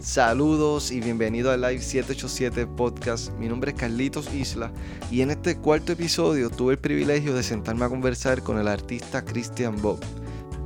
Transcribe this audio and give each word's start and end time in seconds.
Saludos 0.00 0.92
y 0.92 1.00
bienvenido 1.00 1.50
a 1.50 1.58
Live 1.58 1.82
787 1.82 2.66
Podcast. 2.68 3.32
Mi 3.34 3.48
nombre 3.48 3.72
es 3.72 3.76
Carlitos 3.76 4.32
Isla 4.32 4.72
y 5.10 5.20
en 5.20 5.30
este 5.30 5.58
cuarto 5.58 5.92
episodio 5.92 6.48
tuve 6.48 6.72
el 6.72 6.78
privilegio 6.78 7.34
de 7.34 7.42
sentarme 7.42 7.84
a 7.84 7.90
conversar 7.90 8.42
con 8.42 8.58
el 8.58 8.66
artista 8.66 9.22
Christian 9.22 9.76
Bob. 9.82 10.00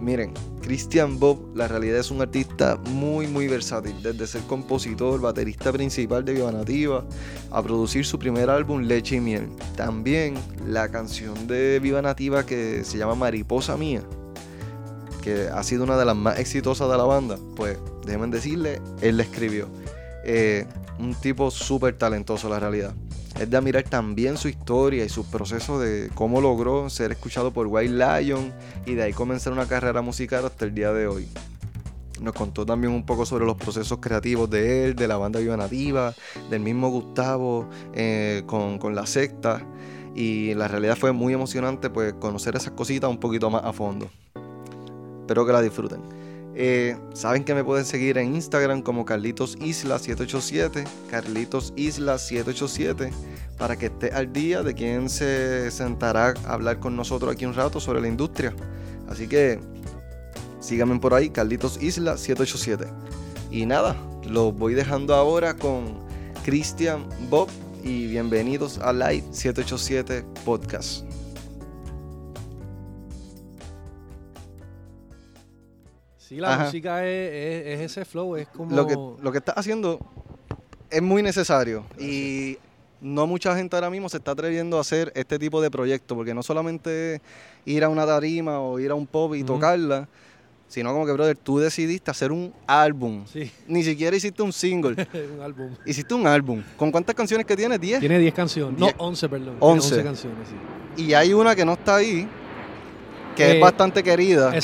Miren, 0.01 0.33
Christian 0.63 1.19
Bob 1.19 1.51
la 1.57 1.67
realidad 1.67 1.99
es 1.99 2.13
un 2.13 2.23
artista 2.23 2.77
muy 2.91 3.27
muy 3.27 3.49
versátil, 3.49 4.01
desde 4.05 4.29
ser 4.29 4.43
compositor, 4.43 5.21
baterista 5.21 5.73
principal 5.73 6.25
de 6.25 6.35
Viva 6.35 6.53
Nativa, 6.53 7.05
a 7.51 7.61
producir 7.61 8.07
su 8.07 8.21
primer 8.21 8.49
álbum 8.49 8.83
Leche 8.83 9.17
y 9.17 9.21
Miel. 9.21 9.49
También 9.75 10.35
la 10.65 10.89
canción 10.91 11.49
de 11.49 11.81
Viva 11.81 12.01
Nativa 12.03 12.47
que 12.47 12.85
se 12.85 12.99
llama 12.99 13.17
Mariposa 13.17 13.77
Mía, 13.77 14.03
que 15.25 15.49
ha 15.49 15.63
sido 15.63 15.85
una 15.85 15.97
de 15.97 16.05
las 16.05 16.15
más 16.15 16.39
exitosas 16.39 16.91
de 16.91 16.99
la 16.99 17.05
banda, 17.05 17.39
pues 17.57 17.79
déjenme 18.05 18.27
decirle, 18.27 18.83
él 19.01 19.17
la 19.17 19.23
escribió. 19.23 19.69
Eh, 20.23 20.67
un 20.99 21.15
tipo 21.15 21.51
súper 21.51 21.97
talentoso, 21.97 22.51
la 22.51 22.61
realidad. 22.61 22.95
Es 23.41 23.49
de 23.49 23.57
admirar 23.57 23.85
también 23.85 24.37
su 24.37 24.49
historia 24.49 25.03
y 25.03 25.09
su 25.09 25.25
proceso 25.25 25.81
de 25.81 26.11
cómo 26.15 26.43
logró 26.43 26.91
ser 26.91 27.11
escuchado 27.11 27.53
por 27.53 27.67
White 27.69 27.95
Lion 27.95 28.53
y 28.85 28.95
de 28.95 29.03
ahí 29.03 29.13
comenzar 29.15 29.55
una 29.55 29.67
carrera 29.67 30.03
musical 30.03 30.45
hasta 30.45 30.67
el 30.67 30.75
día 30.75 30.93
de 30.93 31.07
hoy. 31.07 31.27
Nos 32.21 32.35
contó 32.35 32.67
también 32.67 32.93
un 32.93 33.07
poco 33.07 33.25
sobre 33.25 33.47
los 33.47 33.57
procesos 33.57 33.99
creativos 34.01 34.49
de 34.51 34.85
él, 34.85 34.95
de 34.95 35.09
la 35.09 35.17
banda 35.17 35.41
Viva 35.41 35.57
Nativa, 35.57 36.15
del 36.51 36.61
mismo 36.61 36.91
Gustavo 36.91 37.69
eh, 37.95 38.43
con, 38.47 38.95
la 38.95 39.07
secta. 39.07 39.67
Y 40.15 40.55
la 40.55 40.69
realidad 40.69 40.97
fue 40.97 41.11
muy 41.11 41.33
emocionante 41.33 41.91
pues 41.91 42.13
conocer 42.13 42.55
esas 42.55 42.73
cositas 42.73 43.11
un 43.11 43.19
poquito 43.19 43.51
más 43.51 43.65
a 43.65 43.73
fondo. 43.73 44.09
Espero 45.25 45.47
que 45.47 45.53
la 45.53 45.63
disfruten. 45.63 46.03
Eh, 46.55 46.99
Saben 47.15 47.45
que 47.45 47.55
me 47.55 47.65
pueden 47.65 47.87
seguir 47.87 48.19
en 48.19 48.35
Instagram 48.35 48.83
como 48.83 49.07
Carlitos 49.07 49.57
Isla 49.59 49.99
787, 49.99 50.85
Carlitos 51.11 51.73
Isla 51.77 52.19
787, 52.19 53.11
para 53.57 53.75
que 53.77 53.87
esté 53.87 54.11
al 54.13 54.35
día 54.35 54.63
de 54.63 54.75
quien 54.75 55.09
se 55.09 55.71
sentará 55.71 56.35
a 56.45 56.53
hablar 56.53 56.79
con 56.79 56.95
nosotros 56.95 57.33
aquí 57.33 57.47
un 57.47 57.55
rato 57.55 57.81
sobre 57.81 58.03
la 58.03 58.09
industria. 58.09 58.55
Así 59.09 59.27
que 59.27 59.59
síganme 60.61 60.99
por 60.99 61.15
ahí, 61.15 61.31
Carlitos 61.31 61.83
Isla 61.83 62.19
787. 62.19 62.93
Y 63.51 63.65
nada, 63.65 63.97
los 64.29 64.55
voy 64.55 64.75
dejando 64.75 65.15
ahora 65.15 65.57
con 65.57 66.01
Christian 66.45 67.07
Bob 67.31 67.49
y 67.83 68.09
bienvenidos 68.09 68.79
a 68.79 68.93
Live 68.93 69.25
787 69.31 70.23
Podcast. 70.45 71.07
Sí, 76.35 76.41
la 76.41 76.55
Ajá. 76.55 76.65
música 76.65 77.07
es, 77.07 77.33
es- 77.33 77.67
es 77.67 77.81
ese 77.93 78.05
flow, 78.05 78.37
es 78.37 78.49
como... 78.49 78.75
lo 78.75 78.87
que, 78.87 78.95
lo 79.23 79.31
que 79.33 79.39
estás 79.39 79.57
haciendo 79.57 80.01
es 80.91 81.01
muy 81.03 81.23
necesario 81.23 81.85
y 81.99 82.59
no 83.01 83.27
mucha 83.27 83.55
gente 83.57 83.77
ahora 83.77 83.91
mismo 83.91 84.09
se 84.09 84.17
está 84.17 84.33
atreviendo 84.33 84.79
a 84.79 84.81
hacer 84.81 85.13
este 85.15 85.39
tipo 85.39 85.61
de 85.63 85.71
proyectos 85.71 86.17
porque 86.17 86.35
no 86.35 86.43
solamente 86.43 87.21
ir 87.67 87.85
a 87.85 87.89
una 87.89 88.07
tarima 88.07 88.61
o 88.61 88.79
ir 88.81 88.91
a 88.91 88.95
un 88.95 89.07
pop 89.07 89.35
y 89.35 89.45
tocarla, 89.45 90.09
sino 90.67 90.93
como 90.93 91.07
que, 91.07 91.13
brother, 91.13 91.37
tú 91.37 91.59
decidiste 91.59 92.11
hacer 92.11 92.33
un 92.33 92.53
álbum. 92.67 93.25
Sí, 93.27 93.51
Ni 93.69 93.85
siquiera 93.85 94.17
hiciste 94.17 94.43
un 94.43 94.53
single, 94.53 94.97
es 95.01 95.31
un 95.37 95.41
álbum. 95.43 95.71
hiciste 95.87 96.15
un 96.15 96.27
álbum. 96.27 96.63
¿Con 96.77 96.91
cuántas 96.91 97.15
canciones 97.15 97.47
que 97.47 97.55
tienes? 97.57 97.81
10. 97.81 98.01
Tiene 98.01 98.19
10 98.19 98.35
canciones, 98.35 98.81
no, 98.81 98.87
Diez- 98.87 98.95
11, 98.99 99.29
perdón. 99.29 99.45
tiene 99.61 99.73
11. 99.73 99.89
11 99.95 100.03
canciones, 100.05 100.49
sí. 100.49 101.03
Y 101.05 101.13
hay 101.15 101.33
una 101.33 101.55
que 101.55 101.65
no 101.65 101.75
está 101.75 101.97
ahí, 101.97 102.27
que 103.35 103.45
Eh, 103.45 103.55
es 103.55 103.61
bastante 103.61 104.03
querida, 104.03 104.51
que 104.53 104.59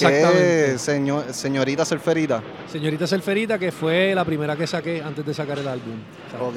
es 0.75 0.81
señor, 0.81 1.32
señorita 1.32 1.84
Surferita. 1.84 2.42
Señorita 2.70 3.06
Selferita, 3.06 3.58
que 3.58 3.72
fue 3.72 4.14
la 4.14 4.25
primera 4.25 4.56
que 4.56 4.66
saqué 4.66 5.03
antes 5.03 5.25
de 5.26 5.34
sacar 5.34 5.58
el 5.58 5.69
álbum. 5.69 5.94
Exacto. 6.26 6.47
Ok. 6.48 6.56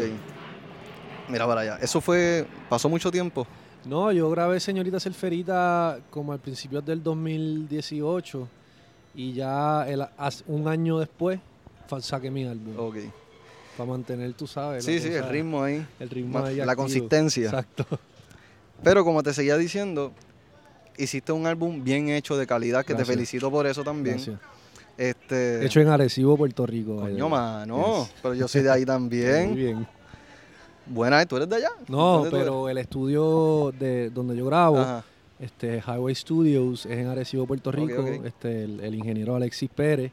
Mira 1.29 1.47
para 1.47 1.61
allá. 1.61 1.77
Eso 1.81 2.01
fue, 2.01 2.45
pasó 2.69 2.89
mucho 2.89 3.09
tiempo. 3.09 3.47
No, 3.85 4.11
yo 4.11 4.29
grabé 4.29 4.59
Señorita 4.59 4.99
Selferita 4.99 5.99
como 6.09 6.31
al 6.33 6.39
principio 6.39 6.81
del 6.81 7.01
2018 7.03 8.47
y 9.15 9.33
ya 9.33 9.85
el- 9.87 10.05
un 10.47 10.67
año 10.67 10.99
después 10.99 11.39
saqué 11.99 12.31
mi 12.31 12.45
álbum. 12.45 12.73
Ok. 12.77 12.97
Para 13.77 13.89
mantener, 13.89 14.33
tú 14.33 14.45
sabes. 14.47 14.85
Sí, 14.85 14.99
sí, 14.99 15.07
cosa- 15.09 15.19
el 15.19 15.29
ritmo 15.29 15.63
ahí. 15.63 15.85
El 15.99 16.09
ritmo 16.09 16.39
ahí 16.39 16.57
la 16.57 16.75
consistencia. 16.75 17.45
Exacto. 17.45 17.85
Pero 18.83 19.03
como 19.03 19.23
te 19.23 19.33
seguía 19.33 19.57
diciendo, 19.57 20.11
hiciste 20.97 21.31
un 21.31 21.45
álbum 21.47 21.83
bien 21.83 22.09
hecho 22.09 22.37
de 22.37 22.45
calidad, 22.47 22.85
que 22.85 22.93
Gracias. 22.93 23.07
te 23.07 23.13
felicito 23.13 23.49
por 23.51 23.65
eso 23.67 23.83
también. 23.83 24.15
Gracias. 24.15 24.39
Este, 24.97 25.65
Hecho 25.65 25.79
en 25.79 25.87
Arecibo, 25.87 26.37
Puerto 26.37 26.65
Rico. 26.67 26.97
coño, 26.97 27.25
eh, 27.25 27.29
mano, 27.29 28.03
yes. 28.03 28.13
pero 28.21 28.33
yo 28.35 28.47
soy 28.47 28.61
de 28.61 28.69
ahí 28.71 28.79
Muy 28.81 28.85
también. 28.85 29.55
bien. 29.55 29.87
Buena, 30.85 31.25
¿tú 31.25 31.37
eres 31.37 31.49
de 31.49 31.55
allá? 31.55 31.69
No, 31.87 32.25
pero 32.29 32.67
el 32.69 32.77
estudio 32.77 33.73
de 33.79 34.09
donde 34.09 34.35
yo 34.35 34.45
grabo, 34.45 34.77
Ajá. 34.79 35.03
este 35.39 35.77
Highway 35.85 36.13
Studios, 36.13 36.85
es 36.85 36.91
en 36.97 37.07
Arecibo, 37.07 37.47
Puerto 37.47 37.71
Rico. 37.71 38.05
Este, 38.25 38.65
el, 38.65 38.79
el 38.81 38.93
ingeniero 38.95 39.35
Alexis 39.35 39.69
Pérez, 39.69 40.11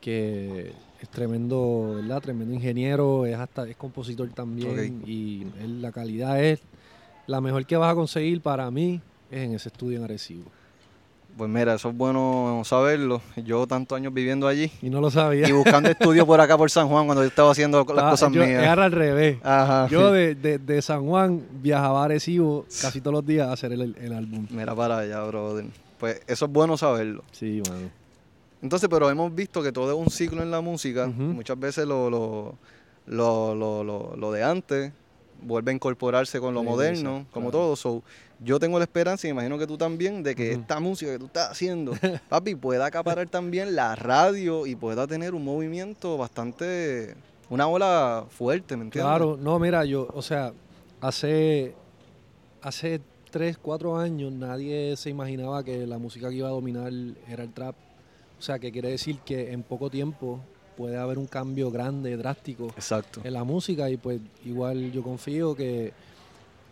que 0.00 0.72
es 1.00 1.08
tremendo, 1.10 1.96
¿verdad? 1.96 2.20
Tremendo 2.22 2.54
ingeniero, 2.54 3.26
es 3.26 3.36
hasta 3.36 3.68
es 3.68 3.76
compositor 3.76 4.28
también. 4.30 5.02
Y 5.06 5.42
él- 5.62 5.82
la 5.82 5.92
calidad 5.92 6.42
es 6.42 6.60
la 7.26 7.40
mejor 7.40 7.64
que 7.66 7.76
vas 7.76 7.92
a 7.92 7.94
conseguir 7.94 8.40
para 8.40 8.70
mí 8.70 9.00
es 9.30 9.38
en 9.44 9.54
ese 9.54 9.68
estudio 9.68 9.98
en 9.98 10.04
Arecibo. 10.04 10.44
Pues 11.36 11.48
mira, 11.48 11.74
eso 11.74 11.88
es 11.90 11.96
bueno 11.96 12.62
saberlo. 12.64 13.22
Yo 13.36 13.64
tantos 13.66 13.96
años 13.96 14.12
viviendo 14.12 14.48
allí 14.48 14.70
Y 14.82 14.90
no 14.90 15.00
lo 15.00 15.10
sabía. 15.12 15.48
y 15.48 15.52
buscando 15.52 15.88
estudios 15.90 16.26
por 16.26 16.40
acá 16.40 16.58
por 16.58 16.70
San 16.70 16.88
Juan 16.88 17.06
cuando 17.06 17.22
yo 17.22 17.28
estaba 17.28 17.52
haciendo 17.52 17.84
las 17.94 18.04
Ah, 18.04 18.10
cosas 18.10 18.32
yo- 18.32 18.44
mías. 18.44 18.62
Era 18.64 18.84
al 18.84 18.92
revés. 18.92 19.38
Ajá. 19.44 19.86
Yo 19.88 20.10
de, 20.12 20.34
de- 20.34 20.58
de 20.58 20.82
San 20.82 21.06
Juan 21.06 21.42
viajaba 21.62 22.02
a 22.02 22.04
Arecibo 22.06 22.66
casi 22.82 23.00
todos 23.00 23.14
los 23.14 23.24
días 23.26 23.48
a 23.48 23.52
hacer 23.52 23.72
el, 23.72 23.94
el 24.00 24.12
álbum. 24.12 24.46
Mira 24.50 24.74
para 24.74 24.98
allá, 24.98 25.22
brother. 25.24 25.66
Pues 25.98 26.20
eso 26.26 26.46
es 26.46 26.50
bueno 26.50 26.76
saberlo. 26.76 27.22
Sí, 27.30 27.62
mano. 27.68 27.88
Entonces, 28.60 28.88
pero 28.90 29.08
hemos 29.08 29.32
visto 29.34 29.62
que 29.62 29.70
todo 29.72 29.92
es 29.92 29.98
un 29.98 30.10
ciclo 30.10 30.42
en 30.42 30.50
la 30.50 30.60
música. 30.60 31.06
Muchas 31.06 31.58
veces 31.58 31.86
lo, 31.86 32.10
lo, 32.10 32.56
lo, 33.06 34.16
lo, 34.16 34.32
de 34.32 34.42
antes 34.42 34.92
vuelve 35.42 35.70
a 35.70 35.74
incorporarse 35.74 36.40
con 36.40 36.52
lo 36.54 36.60
Sí, 36.60 36.66
moderno, 36.66 37.26
como 37.30 37.50
claro. 37.50 37.66
todo. 37.66 37.76
So, 37.76 38.02
yo 38.42 38.58
tengo 38.58 38.78
la 38.78 38.84
esperanza, 38.84 39.26
y 39.26 39.30
me 39.30 39.34
imagino 39.34 39.58
que 39.58 39.66
tú 39.66 39.76
también, 39.76 40.22
de 40.22 40.34
que 40.34 40.52
esta 40.52 40.80
música 40.80 41.12
que 41.12 41.18
tú 41.18 41.26
estás 41.26 41.50
haciendo, 41.50 41.92
papi, 42.28 42.54
pueda 42.54 42.86
acaparar 42.86 43.28
también 43.28 43.76
la 43.76 43.94
radio 43.96 44.66
y 44.66 44.74
pueda 44.74 45.06
tener 45.06 45.34
un 45.34 45.44
movimiento 45.44 46.16
bastante, 46.16 47.14
una 47.50 47.66
ola 47.66 48.24
fuerte, 48.30 48.76
¿me 48.76 48.84
entiendes? 48.84 49.08
Claro, 49.08 49.36
no, 49.40 49.58
mira, 49.58 49.84
yo, 49.84 50.08
o 50.12 50.22
sea, 50.22 50.52
hace, 51.00 51.74
hace 52.62 53.00
tres, 53.30 53.58
cuatro 53.58 53.96
años 53.98 54.32
nadie 54.32 54.96
se 54.96 55.10
imaginaba 55.10 55.62
que 55.62 55.86
la 55.86 55.98
música 55.98 56.30
que 56.30 56.36
iba 56.36 56.48
a 56.48 56.52
dominar 56.52 56.92
era 57.28 57.44
el 57.44 57.52
trap. 57.52 57.74
O 58.38 58.42
sea, 58.42 58.58
que 58.58 58.72
quiere 58.72 58.88
decir 58.88 59.18
que 59.18 59.52
en 59.52 59.62
poco 59.62 59.90
tiempo 59.90 60.40
puede 60.76 60.96
haber 60.96 61.18
un 61.18 61.26
cambio 61.26 61.70
grande, 61.70 62.16
drástico 62.16 62.68
Exacto. 62.68 63.20
en 63.22 63.34
la 63.34 63.44
música 63.44 63.90
y 63.90 63.98
pues 63.98 64.18
igual 64.46 64.90
yo 64.92 65.02
confío 65.02 65.54
que, 65.54 65.92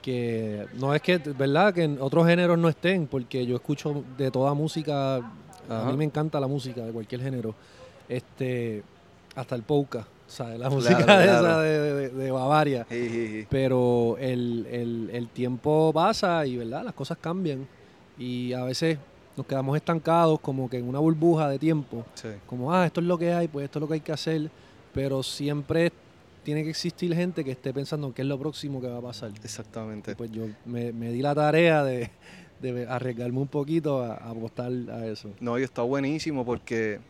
que 0.02 0.66
no 0.80 0.94
es 0.94 1.02
que, 1.02 1.18
¿verdad? 1.18 1.74
Que 1.74 1.82
en 1.84 1.98
otros 2.00 2.26
géneros 2.26 2.58
no 2.58 2.68
estén, 2.68 3.06
porque 3.06 3.44
yo 3.46 3.56
escucho 3.56 4.04
de 4.16 4.30
toda 4.30 4.54
música, 4.54 5.16
a 5.16 5.22
Ajá. 5.68 5.90
mí 5.90 5.96
me 5.96 6.04
encanta 6.04 6.40
la 6.40 6.46
música 6.46 6.84
de 6.84 6.92
cualquier 6.92 7.20
género, 7.20 7.54
este, 8.08 8.82
hasta 9.34 9.54
el 9.54 9.62
polka, 9.62 10.06
¿sabes? 10.26 10.58
La 10.58 10.70
música 10.70 11.04
Claro, 11.04 11.22
esa 11.22 11.60
de, 11.62 11.94
de- 11.94 12.08
de 12.10 12.30
Bavaria. 12.30 12.86
Sí, 12.88 13.08
sí, 13.08 13.26
sí. 13.40 13.46
Pero 13.50 14.16
el, 14.18 14.66
el- 14.70 15.10
el 15.12 15.28
tiempo 15.28 15.90
pasa 15.92 16.46
y, 16.46 16.56
¿verdad? 16.56 16.84
Las 16.84 16.94
cosas 16.94 17.18
cambian 17.20 17.66
y 18.18 18.52
a 18.52 18.64
veces 18.64 18.98
nos 19.36 19.46
quedamos 19.46 19.76
estancados 19.76 20.40
como 20.40 20.68
que 20.68 20.78
en 20.78 20.88
una 20.88 20.98
burbuja 20.98 21.48
de 21.48 21.58
tiempo 21.58 22.04
como, 22.46 22.72
ah, 22.72 22.86
esto 22.86 23.00
es 23.00 23.06
lo 23.06 23.16
que 23.18 23.32
hay, 23.32 23.46
pues 23.48 23.64
esto 23.66 23.78
es 23.78 23.80
lo 23.82 23.88
que 23.88 23.94
hay 23.94 24.00
que 24.00 24.12
hacer, 24.12 24.50
pero 24.92 25.22
siempre 25.22 25.92
tiene 26.44 26.64
que 26.64 26.70
existir 26.70 27.14
gente 27.14 27.44
que 27.44 27.50
esté 27.52 27.72
pensando 27.72 28.06
en 28.08 28.12
qué 28.12 28.22
es 28.22 28.28
lo 28.28 28.38
próximo 28.38 28.80
que 28.80 28.88
va 28.88 28.98
a 28.98 29.02
pasar. 29.02 29.30
Exactamente. 29.44 30.12
Y 30.12 30.14
pues 30.14 30.30
yo 30.30 30.46
me, 30.64 30.92
me 30.92 31.10
di 31.10 31.20
la 31.22 31.34
tarea 31.34 31.84
de, 31.84 32.10
de 32.60 32.86
arriesgarme 32.88 33.38
un 33.38 33.48
poquito 33.48 34.02
a, 34.02 34.14
a 34.14 34.30
apostar 34.30 34.70
a 34.90 35.06
eso. 35.06 35.30
No, 35.40 35.58
y 35.58 35.62
está 35.62 35.82
buenísimo 35.82 36.44
porque 36.44 37.00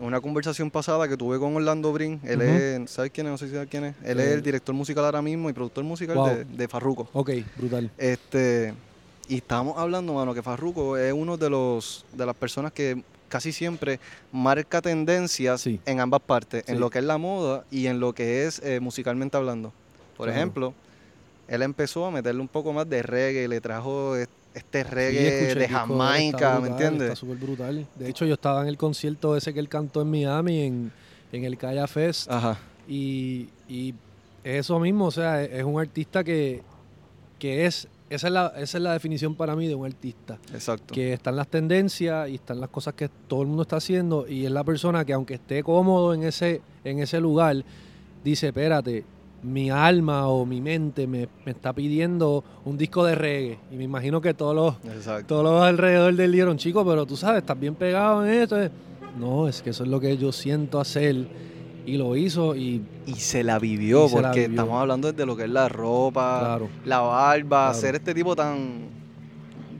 una 0.00 0.20
conversación 0.20 0.70
pasada 0.70 1.08
que 1.08 1.16
tuve 1.16 1.38
con 1.38 1.54
Orlando 1.56 1.92
Brin, 1.92 2.20
él 2.24 2.42
es, 2.42 2.90
¿sabes 2.90 3.10
quién 3.12 3.26
es? 3.26 3.30
No 3.32 3.38
sé 3.38 3.46
si 3.48 3.54
sabes 3.54 3.68
quién 3.70 3.84
es. 3.84 3.94
Él 4.04 4.20
es 4.20 4.26
Eh, 4.26 4.34
el 4.34 4.42
director 4.42 4.74
musical 4.74 5.04
ahora 5.04 5.22
mismo 5.22 5.48
y 5.48 5.52
productor 5.52 5.84
musical 5.84 6.16
Wow. 6.16 6.26
de, 6.28 6.44
de 6.44 6.68
Farruko. 6.68 7.08
Ok, 7.14 7.30
brutal. 7.56 7.90
Este, 7.96 8.74
y 9.28 9.36
estábamos 9.36 9.78
hablando, 9.78 10.12
mano, 10.12 10.34
que 10.34 10.42
Farruko 10.42 10.96
es 10.98 11.12
uno 11.12 11.36
de 11.36 11.48
los 11.50 12.04
de 12.12 12.26
las 12.26 12.36
personas 12.36 12.72
que 12.72 13.02
casi 13.28 13.52
siempre 13.52 13.98
marca 14.32 14.80
tendencias 14.80 15.60
Sí. 15.60 15.80
en 15.86 16.00
ambas 16.00 16.20
partes, 16.20 16.64
en 16.68 16.76
Sí. 16.76 16.80
lo 16.80 16.90
que 16.90 16.98
es 17.00 17.04
la 17.04 17.18
moda 17.18 17.64
y 17.70 17.86
en 17.86 18.00
lo 18.00 18.12
que 18.14 18.46
es 18.46 18.60
eh, 18.62 18.80
musicalmente 18.80 19.36
hablando. 19.36 19.72
Por 20.16 20.26
Claro. 20.26 20.38
ejemplo, 20.38 20.74
él 21.48 21.62
empezó 21.62 22.06
a 22.06 22.10
meterle 22.10 22.40
un 22.40 22.48
poco 22.48 22.72
más 22.72 22.88
de 22.88 23.02
reggae, 23.02 23.48
le 23.48 23.60
trajo 23.60 24.16
es- 24.16 24.28
este 24.54 24.84
Sí, 24.84 24.90
reggae 24.90 25.28
escuché 25.28 25.52
el 25.52 25.58
de 25.58 25.68
Jamaica, 25.68 26.60
¿me 26.60 26.68
entiendes? 26.68 27.02
Está 27.10 27.16
súper 27.16 27.36
brutal. 27.36 27.86
De 27.94 28.08
hecho, 28.08 28.24
yo 28.24 28.34
estaba 28.34 28.62
en 28.62 28.68
el 28.68 28.78
concierto 28.78 29.36
ese 29.36 29.52
que 29.52 29.60
él 29.60 29.68
cantó 29.68 30.00
en 30.00 30.10
Miami, 30.10 30.62
en, 30.62 30.92
en 31.32 31.44
el 31.44 31.58
Calla 31.58 31.86
Fest. 31.86 32.30
Ajá. 32.30 32.58
Y, 32.88 33.48
y 33.68 33.90
es 34.42 34.60
eso 34.60 34.78
mismo, 34.80 35.06
o 35.06 35.10
sea, 35.10 35.42
es 35.42 35.62
un 35.62 35.78
artista 35.78 36.24
que, 36.24 36.62
que 37.38 37.66
es, 37.66 37.86
esa 38.08 38.26
es, 38.28 38.32
la, 38.32 38.52
esa 38.56 38.78
es 38.78 38.82
la 38.82 38.92
definición 38.92 39.34
para 39.34 39.56
mí 39.56 39.66
de 39.66 39.74
un 39.74 39.86
artista. 39.86 40.38
Exacto. 40.52 40.94
Que 40.94 41.12
están 41.12 41.36
las 41.36 41.48
tendencias 41.48 42.28
y 42.28 42.36
están 42.36 42.60
las 42.60 42.70
cosas 42.70 42.94
que 42.94 43.08
todo 43.08 43.42
el 43.42 43.48
mundo 43.48 43.62
está 43.62 43.76
haciendo 43.76 44.26
y 44.28 44.46
es 44.46 44.50
la 44.52 44.62
persona 44.64 45.04
que 45.04 45.12
aunque 45.12 45.34
esté 45.34 45.62
cómodo 45.62 46.14
en 46.14 46.22
ese, 46.22 46.60
en 46.84 47.00
ese 47.00 47.20
lugar, 47.20 47.64
dice, 48.22 48.48
espérate, 48.48 49.04
mi 49.42 49.70
alma 49.70 50.28
o 50.28 50.44
mi 50.46 50.60
mente 50.60 51.06
me, 51.06 51.28
me 51.44 51.52
está 51.52 51.72
pidiendo 51.72 52.42
un 52.64 52.76
disco 52.78 53.04
de 53.04 53.14
reggae. 53.14 53.58
Y 53.70 53.76
me 53.76 53.84
imagino 53.84 54.20
que 54.20 54.34
todos 54.34 54.54
los, 54.54 54.74
Exacto. 54.94 55.26
todos 55.26 55.44
los 55.44 55.62
alrededor 55.62 56.14
del 56.14 56.32
dieron, 56.32 56.56
chico, 56.58 56.84
pero 56.84 57.06
tú 57.06 57.16
sabes, 57.16 57.42
estás 57.42 57.58
bien 57.58 57.74
pegado 57.74 58.24
en 58.26 58.32
esto. 58.42 58.56
No, 59.18 59.48
es 59.48 59.62
que 59.62 59.70
eso 59.70 59.84
es 59.84 59.88
lo 59.88 59.98
que 60.00 60.16
yo 60.16 60.30
siento 60.32 60.78
hacer. 60.78 61.26
Y 61.86 61.96
lo 61.98 62.16
hizo 62.16 62.56
y 62.56 62.82
Y 63.06 63.14
se 63.14 63.44
la 63.44 63.58
vivió, 63.58 64.06
Y 64.06 64.08
la 64.08 64.22
porque 64.22 64.40
vivió. 64.40 64.50
estamos 64.60 64.80
hablando 64.80 65.10
desde 65.12 65.24
lo 65.24 65.36
que 65.36 65.44
es 65.44 65.50
la 65.50 65.68
ropa, 65.68 66.40
claro. 66.40 66.68
la 66.84 66.98
barba, 67.00 67.48
Claro. 67.48 67.70
hacer 67.70 67.94
este 67.94 68.12
tipo 68.14 68.34
tan. 68.34 68.88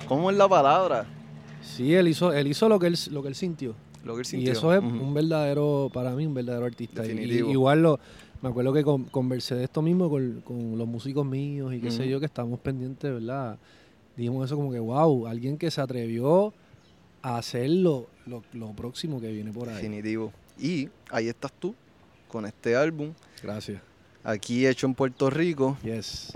¿Cómo 0.08 0.30
es 0.30 0.36
la 0.36 0.48
palabra? 0.48 1.06
Sí, 1.62 1.92
él 1.94 2.08
hizo, 2.08 2.32
él 2.32 2.46
hizo 2.46 2.68
lo 2.68 2.78
que 2.78 2.86
él, 2.86 2.96
lo 3.10 3.22
que 3.22 3.28
él 3.28 3.34
sintió. 3.34 3.74
Lo 4.04 4.14
que 4.14 4.20
él 4.20 4.26
Y 4.26 4.30
sintió. 4.30 4.52
eso 4.52 4.72
es 4.72 4.80
un 4.80 5.12
verdadero, 5.14 5.90
para 5.92 6.12
mí, 6.14 6.24
un 6.26 6.34
verdadero 6.34 6.64
artista. 6.64 7.04
Y- 7.04 7.08
Definitivo. 7.08 7.48
y 7.48 7.52
igual 7.52 7.82
lo, 7.82 7.98
me 8.40 8.50
acuerdo 8.50 8.72
que 8.72 8.84
con- 8.84 9.04
conversé 9.04 9.56
de 9.56 9.64
esto 9.64 9.82
mismo 9.82 10.08
con, 10.08 10.42
con 10.42 10.78
los 10.78 10.86
músicos 10.86 11.26
míos 11.26 11.74
y 11.74 11.80
qué 11.80 11.90
sé 11.90 12.08
yo, 12.08 12.20
que 12.20 12.26
estábamos 12.26 12.60
pendientes, 12.60 13.12
¿verdad? 13.12 13.58
Dijimos 14.16 14.46
eso 14.46 14.54
como 14.56 14.70
que, 14.70 14.78
wow, 14.78 15.26
alguien 15.26 15.58
que 15.58 15.70
se 15.72 15.80
atrevió 15.80 16.54
a 17.20 17.36
hacer 17.38 17.68
lo, 17.68 18.06
lo, 18.26 18.44
lo 18.52 18.70
próximo 18.74 19.20
que 19.20 19.32
viene 19.32 19.50
por 19.52 19.68
ahí. 19.68 19.74
Definitivo. 19.74 20.32
Y 20.58 20.88
ahí 21.10 21.26
estás 21.28 21.52
tú, 21.58 21.74
con 22.36 22.44
este 22.44 22.76
álbum, 22.76 23.14
Gracias. 23.42 23.80
aquí 24.22 24.66
hecho 24.66 24.86
en 24.86 24.94
Puerto 24.94 25.30
Rico. 25.30 25.78
Yes. 25.82 26.32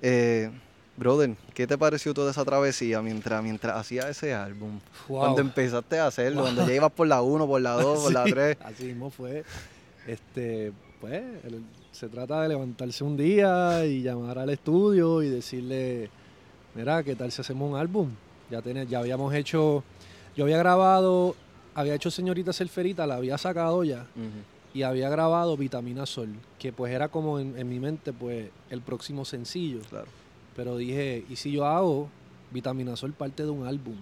Eh, 0.00 0.48
brother, 0.96 1.34
¿qué 1.54 1.66
te 1.66 1.76
pareció 1.76 2.14
toda 2.14 2.30
esa 2.30 2.44
travesía 2.44 3.02
mientras, 3.02 3.42
mientras 3.42 3.76
hacías 3.76 4.06
ese 4.06 4.32
álbum? 4.32 4.78
Wow. 5.08 5.18
Cuando 5.18 5.40
empezaste 5.40 5.98
a 5.98 6.06
hacerlo, 6.06 6.42
cuando 6.42 6.64
ya 6.68 6.74
ibas 6.74 6.92
por 6.92 7.08
la 7.08 7.20
1, 7.20 7.46
por 7.48 7.60
la 7.60 7.72
2, 7.82 8.02
por 8.04 8.12
la 8.12 8.24
Sí, 8.26 8.30
3. 8.30 8.56
Así 8.64 8.84
mismo 8.84 9.10
fue. 9.10 9.42
Este, 10.06 10.72
pues, 11.00 11.20
el- 11.44 11.64
se 11.90 12.08
trata 12.08 12.42
de 12.42 12.48
levantarse 12.50 13.02
un 13.02 13.16
día 13.16 13.84
y 13.86 14.02
llamar 14.02 14.38
al 14.38 14.50
estudio 14.50 15.20
y 15.22 15.28
decirle, 15.30 16.10
mira, 16.76 17.02
¿qué 17.02 17.16
tal 17.16 17.32
si 17.32 17.40
hacemos 17.40 17.70
un 17.72 17.76
álbum? 17.76 18.10
Ya, 18.50 18.62
tiene- 18.62 18.86
ya 18.86 19.00
habíamos 19.00 19.34
hecho, 19.34 19.82
yo 20.36 20.44
había 20.44 20.58
grabado, 20.58 21.34
había 21.74 21.94
hecho 21.96 22.08
Señorita 22.10 22.52
Selferita, 22.52 23.04
la 23.06 23.16
había 23.16 23.36
sacado 23.38 23.82
ya 23.82 24.06
y 24.74 24.82
había 24.82 25.08
grabado 25.08 25.56
Vitamina 25.56 26.04
Sol, 26.04 26.34
que 26.58 26.72
pues 26.72 26.92
era 26.92 27.08
como 27.08 27.38
en, 27.38 27.56
en 27.56 27.68
mi 27.68 27.78
mente 27.78 28.12
pues 28.12 28.50
el 28.70 28.82
próximo 28.82 29.24
sencillo. 29.24 29.78
Claro. 29.88 30.08
Pero 30.56 30.76
dije, 30.76 31.24
¿y 31.30 31.36
si 31.36 31.52
yo 31.52 31.64
hago 31.64 32.08
Vitamina 32.50 32.96
Sol 32.96 33.12
parte 33.12 33.44
de 33.44 33.50
un 33.50 33.66
álbum 33.66 33.94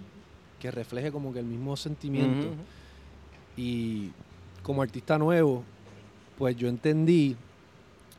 que 0.59 0.71
refleje 0.71 1.11
como 1.11 1.31
que 1.31 1.39
el 1.39 1.45
mismo 1.45 1.77
sentimiento? 1.77 2.47
Y 3.55 4.09
como 4.63 4.81
artista 4.81 5.19
nuevo, 5.19 5.63
pues 6.39 6.55
yo 6.55 6.67
entendí 6.67 7.35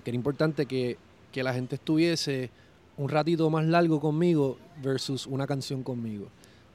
que 0.05 0.11
era 0.11 0.17
importante 0.17 0.67
que, 0.67 0.97
que 1.33 1.43
la 1.43 1.53
gente 1.53 1.75
estuviese 1.75 2.51
un 2.97 3.09
ratito 3.09 3.51
más 3.51 3.65
largo 3.65 3.99
conmigo 3.99 4.59
versus 4.81 5.27
una 5.27 5.47
canción 5.47 5.83
conmigo. 5.83 6.29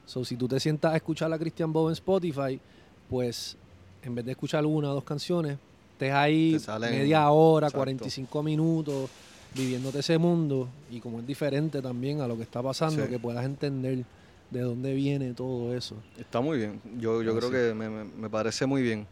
So, 0.04 0.24
si 0.24 0.36
tú 0.36 0.46
te 0.46 0.60
sientas 0.60 0.92
a 0.92 0.96
escuchar 0.96 1.32
a 1.32 1.38
Christian 1.38 1.72
Bob 1.72 1.88
en 1.88 1.92
Spotify, 1.92 2.60
pues 3.08 3.56
en 4.02 4.14
vez 4.14 4.24
de 4.24 4.32
escuchar 4.32 4.66
una 4.66 4.90
o 4.90 4.94
dos 4.94 5.04
canciones, 5.04 5.58
estés 6.04 6.12
ahí 6.14 6.58
media 6.90 7.28
hora, 7.30 7.66
exacto. 7.68 7.78
45 7.78 8.42
minutos, 8.42 9.10
viviéndote 9.54 9.98
ese 10.00 10.18
mundo. 10.18 10.68
Y 10.90 11.00
como 11.00 11.20
es 11.20 11.26
diferente 11.26 11.82
también 11.82 12.20
a 12.20 12.26
lo 12.28 12.36
que 12.36 12.42
está 12.42 12.62
pasando, 12.62 13.04
Sí. 13.04 13.10
que 13.10 13.18
puedas 13.18 13.44
entender 13.44 14.04
de 14.50 14.60
dónde 14.60 14.94
viene 14.94 15.32
todo 15.34 15.74
eso. 15.74 15.94
Está 16.18 16.40
muy 16.40 16.58
bien. 16.58 16.80
Yo, 16.98 17.22
yo 17.22 17.36
creo 17.36 17.50
que 17.50 17.74
me, 17.74 17.88
me- 17.88 18.04
me 18.04 18.28
parece 18.30 18.66
muy 18.66 18.82
bien. 18.82 19.06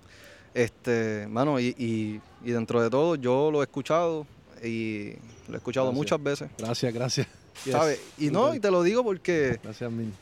Este, 0.54 1.26
mano, 1.28 1.60
y, 1.60 1.74
y- 1.78 2.20
y 2.44 2.50
dentro 2.52 2.82
de 2.82 2.90
todo, 2.90 3.14
yo 3.16 3.50
lo 3.50 3.60
he 3.60 3.64
escuchado 3.64 4.26
y 4.64 5.12
lo 5.46 5.54
he 5.54 5.56
escuchado 5.58 5.86
Gracias. 5.86 5.96
muchas 5.96 6.22
veces. 6.22 6.50
Gracias, 6.58 6.92
gracias. 6.94 7.26
Y 8.18 8.30
no, 8.30 8.54
y 8.54 8.60
te 8.60 8.70
lo 8.70 8.82
digo 8.84 9.02
porque, 9.04 9.58
Gracias 9.62 9.90
mil. 9.90 10.12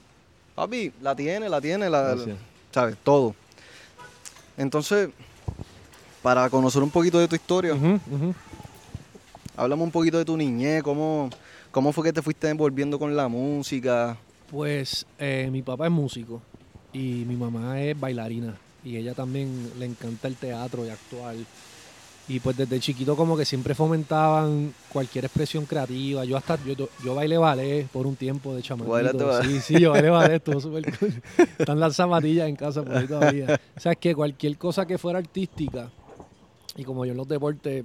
papi, 0.55 0.91
la 1.03 1.15
tiene, 1.15 1.49
la 1.51 1.61
tiene, 1.61 1.89
la, 1.91 2.15
Gracias. 2.15 2.37
¿sabes? 2.73 2.97
Todo. 3.05 3.35
Entonces, 4.57 5.11
para 6.27 6.51
conocer 6.51 6.83
un 6.83 6.91
poquito 6.91 7.21
de 7.21 7.29
tu 7.29 7.37
historia, 7.37 7.73
ujú. 7.73 8.35
háblame 9.57 9.85
un 9.85 9.93
poquito 9.93 10.19
de 10.19 10.25
tu 10.25 10.37
niñez, 10.37 10.83
cómo, 10.83 11.31
cómo 11.71 11.93
fue 11.93 12.03
que 12.03 12.13
te 12.13 12.21
fuiste 12.21 12.49
envolviendo 12.49 12.99
con 12.99 13.15
la 13.15 13.29
música. 13.29 14.17
Pues 14.51 15.07
eh, 15.21 15.49
mi 15.53 15.63
papá 15.63 15.87
es 15.87 15.93
músico 15.93 16.43
y 16.93 17.23
mi 17.29 17.37
mamá 17.37 17.81
es 17.81 18.01
bailarina 18.01 18.57
y 18.83 18.97
ella 18.97 19.15
también 19.15 19.71
le 19.79 19.87
encanta 19.87 20.27
el 20.27 20.35
teatro 20.35 20.85
y 20.85 20.89
actuar. 20.89 21.37
Y 22.27 22.41
pues 22.41 22.57
desde 22.57 22.81
chiquito 22.81 23.15
como 23.15 23.37
que 23.37 23.45
siempre 23.45 23.77
fomentaban 23.77 24.75
cualquier 24.93 25.27
expresión 25.27 25.65
creativa. 25.65 26.25
Yo 26.25 26.37
hasta, 26.37 26.59
yo, 26.65 26.89
yo 27.05 27.15
bailé 27.15 27.39
ballet 27.39 27.87
por 27.87 28.05
un 28.05 28.17
tiempo 28.17 28.53
de 28.53 28.63
chamaquito. 28.63 28.91
¿Bailaste 28.91 29.23
ballet? 29.23 29.49
Sí, 29.49 29.61
sí, 29.61 29.81
yo 29.81 29.93
bailé 29.93 30.11
ballet, 30.11 30.35
estuvo 30.39 30.61
súper 30.61 30.83
cool. 30.99 31.23
Están 31.57 31.79
las 31.79 31.95
zapatillas 31.95 32.49
en 32.49 32.57
casa 32.57 32.83
por 32.83 32.97
ahí 32.97 33.07
todavía. 33.07 33.61
O 33.77 33.81
sea, 33.81 33.93
es 33.93 33.99
que 33.99 34.13
cualquier 34.13 34.59
cosa 34.59 34.85
que 34.87 34.99
fuera 34.99 35.21
artística, 35.21 35.89
y 36.77 36.85
como 36.85 37.05
yo 37.05 37.13
en 37.13 37.17
los 37.19 37.29
deportes 37.29 37.85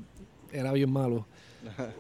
era 0.52 0.72
bien 0.74 0.92
malo, 0.92 1.26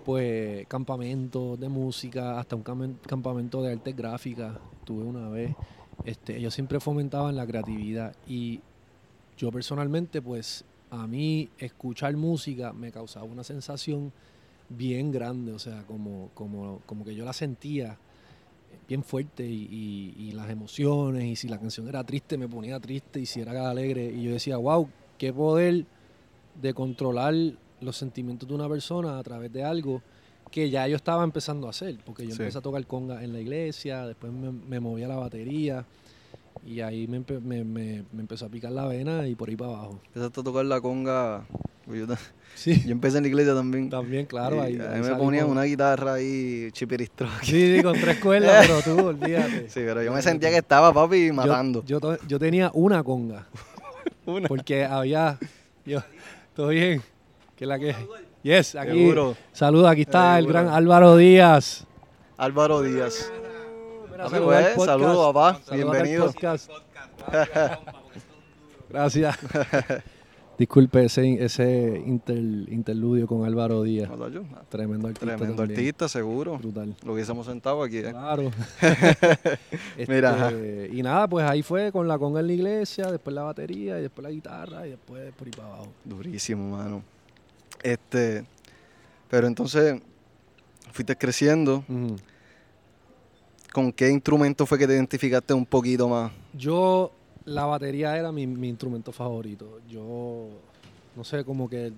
pues 0.05 0.67
campamentos 0.67 1.59
de 1.59 1.69
música, 1.69 2.39
hasta 2.39 2.55
un 2.55 2.63
campamento 3.07 3.61
de 3.61 3.73
artes 3.73 3.95
gráficas 3.95 4.57
tuve 4.83 5.03
una 5.03 5.29
vez. 5.29 5.55
Este, 6.05 6.37
ellos 6.37 6.53
siempre 6.53 6.79
fomentaban 6.79 7.35
la 7.35 7.45
creatividad 7.45 8.15
y 8.27 8.59
yo 9.37 9.51
personalmente, 9.51 10.21
pues 10.21 10.63
a 10.89 11.07
mí 11.07 11.47
escuchar 11.59 12.15
música 12.17 12.73
me 12.73 12.91
causaba 12.91 13.25
una 13.25 13.43
sensación 13.43 14.11
bien 14.69 15.11
grande, 15.11 15.51
o 15.53 15.59
sea, 15.59 15.83
como, 15.83 16.29
como, 16.33 16.79
como 16.85 17.05
que 17.05 17.13
yo 17.15 17.23
la 17.23 17.33
sentía 17.33 17.97
bien 18.87 19.03
fuerte 19.03 19.45
y, 19.47 19.67
y- 19.71 20.15
y 20.17 20.31
las 20.33 20.49
emociones 20.49 21.23
y 21.25 21.35
si 21.35 21.47
la 21.47 21.57
canción 21.59 21.87
era 21.87 22.03
triste 22.03 22.37
me 22.37 22.47
ponía 22.47 22.79
triste 22.79 23.19
y 23.21 23.25
si 23.25 23.39
era 23.41 23.69
alegre 23.69 24.11
y 24.11 24.23
yo 24.23 24.31
decía, 24.31 24.57
wow, 24.57 24.87
qué 25.17 25.31
poder 25.31 25.85
de 26.55 26.73
controlar 26.73 27.33
los 27.81 27.97
sentimientos 27.97 28.47
de 28.47 28.55
una 28.55 28.67
persona 28.69 29.17
a 29.17 29.23
través 29.23 29.51
de 29.51 29.63
algo 29.63 30.01
que 30.51 30.69
ya 30.69 30.87
yo 30.87 30.95
estaba 30.97 31.23
empezando 31.23 31.67
a 31.67 31.69
hacer, 31.69 31.97
porque 32.05 32.23
yo 32.23 32.35
Sí. 32.35 32.41
empecé 32.41 32.57
a 32.57 32.61
tocar 32.61 32.85
conga 32.85 33.23
en 33.23 33.31
la 33.33 33.39
iglesia, 33.39 34.05
después 34.05 34.31
me, 34.33 34.51
me 34.51 34.79
moví 34.79 35.01
a 35.03 35.07
la 35.07 35.15
batería 35.15 35.85
y 36.65 36.81
ahí 36.81 37.07
me, 37.07 37.23
me- 37.39 37.63
me- 37.63 38.03
empezó 38.19 38.45
a 38.45 38.49
picar 38.49 38.71
la 38.71 38.85
vena 38.85 39.25
y 39.27 39.33
por 39.35 39.49
ahí 39.49 39.55
para 39.55 39.71
abajo. 39.71 39.99
Empezaste 40.07 40.41
a 40.41 40.43
tocar 40.43 40.65
la 40.65 40.81
conga. 40.81 41.45
Yo, 41.87 42.05
ta- 42.07 42.19
Sí, 42.53 42.81
yo 42.85 42.91
empecé 42.91 43.17
en 43.17 43.23
la 43.23 43.29
iglesia 43.29 43.55
también. 43.55 43.89
también, 43.89 44.25
claro. 44.25 44.61
Ahí, 44.61 44.75
a 44.77 44.89
mí 44.97 45.07
me 45.07 45.15
ponían 45.15 45.43
con- 45.45 45.53
una 45.53 45.63
guitarra 45.63 46.15
ahí, 46.15 46.69
chipiristro. 46.73 47.27
Sí, 47.43 47.77
sí, 47.77 47.81
con 47.81 47.93
tres 47.99 48.19
cuerdas, 48.19 48.67
pero 48.67 48.81
tú, 48.97 49.07
olvídate. 49.07 49.69
Sí, 49.69 49.79
pero 49.85 50.03
yo 50.03 50.13
me 50.13 50.21
sentía 50.21 50.49
que 50.49 50.57
estaba, 50.57 50.93
papi, 50.93 51.27
Yo- 51.27 51.33
matando. 51.33 51.83
Yo, 51.85 51.99
yo 52.27 52.37
tenía 52.39 52.69
una 52.73 53.03
conga. 53.03 53.47
Una. 54.25 54.47
Porque 54.49 54.83
había. 54.83 55.39
Yo, 55.85 55.99
¿Todo 56.61 56.69
bien? 56.69 57.01
¿Qué 57.55 57.63
es 57.63 57.67
la 57.67 57.79
que? 57.79 57.95
Yes, 58.43 58.75
aquí. 58.75 58.91
Seguro. 58.91 59.35
Saluda, 59.51 59.89
aquí 59.89 60.01
está 60.01 60.37
el 60.37 60.45
Seguro. 60.45 60.61
gran 60.61 60.71
Álvaro 60.75 61.17
Díaz. 61.17 61.87
Álvaro 62.37 62.83
Díaz. 62.83 63.31
Saluda 64.29 64.57
al 64.59 64.73
pues, 64.75 64.85
saludos, 64.85 65.33
papá. 65.33 65.59
Bienvenido. 65.71 66.27
podcast. 66.27 66.69
Gracias. 68.89 69.39
Disculpe 70.61 71.05
ese, 71.05 71.43
ese 71.43 72.03
inter- 72.05 72.37
interludio 72.37 73.25
con 73.25 73.43
Álvaro 73.45 73.81
Díaz. 73.81 74.07
No, 74.11 74.17
tacho, 74.17 74.43
Tremendo 74.69 75.07
artista. 75.07 75.25
Tremendo 75.25 75.55
también. 75.55 75.79
artista, 75.79 76.07
seguro. 76.07 76.59
Brutal. 76.59 76.95
Lo 77.03 77.13
hubiésemos 77.13 77.47
sentado 77.47 77.81
aquí, 77.81 77.97
¿eh? 77.97 78.11
Claro. 78.11 78.51
Mira. 80.07 80.49
Este, 80.49 80.89
y 80.93 81.01
nada, 81.01 81.27
pues 81.27 81.43
ahí 81.49 81.63
fue 81.63 81.91
con 81.91 82.07
la 82.07 82.19
conga 82.19 82.41
en 82.41 82.45
la 82.47 82.53
iglesia, 82.53 83.11
después 83.11 83.33
la 83.33 83.41
batería, 83.41 83.97
y 83.97 84.03
después 84.03 84.21
la 84.21 84.29
guitarra, 84.29 84.85
y 84.85 84.91
después 84.91 85.33
por 85.33 85.47
ahí 85.47 85.51
para 85.51 85.67
abajo. 85.67 85.87
Durísimo, 86.05 86.77
mano. 86.77 87.01
Este, 87.81 88.45
pero 89.31 89.47
entonces, 89.47 89.99
fuiste 90.91 91.15
creciendo. 91.17 91.83
¿Con 93.73 93.91
qué 93.93 94.09
instrumento 94.11 94.67
fue 94.67 94.77
que 94.77 94.85
te 94.85 94.93
identificaste 94.93 95.55
un 95.55 95.65
poquito 95.65 96.07
más? 96.07 96.31
Yo, 96.53 97.11
la 97.45 97.65
batería 97.65 98.17
era 98.17 98.31
mi, 98.31 98.45
mi 98.47 98.69
instrumento 98.69 99.11
favorito. 99.11 99.79
Yo, 99.89 100.47
no 101.15 101.23
sé, 101.23 101.43
como 101.43 101.69
que 101.69 101.91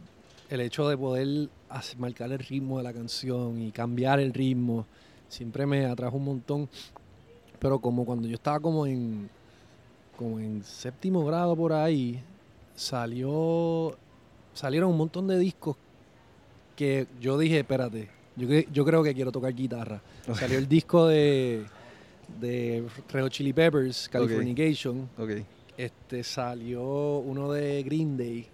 el 0.49 0.61
hecho 0.61 0.87
de 0.87 0.97
poder 0.97 1.49
hacer- 1.69 1.97
marcar 1.99 2.31
el 2.31 2.39
ritmo 2.39 2.77
de 2.77 2.83
la 2.83 2.93
canción 2.93 3.61
y 3.61 3.71
cambiar 3.71 4.19
el 4.19 4.33
ritmo, 4.33 4.85
siempre 5.27 5.65
me 5.65 5.85
atrajo 5.85 6.17
un 6.17 6.25
montón. 6.25 6.69
Pero 7.59 7.79
como 7.79 8.05
cuando 8.05 8.27
yo 8.27 8.35
estaba 8.35 8.59
como 8.59 8.85
en, 8.85 9.29
como 10.17 10.39
en 10.39 10.63
séptimo 10.63 11.25
grado 11.25 11.55
por 11.55 11.73
ahí, 11.73 12.21
salió 12.75 13.95
salieron 14.53 14.91
un 14.91 14.97
montón 14.97 15.27
de 15.27 15.39
discos 15.39 15.75
que 16.75 17.07
yo 17.19 17.37
dije, 17.37 17.59
espérate, 17.59 18.09
yo, 18.35 18.47
yo 18.71 18.85
creo 18.85 19.01
que 19.03 19.13
quiero 19.13 19.31
tocar 19.31 19.53
guitarra. 19.53 20.01
Salió 20.37 20.57
el 20.57 20.67
disco 20.67 21.07
de, 21.07 21.65
de 22.39 22.83
Red 23.11 23.27
Chili 23.29 23.53
Peppers, 23.53 24.09
Californication. 24.09 25.09
Ok. 25.17 25.29
Este, 25.77 26.23
salió 26.23 26.81
uno 27.19 27.51
de 27.51 27.81
Green 27.83 28.15
Day, 28.17 28.45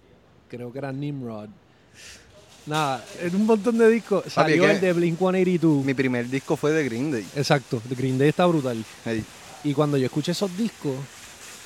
creo 0.48 0.72
que 0.72 0.78
era 0.78 0.92
Nimrod. 0.92 1.48
Nada, 2.66 3.04
en 3.20 3.34
un 3.34 3.46
montón 3.46 3.78
de 3.78 3.88
discos. 3.88 4.24
Salió 4.28 4.68
el 4.68 4.80
de 4.80 4.92
Blink 4.92 5.18
182. 5.18 5.84
Mi 5.84 5.94
primer 5.94 6.28
disco 6.28 6.56
fue 6.56 6.72
de 6.72 6.84
Green 6.84 7.10
Day. 7.10 7.26
Exacto, 7.34 7.80
de 7.84 7.94
Green 7.94 8.18
Day 8.18 8.28
está 8.28 8.46
brutal. 8.46 8.84
Hey. 9.04 9.24
Y 9.64 9.74
cuando 9.74 9.96
yo 9.96 10.06
escuché 10.06 10.32
esos 10.32 10.54
discos, 10.56 10.94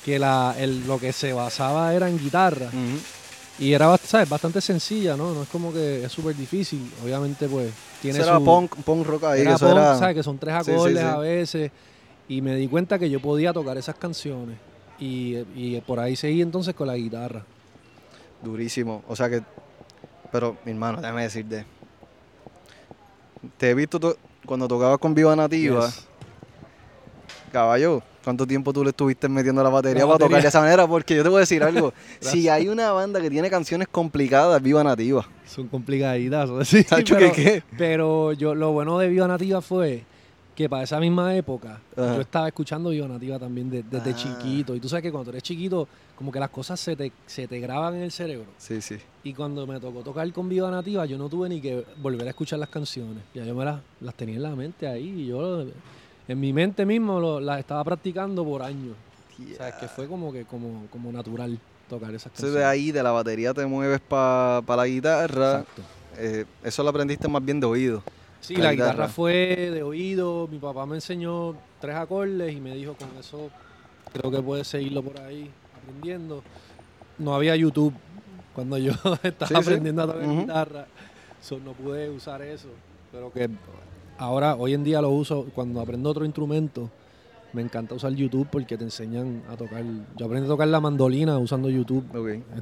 que 0.03 0.17
la, 0.19 0.55
el- 0.57 0.85
lo 0.87 0.99
que 0.99 1.11
se 1.13 1.33
basaba 1.33 1.93
era 1.93 2.09
en 2.09 2.17
guitarra, 2.17 2.69
y 3.59 3.71
era 3.73 3.95
¿sabes? 3.97 4.27
bastante 4.29 4.61
sencilla, 4.61 5.15
¿no? 5.15 5.33
No 5.33 5.43
es 5.43 5.49
como 5.49 5.71
que 5.71 6.03
es 6.05 6.11
súper 6.11 6.35
difícil. 6.35 6.89
Obviamente, 7.03 7.47
pues, 7.47 7.71
tiene 8.01 8.19
Eso 8.19 8.27
era 8.29 8.37
su... 8.39 8.45
punk, 8.45 8.75
punk 8.77 9.05
rock 9.05 9.23
ahí. 9.25 9.41
era 9.41 9.55
eso 9.55 9.65
punk, 9.67 9.77
era... 9.77 9.97
¿sabes? 9.97 10.15
Que 10.15 10.23
son 10.23 10.37
tres 10.37 10.55
Sí, 10.59 10.63
sí, 10.65 10.71
acordes 10.71 10.97
sí. 10.99 11.03
a 11.05 11.17
veces. 11.17 11.71
Y 12.27 12.41
me 12.41 12.55
di 12.55 12.67
cuenta 12.67 12.97
que 12.97 13.09
yo 13.09 13.19
podía 13.19 13.53
tocar 13.53 13.77
esas 13.77 13.95
canciones. 13.95 14.57
Y, 14.99 15.37
y 15.55 15.81
por 15.85 15.99
ahí 15.99 16.15
seguí 16.15 16.41
entonces 16.41 16.73
con 16.73 16.87
la 16.87 16.95
guitarra. 16.95 17.43
Durísimo. 18.41 19.03
O 19.07 19.15
sea 19.15 19.29
que. 19.29 19.41
Pero, 20.31 20.57
mi 20.65 20.71
hermano, 20.71 21.01
déjame 21.01 21.23
decirte. 21.23 21.65
Te 23.57 23.69
he 23.69 23.73
visto 23.73 23.99
to- 23.99 24.17
cuando 24.45 24.67
tocabas 24.67 24.97
con 24.97 25.13
Viva 25.13 25.35
Nativa. 25.35 25.85
Yes. 25.85 26.07
Caballo, 27.51 28.01
¿cuánto 28.23 28.45
tiempo 28.45 28.73
tú 28.73 28.83
le 28.83 28.89
estuviste 28.89 29.29
metiendo 29.29 29.63
la 29.63 29.69
batería 29.69 30.01
La 30.03 30.07
para 30.07 30.19
tocar 30.25 30.41
de 30.41 30.47
esa 30.47 30.59
manera? 30.61 30.87
Porque 30.87 31.15
yo 31.15 31.23
te 31.23 31.29
voy 31.29 31.37
a 31.37 31.39
decir 31.41 31.63
algo. 31.63 31.93
si 32.19 32.49
hay 32.49 32.67
una 32.67 32.91
banda 32.91 33.21
que 33.21 33.29
tiene 33.29 33.49
canciones 33.49 33.87
complicadas, 33.89 34.61
Viva 34.61 34.83
Nativa. 34.83 35.25
Son 35.45 35.67
complicaditas. 35.67 36.49
Sí, 36.67 36.83
¿Tacho 36.83 37.15
pero, 37.15 37.31
que 37.31 37.43
qué? 37.43 37.63
pero 37.77 38.33
yo, 38.33 38.55
lo 38.55 38.71
bueno 38.71 38.97
de 38.97 39.07
Viva 39.09 39.27
Nativa 39.27 39.61
fue 39.61 40.03
que 40.55 40.69
para 40.69 40.83
esa 40.83 40.99
misma 41.01 41.35
época 41.35 41.81
Ajá. 41.97 42.15
yo 42.15 42.21
estaba 42.21 42.47
escuchando 42.47 42.89
Viva 42.91 43.07
Nativa 43.07 43.37
también 43.37 43.69
de- 43.69 43.83
desde 43.83 44.11
Ah. 44.11 44.15
chiquito. 44.15 44.73
Y 44.73 44.79
tú 44.79 44.87
sabes 44.87 45.03
que 45.03 45.11
cuando 45.11 45.25
tú 45.25 45.29
eres 45.31 45.43
chiquito, 45.43 45.85
como 46.15 46.31
que 46.31 46.39
las 46.39 46.49
cosas 46.49 46.79
se 46.79 46.95
te, 46.95 47.11
se 47.25 47.45
te 47.47 47.59
graban 47.59 47.95
en 47.95 48.03
el 48.03 48.11
cerebro. 48.11 48.45
Sí, 48.57 48.79
sí. 48.81 48.95
Y 49.25 49.33
cuando 49.33 49.67
me 49.67 49.79
tocó 49.81 49.99
tocar 50.01 50.31
con 50.31 50.47
Viva 50.47 50.71
Nativa, 50.71 51.05
yo 51.05 51.17
no 51.17 51.27
tuve 51.27 51.49
ni 51.49 51.59
que 51.59 51.83
volver 52.01 52.25
a 52.27 52.29
escuchar 52.29 52.57
las 52.59 52.69
canciones. 52.69 53.21
Ya 53.33 53.43
yo 53.43 53.53
me 53.53 53.65
las, 53.65 53.81
las 53.99 54.15
tenía 54.15 54.35
en 54.37 54.43
la 54.43 54.55
mente 54.55 54.87
ahí. 54.87 55.23
Y 55.23 55.27
yo 55.27 55.65
en 56.27 56.39
mi 56.39 56.53
mente 56.53 56.85
mismo 56.85 57.19
lo- 57.19 57.39
las 57.41 57.59
estaba 57.59 57.83
practicando 57.83 58.45
por 58.45 58.61
años. 58.61 58.95
O 59.37 59.55
sea, 59.57 59.67
es 59.67 59.75
que 59.75 59.89
fue 59.89 60.07
como 60.07 60.31
que 60.31 60.45
como, 60.45 60.87
como 60.89 61.11
natural 61.11 61.59
tocar 61.89 62.09
esas 62.11 62.27
Entonces 62.27 62.31
canciones. 62.53 62.59
de 62.59 62.65
ahí, 62.65 62.91
de 62.93 63.03
la 63.03 63.11
batería, 63.11 63.53
te 63.53 63.65
mueves 63.65 63.99
para 63.99 64.61
la 64.65 64.85
guitarra. 64.87 65.51
Exacto. 65.59 65.81
Eh, 66.17 66.45
eso 66.63 66.81
lo 66.81 66.89
aprendiste 66.91 67.27
más 67.27 67.43
bien 67.43 67.59
de 67.59 67.65
oído. 67.65 68.01
Sí, 68.47 68.55
La 68.55 68.71
guitarra. 68.73 68.91
guitarra. 68.93 69.07
fue 69.09 69.71
de 69.73 69.83
oído. 69.83 70.47
Mi 70.51 70.59
papá 70.59 70.85
me 70.85 70.95
enseñó 70.95 71.55
tres 71.81 71.95
acordes 71.95 72.53
y 72.55 72.59
me 72.61 72.75
dijo 72.75 72.93
con 72.93 73.09
eso 73.19 73.49
creo 74.13 74.31
que 74.31 74.41
puedes 74.41 74.67
seguirlo 74.67 75.01
por 75.03 75.19
ahí 75.21 75.49
aprendiendo. 75.81 76.41
No 77.17 77.33
había 77.35 77.55
YouTube 77.55 77.93
cuando 78.53 78.77
yo 78.77 78.91
estaba 79.23 79.47
Sí, 79.47 79.55
sí. 79.55 79.61
aprendiendo 79.61 80.03
a 80.03 80.07
tocar 80.07 80.29
guitarra. 80.29 80.85
So, 81.41 81.59
no 81.59 81.73
pude 81.73 82.09
usar 82.09 82.41
eso. 82.41 82.69
Pero 83.11 83.31
que 83.31 83.49
ahora, 84.17 84.55
hoy 84.55 84.73
en 84.73 84.83
día 84.83 85.01
lo 85.01 85.09
uso 85.09 85.45
cuando 85.53 85.81
aprendo 85.81 86.09
otro 86.09 86.23
instrumento. 86.25 86.89
Me 87.53 87.61
encanta 87.61 87.95
usar 87.95 88.11
YouTube 88.13 88.47
porque 88.51 88.77
te 88.77 88.83
enseñan 88.83 89.41
a 89.49 89.55
tocar. 89.55 89.83
Yo 90.17 90.25
aprendí 90.25 90.45
a 90.45 90.49
tocar 90.49 90.67
la 90.67 90.79
mandolina 90.81 91.37
usando 91.37 91.69
YouTube 91.69 92.05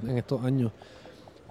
en 0.03 0.17
estos 0.17 0.43
años. 0.43 0.71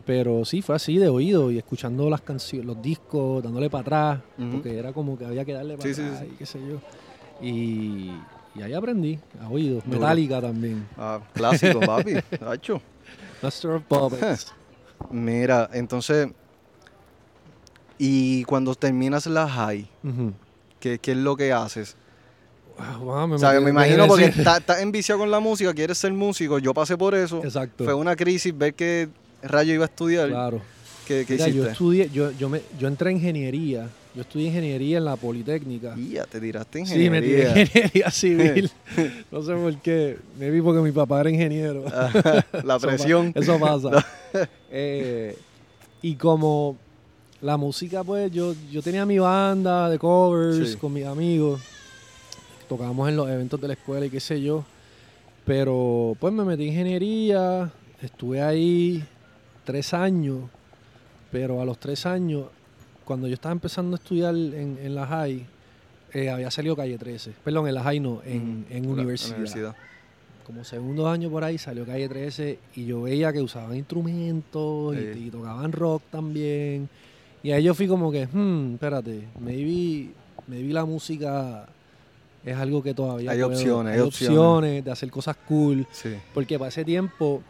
Pero 0.05 0.45
sí, 0.45 0.63
fue 0.63 0.75
así 0.75 0.99
de 0.99 1.09
oído 1.09 1.51
y 1.53 1.59
escuchando 1.59 2.11
las 2.11 2.21
canciones, 2.23 2.67
los 2.67 2.83
discos, 2.83 3.43
dándole 3.43 3.71
para 3.71 3.83
atrás, 3.83 4.21
porque 4.51 4.77
era 4.77 4.93
como 4.93 5.17
que 5.17 5.25
había 5.25 5.45
que 5.45 5.53
darle 5.53 5.77
para 5.77 5.89
Sí, 5.89 5.95
sí, 5.95 6.03
atrás 6.03 6.21
sí. 6.21 6.29
y 6.33 6.37
qué 6.37 6.47
sé 6.47 6.59
yo. 6.69 6.81
Y, 7.41 8.11
y 8.57 8.63
ahí 8.63 8.73
aprendí, 8.75 9.19
a 9.41 9.49
oído. 9.49 9.77
Duro. 9.85 10.01
Metallica 10.01 10.41
también. 10.41 10.87
Ah, 10.99 11.21
clásico, 11.33 11.79
papi. 11.87 12.15
Tacho. 12.39 12.81
Master 13.43 13.71
of 13.73 13.83
Puppets. 13.85 14.53
Mira, 15.11 15.69
entonces. 15.73 16.29
Y 17.99 18.45
cuando 18.45 18.75
terminas 18.75 19.27
la 19.27 19.49
high. 19.49 19.89
¿qué, 20.81 20.99
qué 20.99 21.13
es 21.13 21.17
lo 21.19 21.37
que 21.37 21.53
haces? 21.53 21.97
Wow, 23.01 23.29
me 23.29 23.35
O 23.37 23.39
sea, 23.39 23.53
metí- 23.53 23.63
me 23.65 23.71
imagino 23.71 24.07
porque 24.09 24.25
estás 24.25 24.59
estás 24.61 24.81
enviciado 24.81 25.21
con 25.21 25.31
la 25.31 25.39
música, 25.41 25.73
quieres 25.75 25.99
ser 25.99 26.13
músico, 26.13 26.59
yo 26.59 26.75
pasé 26.75 26.97
por 26.97 27.15
eso. 27.15 27.43
Exacto. 27.45 27.85
Fue 27.85 27.95
una 27.95 28.17
crisis 28.17 28.57
ver 28.57 28.75
qué 28.75 29.09
rayo 29.43 29.75
iba 29.75 29.85
a 29.85 29.89
estudiar. 29.89 30.29
Claro. 30.29 30.61
¿Qué, 31.07 31.25
qué 31.27 31.33
Mira, 31.35 31.47
yo 31.49 31.53
hiciste? 31.55 31.73
estudié, 31.73 32.11
yo, 32.13 32.31
yo, 32.33 32.49
me, 32.49 32.63
yo 32.79 32.89
entré 32.89 33.11
en 33.11 33.17
ingeniería. 33.17 33.89
Yo 34.15 34.23
estudié 34.23 34.49
ingeniería 34.49 34.99
en 34.99 35.05
la 35.07 35.17
Politécnica. 35.17 35.95
Y 35.97 36.11
ya 36.11 36.25
te 36.27 36.39
tiraste 36.41 36.81
en 36.81 36.87
Sí, 36.87 37.11
me 37.11 37.21
tiré 37.23 37.41
ingeniería. 37.49 37.63
ingeniería 37.63 38.11
civil. 38.13 38.71
no 39.33 39.43
sé 39.43 39.55
por 39.55 39.77
qué. 39.79 40.19
Me 40.39 40.51
vi 40.51 40.61
porque 40.61 40.81
mi 40.81 40.93
papá 40.93 41.21
era 41.21 41.31
ingeniero. 41.31 41.85
la 42.65 42.79
presión. 42.79 43.33
Eso 43.35 43.59
pasa. 43.59 44.05
Eh, 44.75 45.37
y 46.01 46.15
como 46.15 46.79
la 47.43 47.59
música, 47.59 48.03
pues 48.03 48.33
yo, 48.33 48.55
yo 48.71 48.81
tenía 48.81 49.05
mi 49.05 49.19
banda 49.19 49.91
de 49.91 49.99
covers 49.99 50.71
Sí. 50.71 50.77
con 50.79 50.93
mis 50.95 51.05
amigos. 51.05 51.61
Tocábamos 52.69 53.09
en 53.11 53.17
los 53.17 53.29
eventos 53.29 53.61
de 53.61 53.67
la 53.69 53.75
escuela 53.75 54.07
y 54.07 54.11
qué 54.11 54.21
sé 54.21 54.41
yo. 54.41 54.65
Pero 55.45 56.17
pues 56.21 56.33
me 56.33 56.45
metí 56.45 56.63
en 56.63 56.69
ingeniería. 56.71 57.71
Estuve 58.01 58.41
ahí 58.41 59.05
tres 59.65 59.95
años. 59.95 60.41
Pero 61.31 61.61
a 61.63 61.65
los 61.65 61.79
tres 61.79 62.05
años, 62.07 62.47
cuando 63.05 63.27
yo 63.29 63.35
estaba 63.35 63.53
empezando 63.53 63.97
a 63.97 63.99
estudiar 63.99 64.35
en, 64.35 64.79
en 64.83 64.95
la 64.95 65.07
high, 65.07 65.47
eh, 66.13 66.29
había 66.31 66.51
salido 66.51 66.77
Calle 66.77 66.99
13. 66.99 67.33
Perdón, 67.43 67.69
en 67.69 67.75
la 67.75 67.83
high 67.83 68.01
no, 68.01 68.21
en, 68.25 68.65
Ujú, 68.69 68.75
en 68.75 68.91
universidad 68.91 69.75
como 70.45 70.65
segundo 70.65 71.09
año 71.09 71.31
por 71.31 71.45
ahí 71.45 71.57
salió 71.57 71.87
Calle 71.87 72.09
13 72.09 72.59
y 72.75 72.85
yo 72.85 73.03
veía 73.03 73.33
que 73.33 73.41
usaban 73.41 73.77
instrumentos 73.77 74.97
y- 74.97 75.15
Sí. 75.15 75.25
y, 75.27 75.31
tocaban 75.31 75.71
rock 75.73 76.03
también. 76.11 76.89
Y 77.45 77.53
ahí 77.53 77.63
yo 77.63 77.75
fui 77.75 77.87
como 77.87 78.11
que, 78.11 78.27
hmm, 78.27 78.75
espérate, 78.75 79.29
maybe, 79.41 80.11
maybe 80.49 80.73
la 80.73 80.85
música 80.85 81.67
es 82.45 82.57
algo 82.57 82.83
que 82.83 82.93
todavía 82.93 83.31
Hay 83.31 83.39
puedo- 83.39 83.51
opciones, 83.53 83.93
hay 83.95 84.01
hay 84.01 84.07
opciones. 84.07 84.37
opciones 84.39 84.85
de 84.85 84.91
hacer 84.91 85.11
cosas 85.13 85.37
cool. 85.49 85.87
Sí. 85.93 86.11
Porque 86.35 86.59
para 86.59 86.69
ese 86.71 86.85
tiempo 86.85 87.41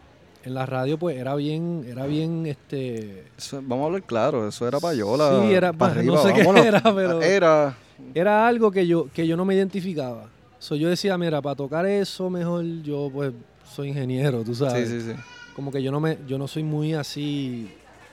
en 0.45 0.55
la 0.55 0.67
radio 0.67 0.99
pues 0.99 1.17
era 1.17 1.35
bien, 1.35 1.85
era 1.89 2.07
bien 2.07 2.47
este... 2.47 3.25
Eso- 3.39 3.61
vamos 3.63 3.85
a 3.85 3.87
hablar 3.87 4.03
claro, 4.03 4.49
eso 4.49 4.67
era 4.67 4.81
payola. 4.81 5.41
Sí, 5.43 5.53
era 5.53 5.73
pa' 5.73 5.79
pa- 5.79 5.93
arriba, 5.93 6.15
no 6.17 6.23
sé 6.23 6.33
qué 6.35 6.41
era, 6.67 6.81
pero- 6.83 7.23
Era. 7.23 7.77
Era 8.15 8.47
algo 8.49 8.71
que 8.71 8.87
yo, 8.87 9.09
que 9.15 9.27
yo 9.27 9.37
no 9.37 9.45
me 9.45 9.55
identificaba. 9.55 10.25
So, 10.59 10.75
yo 10.77 10.89
decía, 10.89 11.17
mira, 11.19 11.41
para 11.43 11.57
tocar 11.57 11.87
eso 11.87 12.29
mejor 12.31 12.65
yo 12.83 13.11
pues 13.13 13.33
soy 13.73 13.89
ingeniero, 13.89 14.43
tú 14.45 14.55
sabes. 14.55 14.89
Sí, 14.89 15.01
sí, 15.01 15.13
sí. 15.13 15.17
como 15.57 15.71
que 15.73 15.83
yo 15.83 15.91
no 15.93 16.01
me 16.01 16.19
yo 16.27 16.39
no 16.39 16.47
soy 16.49 16.63
muy 16.63 16.95
así 16.95 17.69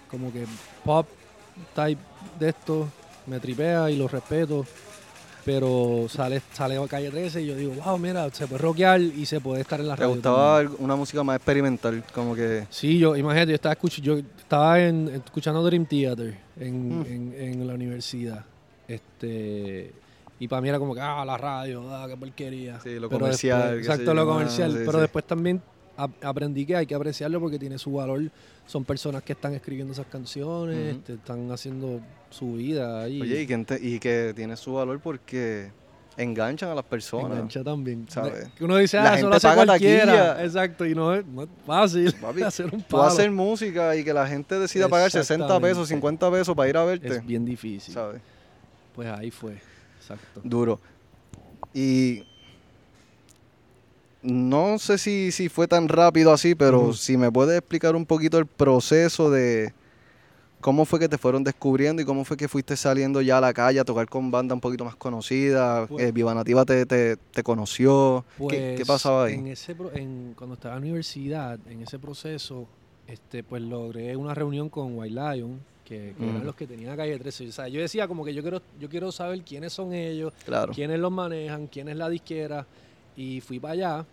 como 0.09 0.31
que 0.33 0.45
pop 0.83 1.07
type 1.75 2.01
de 2.39 2.49
esto 2.49 2.87
me 3.27 3.39
tripea 3.39 3.89
y 3.91 3.97
lo 3.97 4.07
respeto 4.07 4.65
pero 5.45 6.05
sale 6.09 6.41
sale 6.53 6.77
a 6.77 6.87
calle 6.87 7.09
13 7.09 7.41
y 7.41 7.47
yo 7.47 7.55
digo 7.55 7.73
wow 7.83 7.97
mira 7.97 8.29
se 8.31 8.45
puede 8.47 8.61
rockear 8.61 9.01
y 9.01 9.25
se 9.25 9.39
puede 9.39 9.61
estar 9.61 9.79
en 9.79 9.87
la 9.87 9.95
¿Te 9.95 10.01
radio 10.01 10.13
gustaba 10.15 10.37
también". 10.57 10.67
algo- 10.73 10.83
una 10.83 10.95
música 10.95 11.23
más 11.23 11.35
experimental? 11.37 12.03
Como 12.13 12.35
que. 12.35 12.65
sí 12.69 12.97
yo 12.99 13.15
imagínate 13.15 13.49
yo 13.51 13.55
estaba 13.55 13.75
escuch- 13.75 14.01
yo 14.01 14.17
estaba 14.17 14.79
en- 14.81 15.07
escuchando 15.09 15.63
Dream 15.63 15.85
Theater 15.85 16.37
en, 16.59 16.99
Mm. 16.99 17.05
en- 17.05 17.35
en 17.39 17.67
la 17.67 17.73
universidad 17.73 18.45
este 18.87 19.93
y 20.39 20.47
para 20.47 20.61
mí 20.61 20.69
era 20.69 20.79
como 20.79 20.93
que 20.95 21.01
ah 21.01 21.23
la 21.25 21.37
radio 21.37 21.83
ah 21.93 22.05
qué 22.07 22.15
porquería 22.17 22.79
Sí, 22.79 22.95
lo 22.99 23.09
Pero 23.09 23.19
comercial. 23.19 23.61
después- 23.77 23.79
exacto, 23.87 24.13
lo 24.13 24.21
ah, 24.21 24.25
comercial. 24.25 24.71
sí, 24.71 24.77
pero 24.79 24.93
sí. 24.93 24.99
después 25.01 25.25
también 25.25 25.61
aprendí 26.21 26.65
que 26.65 26.75
hay 26.75 26.85
que 26.85 26.95
apreciarlo 26.95 27.39
porque 27.39 27.59
tiene 27.59 27.77
su 27.77 27.93
valor. 27.93 28.21
Son 28.65 28.83
personas 28.85 29.23
que 29.23 29.33
están 29.33 29.53
escribiendo 29.53 29.93
esas 29.93 30.05
canciones, 30.07 30.77
Ujú. 30.77 30.99
este, 30.99 31.13
están 31.13 31.51
haciendo 31.51 31.99
su 32.29 32.53
vida 32.53 33.01
ahí. 33.03 33.21
Oye, 33.21 33.41
y 33.41 33.99
que, 33.99 34.29
y 34.31 34.33
tiene 34.33 34.55
su 34.57 34.73
valor 34.73 34.99
porque 34.99 35.71
enganchan 36.17 36.69
a 36.69 36.75
las 36.75 36.83
personas. 36.85 37.31
engancha 37.31 37.63
también. 37.63 38.05
¿sabes? 38.09 38.49
Que 38.57 38.63
uno 38.65 38.75
dice, 38.77 38.97
La 38.97 39.03
ah, 39.03 39.05
eso 39.07 39.15
gente 39.15 39.29
lo 39.29 39.35
hace 39.37 39.47
paga 39.47 39.65
cualquiera. 39.65 40.05
taquilla. 40.05 40.43
Exacto, 40.43 40.85
y 40.85 40.93
no 40.93 41.15
es, 41.15 41.25
no 41.25 41.43
es 41.43 41.49
fácil 41.65 42.13
Papi, 42.13 42.41
hacer 42.43 42.65
un 42.65 42.81
Tú 42.81 42.87
palo. 42.97 43.03
hacer 43.03 43.31
música 43.31 43.95
y 43.95 44.03
que 44.03 44.13
la 44.13 44.27
gente 44.27 44.59
decida 44.59 44.87
pagar 44.89 45.09
60 45.11 45.45
pesos, 45.47 45.83
Exactamente. 45.83 45.87
50 45.95 46.31
pesos 46.31 46.55
para 46.55 46.69
ir 46.69 46.77
a 46.77 46.83
verte. 46.83 47.07
Es 47.07 47.25
bien 47.25 47.45
difícil. 47.45 47.93
¿Sabes? 47.93 48.21
Pues 48.93 49.07
ahí 49.07 49.31
fue. 49.31 49.61
Exacto. 49.99 50.41
Duro. 50.43 50.79
Y 51.73 52.23
no 54.21 54.79
sé 54.79 54.97
si, 54.97 55.31
si 55.31 55.49
fue 55.49 55.67
tan 55.67 55.87
rápido 55.87 56.31
así, 56.33 56.55
pero 56.55 56.93
si 56.93 57.17
me 57.17 57.31
puedes 57.31 57.57
explicar 57.57 57.95
un 57.95 58.05
poquito 58.05 58.37
el 58.37 58.45
proceso 58.45 59.29
de 59.31 59.73
cómo 60.59 60.83
fue 60.83 60.99
que 60.99 61.07
te 61.07 61.17
fueron 61.17 61.43
descubriendo 61.45 62.01
y 62.01 62.05
cómo 62.05 62.25
fue 62.25 62.35
que 62.35 62.49
fuiste 62.49 62.75
saliendo 62.75 63.21
ya 63.21 63.37
a 63.37 63.41
la 63.41 63.53
calle 63.53 63.79
a 63.79 63.85
tocar 63.85 64.07
con 64.09 64.29
bandas 64.29 64.55
un 64.55 64.59
poquito 64.61 64.83
más 64.83 64.95
conocidas. 64.95 65.87
Pues- 65.87 66.03
eh, 66.03 66.11
Viva 66.11 66.33
Nativa 66.33 66.65
te, 66.65 66.85
te, 66.85 67.15
te 67.15 67.43
conoció. 67.43 68.25
¿Qué, 68.49 68.57
qué 68.57 68.73
Pues, 68.77 68.87
pasaba 68.87 69.25
ahí? 69.25 69.35
En 69.35 69.47
ese 69.47 69.73
pro- 69.73 69.93
en, 69.93 70.33
cuando 70.37 70.55
estaba 70.55 70.75
en 70.75 70.81
la 70.81 70.87
universidad, 70.87 71.57
en 71.69 71.81
ese 71.83 71.97
proceso, 71.97 72.67
este, 73.07 73.41
pues 73.43 73.61
logré 73.61 74.15
una 74.17 74.33
reunión 74.33 74.67
con 74.69 74.97
White 74.97 75.15
Lion, 75.15 75.59
que, 75.85 76.13
que 76.17 76.23
eran 76.23 76.41
Mm. 76.43 76.45
los 76.45 76.55
que 76.55 76.67
tenían 76.67 76.97
calle 76.97 77.17
13. 77.17 77.47
O 77.47 77.51
sea, 77.53 77.67
yo 77.69 77.79
decía 77.79 78.07
como 78.09 78.25
que 78.25 78.33
yo 78.33 78.41
quiero, 78.41 78.61
yo 78.81 78.89
quiero 78.89 79.13
saber 79.13 79.41
quiénes 79.43 79.71
son 79.71 79.93
ellos, 79.93 80.33
Claro. 80.45 80.73
quiénes 80.73 80.99
los 80.99 81.11
manejan, 81.11 81.67
quién 81.67 81.87
es 81.87 81.95
la 81.95 82.09
disquera. 82.09 82.67
Y 83.19 83.41
fui 83.41 83.59
para 83.59 83.73
allá 83.73 84.05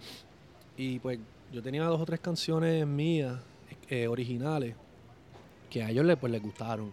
y 0.77 0.99
pues 0.99 1.21
yo 1.53 1.63
tenía 1.63 1.85
dos 1.85 2.01
o 2.01 2.05
tres 2.05 2.19
canciones 2.19 2.85
mías, 2.85 3.39
eh, 3.89 4.09
originales, 4.09 4.75
que 5.71 5.85
a 5.85 5.91
ellos 5.91 6.05
les, 6.05 6.17
pues, 6.17 6.33
les 6.33 6.43
gustaron. 6.43 6.91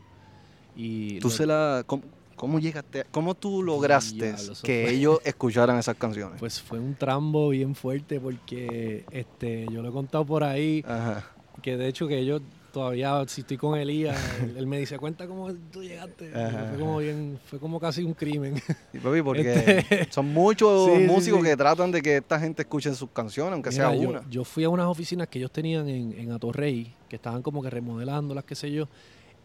Y 0.75 1.19
Tú 1.19 1.31
se 1.31 1.47
la... 1.47 1.83
¿Cómo, 1.87 2.03
cómo 2.35 2.59
llegaste? 2.59 3.05
¿Cómo 3.09 3.33
tú 3.33 3.63
lograste 3.63 4.31
Diablo, 4.31 4.53
que 4.63 4.83
fue- 4.85 4.93
ellos 4.93 5.19
escucharan 5.25 5.79
esas 5.79 5.95
canciones? 5.97 6.39
Pues 6.39 6.61
fue 6.61 6.79
un 6.79 6.93
trambo 6.93 7.49
bien 7.49 7.73
fuerte 7.73 8.19
porque 8.19 9.05
este, 9.09 9.65
yo 9.71 9.81
lo 9.81 9.89
he 9.89 9.91
contado 9.91 10.23
por 10.23 10.43
ahí, 10.43 10.83
Ajá. 10.87 11.25
que 11.63 11.77
de 11.77 11.87
hecho 11.87 12.07
que 12.07 12.23
yo 12.25 12.39
todavía, 12.73 13.23
si 13.27 13.41
estoy 13.41 13.55
con 13.55 13.77
Elías, 13.79 14.17
él, 14.41 14.55
él 14.57 14.67
me 14.67 14.79
dice, 14.79 14.97
cuenta 14.97 15.27
cómo 15.27 15.53
tú 15.71 15.81
llegaste. 15.83 16.31
Fue 16.31 16.79
como 16.79 16.97
bien, 16.97 17.39
fue 17.45 17.59
como 17.59 17.79
casi 17.79 18.03
un 18.03 18.13
crimen. 18.13 18.55
Sí, 18.91 18.97
papi, 18.99 19.21
porque 19.21 19.53
Este- 19.89 20.11
son 20.11 20.33
muchos 20.33 20.89
Sí, 20.97 21.03
músicos 21.03 21.39
sí. 21.41 21.45
que 21.45 21.55
tratan 21.55 21.91
de 21.91 22.01
que 22.01 22.17
esta 22.17 22.39
gente 22.39 22.63
escuche 22.63 22.93
sus 22.95 23.11
canciones, 23.11 23.53
aunque 23.53 23.71
sea 23.71 23.93
yo, 23.95 24.09
una. 24.09 24.27
yo 24.29 24.43
fui 24.43 24.63
a 24.63 24.69
unas 24.69 24.87
oficinas 24.87 25.27
que 25.29 25.37
ellos 25.39 25.51
tenían 25.51 25.87
en, 25.87 26.13
en 26.19 26.31
Atorrey, 26.31 26.93
que 27.07 27.15
estaban 27.15 27.41
como 27.43 27.61
que 27.61 27.69
remodelándolas, 27.69 28.43
qué 28.43 28.55
sé 28.55 28.71
yo, 28.71 28.87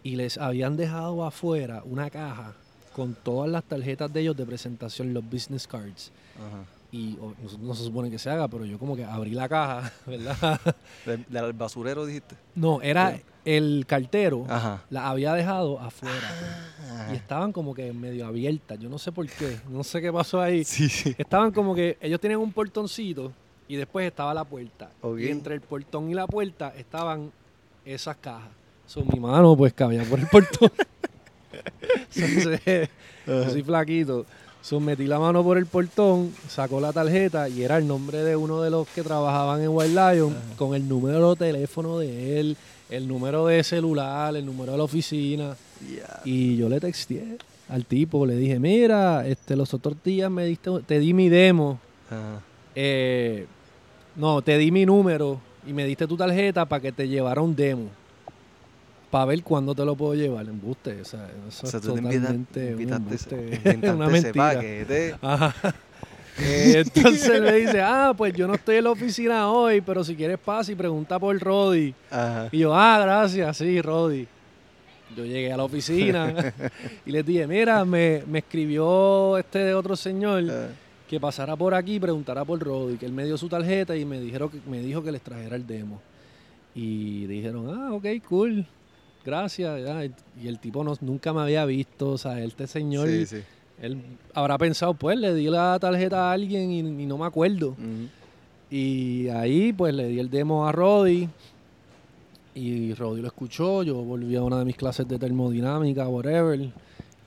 y 0.02 0.16
les 0.16 0.38
habían 0.38 0.76
dejado 0.76 1.25
afuera 1.25 1.82
una 1.85 2.08
caja 2.11 2.54
con 2.97 3.14
todas 3.14 3.49
las 3.50 3.62
tarjetas 3.62 4.11
de 4.12 4.20
ellos 4.23 4.37
de 4.37 4.47
presentación, 4.47 5.12
los 5.14 5.23
business 5.28 5.66
cards. 5.68 6.11
Ajá. 6.37 6.64
Y 6.90 7.18
o, 7.21 7.35
no, 7.42 7.59
no 7.68 7.75
se 7.75 7.85
supone 7.85 8.11
que 8.11 8.18
se 8.18 8.30
haga, 8.30 8.49
pero 8.49 8.64
yo 8.64 8.78
como 8.78 8.97
que 8.97 9.04
abrí 9.04 9.33
la 9.33 9.49
caja, 9.49 9.92
¿verdad? 10.07 10.61
Del, 11.04 11.25
del 11.28 11.52
basurero 11.52 12.07
dijiste. 12.07 12.35
No, 12.54 12.80
era 12.80 13.18
el 13.45 13.85
cartero, 13.87 14.45
Ajá. 14.49 14.83
la 14.90 15.09
había 15.09 15.33
dejado 15.35 15.78
afuera. 15.80 16.16
Ah. 16.90 17.09
Y 17.12 17.16
estaban 17.16 17.52
como 17.52 17.75
que 17.75 17.92
medio 17.92 18.26
abiertas, 18.26 18.78
yo 18.78 18.88
no 18.88 18.99
sé 18.99 19.12
por 19.12 19.26
qué, 19.26 19.59
no 19.71 19.85
sé 19.85 20.00
qué 20.00 20.12
pasó 20.12 20.40
ahí. 20.40 20.64
Sí, 20.64 20.88
sí. 20.88 21.14
Estaban 21.18 21.50
como 21.52 21.75
que 21.75 21.97
ellos 22.00 22.21
tenían 22.21 22.40
un 22.40 22.52
portoncito 22.52 23.33
y 23.68 23.76
después 23.76 24.07
estaba 24.07 24.33
la 24.35 24.45
puerta. 24.45 24.90
Y 25.18 25.28
entre 25.28 25.54
el 25.54 25.61
portón 25.61 26.11
y 26.11 26.14
la 26.14 26.26
puerta 26.26 26.75
estaban 26.76 27.30
esas 27.85 28.16
cajas. 28.16 28.50
Son 28.87 29.07
mi 29.12 29.21
mano, 29.21 29.54
pues 29.57 29.75
cabía 29.75 30.02
por 30.04 30.18
el 30.18 30.26
portón. 30.26 30.71
Entonces, 32.14 32.88
yo 33.26 33.50
soy 33.50 33.62
flaquito. 33.62 34.25
So, 34.60 34.80
metí 34.80 35.06
la 35.06 35.18
mano 35.18 35.42
por 35.42 35.56
el 35.56 35.66
portón, 35.66 36.32
sacó 36.48 36.80
la 36.80 36.92
tarjeta 36.92 37.48
y 37.48 37.62
era 37.62 37.78
el 37.78 37.86
nombre 37.86 38.18
de 38.22 38.36
uno 38.36 38.60
de 38.60 38.70
los 38.70 38.86
que 38.88 39.02
trabajaban 39.02 39.62
en 39.62 39.68
Wild 39.70 39.94
Lion 39.94 40.34
con 40.56 40.74
el 40.74 40.86
número 40.86 41.30
de 41.34 41.36
teléfono 41.46 41.98
de 41.98 42.40
él, 42.40 42.56
el 42.90 43.08
número 43.08 43.46
de 43.46 43.62
celular, 43.64 44.36
el 44.36 44.44
número 44.44 44.72
de 44.72 44.78
la 44.78 44.84
oficina. 44.84 45.56
Y 46.24 46.56
yo 46.56 46.68
le 46.68 46.80
texté 46.80 47.38
al 47.68 47.84
tipo, 47.86 48.26
le 48.26 48.36
dije, 48.36 48.58
mira, 48.58 49.26
este, 49.26 49.56
los 49.56 49.72
otros 49.72 49.96
días 50.04 50.30
me 50.30 50.44
diste, 50.44 50.70
te 50.86 50.98
di 50.98 51.14
mi 51.14 51.28
demo, 51.28 51.78
Ajá. 52.10 52.40
eh, 52.74 53.46
no, 54.16 54.42
te 54.42 54.58
di 54.58 54.70
mi 54.70 54.84
número 54.84 55.40
y 55.66 55.72
me 55.72 55.84
diste 55.84 56.06
tu 56.06 56.16
tarjeta 56.16 56.66
para 56.66 56.82
que 56.82 56.92
te 56.92 57.08
llevara 57.08 57.40
un 57.40 57.54
demo. 57.54 57.88
Para 59.10 59.24
ver 59.26 59.42
cuándo 59.42 59.74
te 59.74 59.84
lo 59.84 59.96
puedo 59.96 60.14
llevar. 60.14 60.46
Embuste, 60.46 61.00
o 61.00 61.04
sea, 61.04 61.28
eso 61.48 61.66
O 61.66 61.70
sea, 61.70 61.80
es 61.80 61.86
tú 61.86 61.97
invita- 61.97 62.21
totalmente 62.21 62.75
un 62.75 62.92
embuste, 62.92 63.60
una 63.94 64.08
mentira. 64.08 65.18
Ajá. 65.23 65.75
Eh, 66.40 66.84
entonces 66.86 67.40
me 67.40 67.52
dice, 67.52 67.80
ah, 67.80 68.12
pues 68.16 68.32
yo 68.34 68.47
no 68.47 68.54
estoy 68.54 68.76
en 68.76 68.84
la 68.84 68.90
oficina 68.90 69.50
hoy, 69.50 69.80
pero 69.80 70.04
si 70.04 70.14
quieres 70.14 70.38
pasa 70.38 70.71
y 70.71 70.75
pregunta 70.76 71.18
por 71.18 71.36
Roddy. 71.38 71.94
Ajá. 72.10 72.49
Y 72.52 72.58
yo, 72.58 72.75
ah, 72.75 72.99
gracias, 73.00 73.56
sí, 73.56 73.80
Roddy. 73.82 74.26
Yo 75.16 75.25
llegué 75.25 75.50
a 75.52 75.56
la 75.56 75.64
oficina 75.64 76.52
y 77.06 77.10
les 77.10 77.25
dije, 77.26 77.47
mira, 77.47 77.84
me, 77.84 78.23
me 78.26 78.40
escribió 78.40 79.36
este 79.38 79.73
otro 79.75 79.97
señor 79.97 80.44
Ah, 80.50 80.68
que 81.08 81.18
pasara 81.18 81.56
por 81.56 81.75
aquí 81.75 81.94
y 81.94 82.00
preguntara 82.00 82.44
por 82.44 82.60
Roddy, 82.60 82.99
que 82.99 83.06
él 83.06 83.12
me 83.12 83.25
dio 83.25 83.36
su 83.38 83.49
tarjeta 83.49 83.97
y 83.97 84.04
me 84.04 84.21
dijeron 84.21 84.50
que, 84.50 84.60
me 84.71 84.80
dijo 84.80 85.02
que 85.02 85.10
les 85.10 85.23
trajera 85.23 85.56
el 85.56 85.66
demo. 85.66 86.00
Y 86.75 87.25
dijeron, 87.26 87.68
ah, 87.75 87.94
ok, 87.94 88.06
cool, 88.28 88.64
gracias. 89.28 89.84
ya. 89.84 90.04
Y 90.43 90.49
el 90.49 90.58
tipo 90.58 90.82
no, 90.82 90.95
nunca 91.00 91.32
me 91.32 91.43
había 91.43 91.64
visto, 91.67 92.10
o 92.10 92.19
sea, 92.19 92.43
este 92.43 92.67
señor, 92.67 93.08
Sí, 93.08 93.26
sí. 93.26 93.36
él 93.80 94.02
habrá 94.34 94.56
pensado, 94.58 94.95
pues 94.95 95.19
le 95.19 95.34
di 95.34 95.49
la 95.49 95.78
tarjeta 95.78 96.30
a 96.30 96.32
alguien 96.32 96.71
y, 96.71 96.78
y 96.80 97.06
no 97.06 97.19
me 97.19 97.26
acuerdo. 97.26 97.76
Y 98.71 99.28
ahí 99.28 99.73
pues 99.73 99.95
le 99.95 100.08
di 100.08 100.19
el 100.21 100.28
demo 100.30 100.67
a 100.67 100.73
Roddy 100.73 101.28
y 102.54 102.93
Roddy 102.95 103.21
lo 103.23 103.28
escuchó, 103.28 103.82
yo 103.82 103.95
volví 104.02 104.34
a 104.36 104.43
una 104.43 104.58
de 104.58 104.64
mis 104.64 104.76
clases 104.76 105.06
de 105.06 105.19
termodinámica, 105.19 106.08
whatever, 106.08 106.60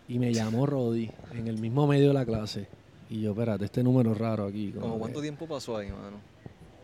y 0.08 0.20
me 0.20 0.34
llamó 0.34 0.66
Roddy 0.66 1.10
en 1.34 1.48
el 1.48 1.58
mismo 1.58 1.88
medio 1.88 2.10
de 2.10 2.14
la 2.14 2.26
clase. 2.26 2.68
Y 3.10 3.22
yo, 3.22 3.32
espérate, 3.32 3.66
este 3.66 3.82
número 3.84 4.12
es 4.12 4.18
raro 4.18 4.46
aquí. 4.46 4.72
como 4.72 4.82
¿Cómo 4.86 5.00
cuánto 5.00 5.22
tiempo 5.22 5.46
pasó 5.48 5.78
ahí, 5.78 5.88
mano? 5.90 6.18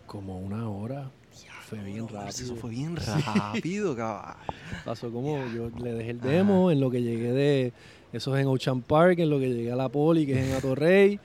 Como 0.06 0.40
una 0.40 0.70
hora. 0.70 1.10
Fue 1.70 1.80
bien 1.80 2.08
rápido. 2.08 2.30
Eso 2.30 2.56
fue 2.56 2.70
bien 2.70 2.96
rápido, 3.26 3.96
cabrón. 3.96 4.36
Pasó 4.86 5.12
como 5.12 5.38
yo 5.54 5.70
le 5.84 5.94
dejé 5.94 6.12
el 6.12 6.22
demo 6.22 6.72
en 6.72 6.80
lo 6.80 6.90
que 6.90 7.02
llegué 7.02 7.34
de... 7.34 7.74
Eso 8.14 8.36
es 8.36 8.42
en 8.42 8.48
Ocean 8.48 8.82
Park, 8.82 9.20
en 9.20 9.30
lo 9.30 9.38
que 9.38 9.50
llegué 9.50 9.72
a 9.72 9.76
la 9.76 9.90
poli, 9.90 10.26
que 10.26 10.40
es 10.40 10.48
en 10.48 10.56
Atorrey. 10.56 11.20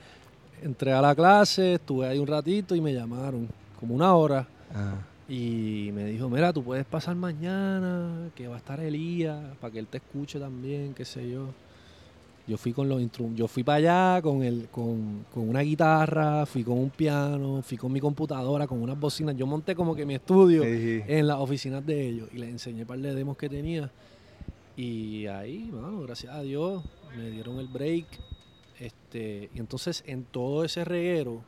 Entré 0.61 0.93
a 0.93 1.01
la 1.01 1.15
clase, 1.15 1.75
estuve 1.75 2.09
ahí 2.09 2.19
un 2.19 2.27
ratito 2.27 2.75
y 2.75 2.81
me 2.81 2.93
llamaron, 2.93 3.49
como 3.79 3.95
una 3.95 4.15
hora. 4.17 4.47
Y 5.29 5.91
me 5.95 6.05
dijo, 6.07 6.29
mira, 6.29 6.53
tú 6.53 6.65
puedes 6.65 6.85
pasar 6.85 7.15
mañana, 7.15 8.29
que 8.35 8.49
va 8.49 8.57
a 8.57 8.59
estar 8.59 8.81
Elías, 8.81 9.39
para 9.61 9.73
que 9.73 9.79
él 9.79 9.87
te 9.87 9.99
escuche 9.99 10.41
también, 10.41 10.93
qué 10.93 11.05
sé 11.05 11.31
yo. 11.31 11.47
Yo 12.47 12.57
fui 12.57 12.73
con 12.73 12.89
los 12.89 13.01
instrumentos, 13.01 13.39
yo 13.39 13.47
fui 13.47 13.63
para 13.63 13.77
allá 14.15 14.23
con, 14.23 14.43
el, 14.43 14.69
con, 14.69 15.25
con 15.33 15.49
una 15.49 15.61
guitarra, 15.61 16.45
fui 16.45 16.65
con 16.65 16.77
un 16.77 16.91
piano, 16.91 17.63
fui 17.63 17.77
con 17.79 17.93
mi 17.93 18.01
computadora, 18.01 18.67
con 18.67 18.83
unas 18.83 18.99
bocinas. 18.99 19.37
Yo 19.37 19.47
monté 19.47 19.77
como 19.77 19.95
que 19.95 20.05
mi 20.05 20.15
estudio 20.17 20.65
Sí. 20.65 21.03
en 21.07 21.27
las 21.29 21.39
oficinas 21.39 21.87
de 21.87 22.09
ellos 22.09 22.29
y 22.35 22.39
les 22.39 22.49
enseñé 22.51 22.81
un 22.83 22.89
par 22.89 22.99
de 22.99 23.15
demos 23.15 23.37
que 23.37 23.49
tenía. 23.49 23.91
Y 24.77 25.27
ahí, 25.27 25.71
mano, 25.73 26.01
gracias 26.01 26.35
a 26.35 26.43
Dios, 26.43 26.83
me 27.17 27.31
dieron 27.31 27.59
el 27.61 27.69
break. 27.69 28.07
Este, 28.81 29.49
y 29.55 29.59
entonces 29.61 30.03
en 30.09 30.25
todo 30.25 30.65
ese 30.65 30.85
reguero 30.85 31.43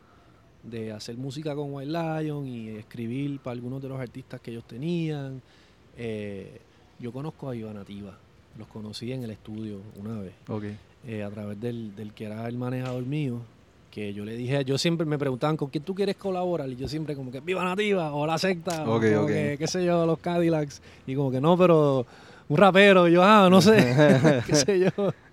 de 0.62 0.92
hacer 0.92 1.16
música 1.16 1.56
con 1.56 1.72
White 1.74 1.90
Lion 1.90 2.46
y 2.46 2.68
escribir 2.68 3.40
para 3.40 3.52
algunos 3.54 3.82
de 3.82 3.88
los 3.88 3.98
artistas 4.00 4.40
que 4.40 4.52
ellos 4.52 4.64
tenían, 4.64 5.42
eh, 5.96 6.60
yo 7.00 7.12
conozco 7.12 7.48
a 7.48 7.56
Iván 7.56 7.74
Nativa. 7.74 8.16
Los 8.58 8.68
conocí 8.68 9.12
en 9.12 9.24
el 9.24 9.30
estudio 9.30 9.80
una 9.96 10.20
vez 10.20 10.32
eh, 11.06 11.22
a 11.24 11.30
través 11.30 11.60
del, 11.60 11.94
del 11.96 12.12
que 12.12 12.24
era 12.26 12.46
el 12.48 12.56
manejador 12.56 13.04
mío, 13.04 13.40
que 13.90 14.12
yo 14.14 14.24
le 14.24 14.36
dije, 14.36 14.64
yo 14.64 14.78
siempre 14.78 15.06
me 15.06 15.18
preguntaban 15.18 15.56
con 15.56 15.68
quién 15.70 15.82
tú 15.84 15.94
quieres 15.94 16.16
colaborar, 16.16 16.68
y 16.68 16.76
yo 16.76 16.88
siempre 16.88 17.14
como 17.16 17.30
que 17.32 17.40
viva 17.40 17.64
nativa 17.64 18.12
o 18.14 18.26
la 18.26 18.38
secta, 18.38 18.82
o 18.88 19.00
como 19.16 19.26
que, 19.26 19.56
qué 19.58 19.66
sé 19.66 19.84
yo, 19.84 20.06
los 20.06 20.18
Cadillacs, 20.18 20.82
y 21.06 21.14
como 21.14 21.30
que 21.30 21.40
no, 21.40 21.56
pero 21.58 22.06
un 22.48 22.56
rapero, 22.56 23.08
y 23.08 23.12
yo, 23.12 23.22
ah, 23.22 23.48
no 23.50 23.60
sé, 23.60 23.76
qué 24.46 24.54
sé 24.54 24.78
yo. 24.80 24.90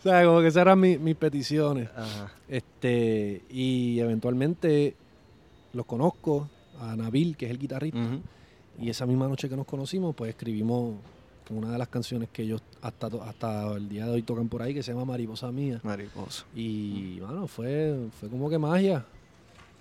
O 0.00 0.02
sea, 0.02 0.24
como 0.24 0.40
que 0.40 0.48
esas 0.48 0.62
eran 0.62 0.80
mi- 0.80 0.98
mis 0.98 1.14
peticiones. 1.14 1.88
Ajá. 1.94 2.32
Este, 2.48 3.42
y 3.50 4.00
eventualmente 4.00 4.96
los 5.74 5.86
conozco, 5.86 6.48
a 6.80 6.96
Nabil, 6.96 7.36
que 7.36 7.44
es 7.46 7.50
el 7.52 7.58
guitarrista, 7.58 7.98
y 8.80 8.90
esa 8.90 9.06
misma 9.06 9.28
noche 9.28 9.48
que 9.48 9.54
nos 9.56 9.66
conocimos, 9.66 10.14
pues 10.16 10.30
escribimos 10.30 10.94
una 11.50 11.70
de 11.70 11.78
las 11.78 11.88
canciones 11.88 12.28
que 12.32 12.42
ellos 12.42 12.62
hasta, 12.80 13.08
hasta 13.26 13.72
el 13.74 13.88
día 13.88 14.06
de 14.06 14.12
hoy 14.12 14.22
tocan 14.22 14.48
por 14.48 14.62
ahí, 14.62 14.72
que 14.74 14.82
se 14.82 14.92
llama 14.92 15.04
Mariposa 15.04 15.50
Mía. 15.52 15.80
Mariposa. 15.82 16.44
Y 16.54 17.20
bueno, 17.20 17.46
fue, 17.46 17.96
fue 18.18 18.28
como 18.28 18.48
que 18.48 18.58
magia. 18.58 19.04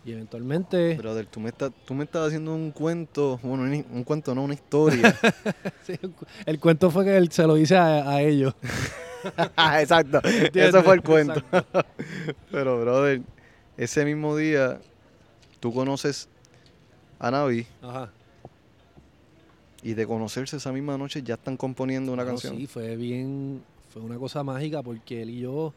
Y 0.06 0.12
eventualmente. 0.12 0.96
Brother, 0.96 1.26
tú 1.28 1.40
me, 1.40 1.48
estás, 1.50 1.72
tú 1.86 1.94
me 1.94 2.04
estás 2.04 2.28
haciendo 2.28 2.54
un 2.54 2.72
cuento, 2.72 3.40
bueno, 3.42 3.64
un, 3.64 4.04
cuento, 4.04 4.36
no, 4.36 4.44
una 4.44 4.54
historia. 4.54 5.16
Sí, 5.86 5.94
el 6.02 6.12
cu- 6.12 6.26
el 6.46 6.60
cuento 6.60 6.90
fue 6.92 7.04
que 7.06 7.16
él 7.18 7.32
se 7.32 7.46
lo 7.48 7.58
hice 7.58 7.76
a, 7.78 8.10
a 8.10 8.22
ellos. 8.22 8.54
Exacto, 9.80 10.20
¿entiendes? 10.24 10.76
ese 10.76 10.84
fue 10.84 10.96
el 10.96 11.02
cuento. 11.02 11.40
Exacto. 11.40 11.86
Pero, 12.52 12.80
brother, 12.82 13.22
ese 13.78 14.04
mismo 14.06 14.36
día, 14.36 14.80
tú 15.62 15.74
conoces 15.74 16.28
a 17.20 17.32
Navi 17.32 17.66
Ajá. 17.82 18.10
Y 19.84 19.94
de 19.94 20.08
conocerse 20.08 20.58
esa 20.58 20.72
misma 20.72 20.98
noche 20.98 21.22
ya 21.22 21.36
están 21.36 21.58
componiendo 21.58 22.14
una 22.14 22.26
canción. 22.26 22.56
Sí, 22.56 22.68
fue 22.68 22.96
bien. 22.96 23.62
Fue 23.90 24.02
una 24.02 24.18
cosa 24.18 24.44
mágica 24.44 24.82
porque 24.82 25.22
él 25.22 25.30
y 25.30 25.42
yo. 25.42 25.74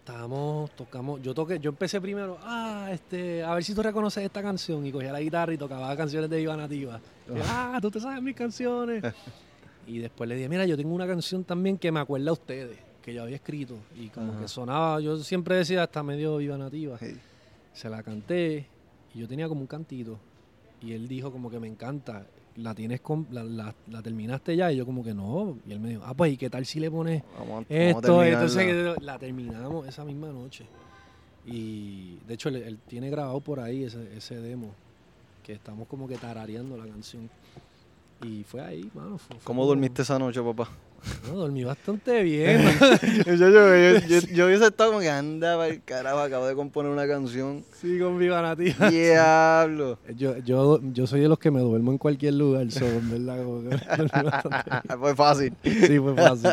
Estábamos, 0.00 0.70
tocamos, 0.70 1.20
yo 1.20 1.34
toqué, 1.34 1.58
yo 1.60 1.68
empecé 1.68 2.00
primero, 2.00 2.38
ah, 2.40 2.88
este, 2.90 3.44
a 3.44 3.52
ver 3.52 3.62
si 3.62 3.74
tú 3.74 3.82
reconoces 3.82 4.24
esta 4.24 4.40
canción, 4.40 4.86
y 4.86 4.90
cogía 4.90 5.12
la 5.12 5.20
guitarra 5.20 5.52
y 5.52 5.58
tocaba 5.58 5.94
canciones 5.98 6.30
de 6.30 6.40
Iván 6.40 6.56
Nativa. 6.56 6.98
Y, 7.28 7.38
ah, 7.44 7.78
tú 7.82 7.90
te 7.90 8.00
sabes 8.00 8.22
mis 8.22 8.34
canciones. 8.34 9.04
y 9.86 9.98
después 9.98 10.26
le 10.26 10.36
dije, 10.36 10.48
mira, 10.48 10.64
yo 10.64 10.78
tengo 10.78 10.94
una 10.94 11.06
canción 11.06 11.44
también 11.44 11.76
que 11.76 11.92
me 11.92 12.00
acuerda 12.00 12.30
a 12.30 12.32
ustedes, 12.32 12.78
que 13.02 13.12
yo 13.12 13.22
había 13.22 13.36
escrito, 13.36 13.74
y 14.00 14.08
como 14.08 14.32
Ajá. 14.32 14.40
que 14.40 14.48
sonaba, 14.48 14.98
yo 15.00 15.18
siempre 15.18 15.56
decía 15.56 15.82
hasta 15.82 16.02
medio 16.02 16.40
Iván 16.40 16.60
Nativa. 16.60 16.96
Sí. 16.96 17.14
Se 17.74 17.90
la 17.90 18.02
canté, 18.02 18.66
y 19.14 19.18
yo 19.18 19.28
tenía 19.28 19.46
como 19.46 19.60
un 19.60 19.66
cantito, 19.66 20.18
y 20.80 20.92
él 20.92 21.06
dijo 21.06 21.30
como 21.30 21.50
que 21.50 21.60
me 21.60 21.68
encanta. 21.68 22.24
La 22.58 22.74
tienes 22.74 23.00
com- 23.00 23.26
la, 23.30 23.42
la- 23.44 23.74
la 23.88 24.02
terminaste 24.02 24.54
ya 24.56 24.70
y 24.72 24.76
yo 24.76 24.84
como 24.86 25.02
que 25.04 25.14
no 25.14 25.56
y 25.66 25.72
él 25.72 25.80
me 25.80 25.90
dijo 25.90 26.02
ah 26.04 26.12
pues 26.14 26.32
y 26.32 26.36
qué 26.36 26.50
tal 26.50 26.66
si 26.66 26.80
le 26.80 26.90
pones 26.90 27.22
Vamos, 27.38 27.64
esto 27.68 28.22
entonces 28.24 28.96
la 29.02 29.18
terminamos 29.18 29.86
esa 29.86 30.04
misma 30.04 30.28
noche. 30.28 30.66
Y 31.46 32.16
de 32.26 32.34
hecho 32.34 32.48
él, 32.50 32.56
él 32.56 32.78
tiene 32.86 33.08
grabado 33.10 33.40
por 33.40 33.60
ahí 33.60 33.84
ese, 33.84 34.16
ese 34.16 34.36
demo 34.40 34.72
que 35.42 35.52
estamos 35.54 35.88
como 35.88 36.06
que 36.06 36.16
tarareando 36.16 36.76
la 36.76 36.86
canción. 36.86 37.30
Y 38.22 38.42
fue 38.44 38.60
ahí 38.60 38.90
mano 38.94 39.16
fue- 39.18 39.36
fue 39.36 39.44
¿Cómo 39.44 39.60
como- 39.62 39.66
dormiste 39.68 40.02
esa 40.02 40.18
noche, 40.18 40.42
papá? 40.42 40.68
No, 41.28 41.34
dormí 41.36 41.64
bastante 41.64 42.22
bien 42.22 42.60
yo, 43.26 43.34
yo, 43.34 43.48
yo, 43.48 43.98
yo, 44.06 44.18
yo 44.34 44.46
hubiese 44.46 44.66
estado 44.66 44.90
como 44.90 45.00
que 45.00 45.08
anda 45.10 45.66
el 45.66 45.82
carajo, 45.82 46.18
acabo 46.18 46.46
de 46.46 46.54
componer 46.54 46.90
una 46.92 47.06
canción. 47.06 47.64
sí 47.80 47.98
con 47.98 48.18
Viva 48.18 48.42
Nativa 48.42 48.90
Diablo. 48.90 49.98
yo, 50.16 50.36
yo, 50.38 50.80
yo 50.92 51.06
soy 51.06 51.20
de 51.20 51.28
los 51.28 51.38
que 51.38 51.50
me 51.50 51.60
duermo 51.60 51.92
en 51.92 51.98
cualquier 51.98 52.34
lugar 52.34 52.70
so, 52.70 52.84
en 52.86 53.10
verdad 53.10 53.44
como 53.44 53.68
que 53.68 54.96
Fue 54.98 55.14
fácil. 55.16 55.52
sí 55.62 55.98
fue 55.98 56.14
fácil 56.14 56.50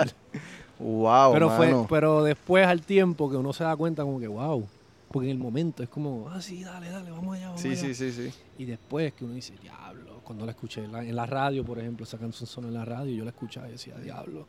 Wow, 0.77 1.31
pero 1.33 1.49
fue 1.51 1.73
pero 1.89 2.23
después 2.23 2.67
al 2.67 2.81
tiempo 2.81 3.29
que 3.31 3.37
uno 3.37 3.53
se 3.53 3.63
da 3.63 3.75
cuenta 3.77 4.03
como 4.03 4.19
que 4.19 4.27
wow 4.27 4.67
porque 5.09 5.27
en 5.29 5.31
el 5.31 5.37
momento 5.41 5.81
es 5.83 5.87
como 5.87 6.27
ah 6.29 6.41
sí 6.41 6.61
dale 6.63 6.89
dale 6.89 7.11
vamos 7.11 7.37
allá 7.37 7.45
vamos 7.47 7.61
Sí, 7.61 7.69
allá. 7.69 7.79
sí, 7.79 7.95
sí, 7.95 8.11
sí. 8.11 8.29
y 8.57 8.65
después 8.65 9.13
que 9.13 9.23
uno 9.23 9.33
dice 9.35 9.53
diablo 9.61 10.04
cuando 10.25 10.45
la 10.45 10.51
escuché 10.51 10.83
en 10.83 10.91
la, 10.91 11.03
en 11.05 11.15
la 11.15 11.25
radio 11.25 11.63
por 11.63 11.79
ejemplo 11.79 12.03
esa 12.03 12.17
canción 12.17 12.47
sonó 12.47 12.67
en 12.67 12.73
la 12.73 12.83
radio 12.83 13.11
y 13.13 13.15
yo 13.17 13.23
la 13.23 13.29
escuchaba 13.29 13.69
y 13.69 13.71
decía 13.73 13.95
diablo 13.97 14.47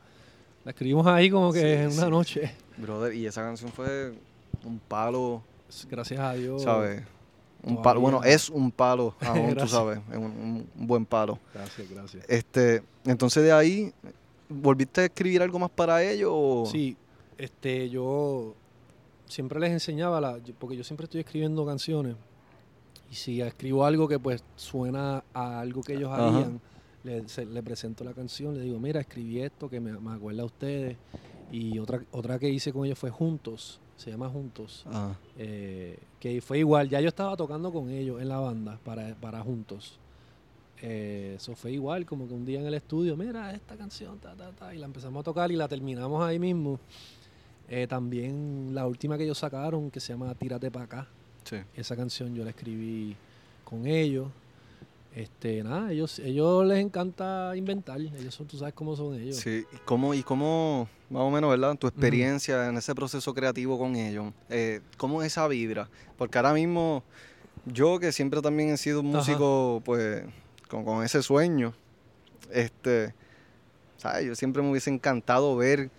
la 0.65 0.71
escribimos 0.73 1.07
ahí 1.07 1.31
como 1.31 1.53
que 1.53 1.61
Sí, 1.61 1.67
en 1.67 1.87
una 1.93 2.05
sí. 2.07 2.11
noche 2.11 2.55
Brother, 2.77 3.15
y 3.15 3.27
esa 3.27 3.43
canción 3.43 3.71
fue 3.71 4.15
un 4.65 4.79
palo, 4.81 5.43
gracias 5.89 6.19
a 6.19 6.33
Dios 6.35 6.63
¿sabes? 6.63 7.05
Un 7.63 7.83
palo, 7.83 8.01
bueno, 8.01 8.23
es 8.25 8.49
un 8.51 8.71
palo 8.73 9.15
aún, 9.21 9.55
tú 9.55 9.67
sabes, 9.69 9.99
es 10.11 10.17
un, 10.17 10.67
buen 10.75 11.05
palo. 11.07 11.39
gracias 11.55 11.89
gracias 11.91 12.25
Este, 12.29 12.83
entonces 13.05 13.43
de 13.45 13.53
ahí, 13.53 13.93
¿volviste 14.49 15.01
a 15.03 15.05
escribir 15.05 15.43
algo 15.43 15.59
más 15.59 15.71
para 15.71 16.03
ellos? 16.03 16.31
o- 16.33 16.65
Sí, 16.71 16.97
este, 17.39 17.89
yo 17.91 18.55
siempre 19.27 19.59
les 19.61 19.73
enseñaba, 19.73 20.21
la, 20.21 20.39
porque 20.59 20.77
yo 20.77 20.85
siempre 20.85 21.05
estoy 21.05 21.21
escribiendo 21.21 21.67
canciones, 21.67 22.15
y 23.11 23.15
si 23.15 23.41
escribo 23.41 23.85
algo 23.85 24.09
que 24.09 24.19
pues 24.19 24.43
suena 24.57 25.25
a 25.33 25.61
algo 25.61 25.83
que 25.83 25.95
ellos 25.95 26.11
Ajá. 26.11 26.27
harían, 26.29 26.61
le, 27.05 27.29
se- 27.29 27.47
le 27.47 27.63
presento 27.63 28.03
la 28.05 28.13
canción, 28.15 28.55
le 28.57 28.63
digo, 28.63 28.79
mira, 28.81 29.01
escribí 29.01 29.41
esto 29.41 29.69
que 29.69 29.81
me, 29.81 29.93
me 29.93 30.13
acuerda 30.13 30.43
a 30.43 30.47
ustedes, 30.47 30.97
y 31.53 31.79
otra, 31.79 32.01
otra 32.11 32.39
que 32.39 32.51
hice 32.51 32.73
con 32.73 32.85
ellos 32.85 32.99
fue 32.99 33.11
Juntos, 33.11 33.81
se 33.97 34.11
llama 34.11 34.29
Juntos, 34.29 34.83
Ah, 34.87 35.15
eh, 35.39 35.99
que 36.19 36.41
fue 36.41 36.59
igual, 36.59 36.89
ya 36.89 37.01
yo 37.01 37.09
estaba 37.09 37.37
tocando 37.37 37.73
con 37.73 37.91
ellos 37.91 38.21
en 38.21 38.29
la 38.29 38.39
banda 38.41 38.79
para, 38.85 39.15
para 39.15 39.41
Juntos. 39.43 39.99
Eh, 40.83 41.35
Eso 41.37 41.55
fue 41.55 41.73
igual, 41.73 42.05
como 42.05 42.27
que 42.29 42.35
un 42.35 42.45
día 42.45 42.61
en 42.61 42.67
el 42.67 42.75
estudio, 42.75 43.17
mira 43.17 43.53
esta 43.55 43.77
canción, 43.77 44.19
ta, 44.19 44.35
ta, 44.35 44.51
ta, 44.53 44.75
y 44.75 44.79
la 44.79 44.87
empezamos 44.87 45.21
a 45.21 45.25
tocar 45.25 45.51
y 45.53 45.57
la 45.57 45.69
terminamos 45.69 46.23
ahí 46.23 46.39
mismo. 46.39 46.79
Eh, 47.69 47.87
también 47.87 48.71
la 48.75 48.87
última 48.87 49.17
que 49.17 49.25
ellos 49.25 49.39
sacaron, 49.39 49.91
que 49.91 50.01
se 50.01 50.13
llama 50.13 50.35
Tírate 50.35 50.71
para 50.71 50.85
acá, 50.85 51.09
sí. 51.47 51.57
esa 51.75 51.97
canción 51.97 52.35
yo 52.35 52.45
la 52.45 52.51
escribí 52.51 53.17
con 53.65 53.87
ellos. 53.87 54.29
Este, 55.15 55.65
nada, 55.65 55.91
ellos, 55.93 56.19
ellos 56.19 56.67
les 56.67 56.79
encanta 56.79 57.57
inventar, 57.57 57.99
ellos 57.99 58.35
son, 58.35 58.47
tú 58.47 58.59
sabes 58.59 58.75
cómo 58.75 58.95
son 58.95 59.15
ellos. 59.15 59.37
Sí, 59.37 59.65
¿y 59.73 59.77
cómo, 59.87 60.13
y 60.13 60.23
cómo, 60.23 60.91
más 61.09 61.23
o 61.23 61.31
menos, 61.31 61.49
¿verdad? 61.49 61.75
Tu 61.79 61.87
experiencia 61.87 62.69
en 62.69 62.77
ese 62.77 62.95
proceso 62.95 63.33
creativo 63.33 63.79
con 63.79 63.97
ellos, 63.97 64.35
eh, 64.51 64.83
¿cómo 64.99 65.23
es 65.23 65.29
esa 65.29 65.49
vibra? 65.49 65.89
Porque 66.19 66.37
ahora 66.37 66.53
mismo, 66.53 67.03
yo 67.65 67.99
que 67.99 68.13
siempre 68.13 68.43
también 68.43 68.69
he 68.69 68.77
sido 68.77 69.01
un 69.01 69.09
Ajá. 69.09 69.17
músico, 69.17 69.81
pues, 69.87 70.23
con, 70.69 70.85
con 70.85 71.03
ese 71.03 71.23
sueño, 71.23 71.73
este, 72.53 73.15
¿sabes? 73.97 74.27
Yo 74.27 74.35
siempre 74.35 74.63
me 74.63 74.71
hubiese 74.71 74.91
encantado 74.91 75.57
ver 75.57 75.91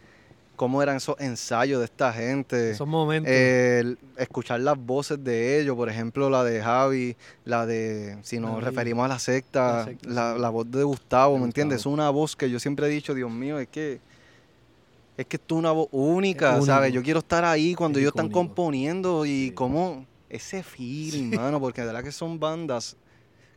cómo 0.57 0.83
eran 0.83 0.97
esos 0.97 1.15
ensayos 1.19 1.79
de 1.79 1.85
esta 1.85 2.11
gente. 2.11 2.71
Esos 2.71 2.87
momentos. 2.87 3.31
Eh, 3.33 3.95
escuchar 4.17 4.59
las 4.59 4.77
voces 4.77 5.23
de 5.23 5.61
ellos, 5.61 5.75
por 5.77 5.87
ejemplo, 5.87 6.29
la 6.29 6.43
de 6.43 6.61
Javi, 6.61 7.15
la 7.45 7.65
de, 7.65 8.17
si 8.23 8.39
nos 8.39 8.61
referimos 8.61 9.05
a 9.05 9.07
la 9.07 9.19
secta, 9.19 9.77
La 9.77 9.85
secta, 9.85 10.09
la, 10.09 10.33
sí. 10.35 10.41
la 10.41 10.49
voz 10.49 10.69
de 10.69 10.83
Gustavo, 10.83 11.35
De 11.35 11.39
¿me 11.39 11.45
entiendes? 11.45 11.79
Es 11.81 11.85
una 11.85 12.09
voz 12.09 12.35
que 12.35 12.49
yo 12.49 12.59
siempre 12.59 12.87
he 12.87 12.89
dicho, 12.89 13.13
Dios 13.13 13.31
mío, 13.31 13.59
es 13.59 13.69
que 13.69 14.01
es 15.15 15.25
que 15.25 15.37
tú 15.39 15.57
una 15.57 15.71
voz 15.71 15.87
única, 15.91 16.57
Es 16.57 16.65
¿sabes? 16.65 16.91
Yo 16.93 17.01
quiero 17.01 17.19
estar 17.19 17.43
ahí 17.45 17.73
cuando 17.73 17.97
Es 17.99 18.03
ellos 18.03 18.11
están 18.15 18.29
componiendo 18.29 19.25
y 19.25 19.47
Sí. 19.47 19.51
como 19.51 20.05
ese 20.29 20.61
feeling, 20.63 21.35
mano, 21.35 21.59
porque 21.59 21.81
de 21.81 21.87
verdad 21.87 22.03
que 22.03 22.11
son 22.11 22.39
bandas 22.39 22.97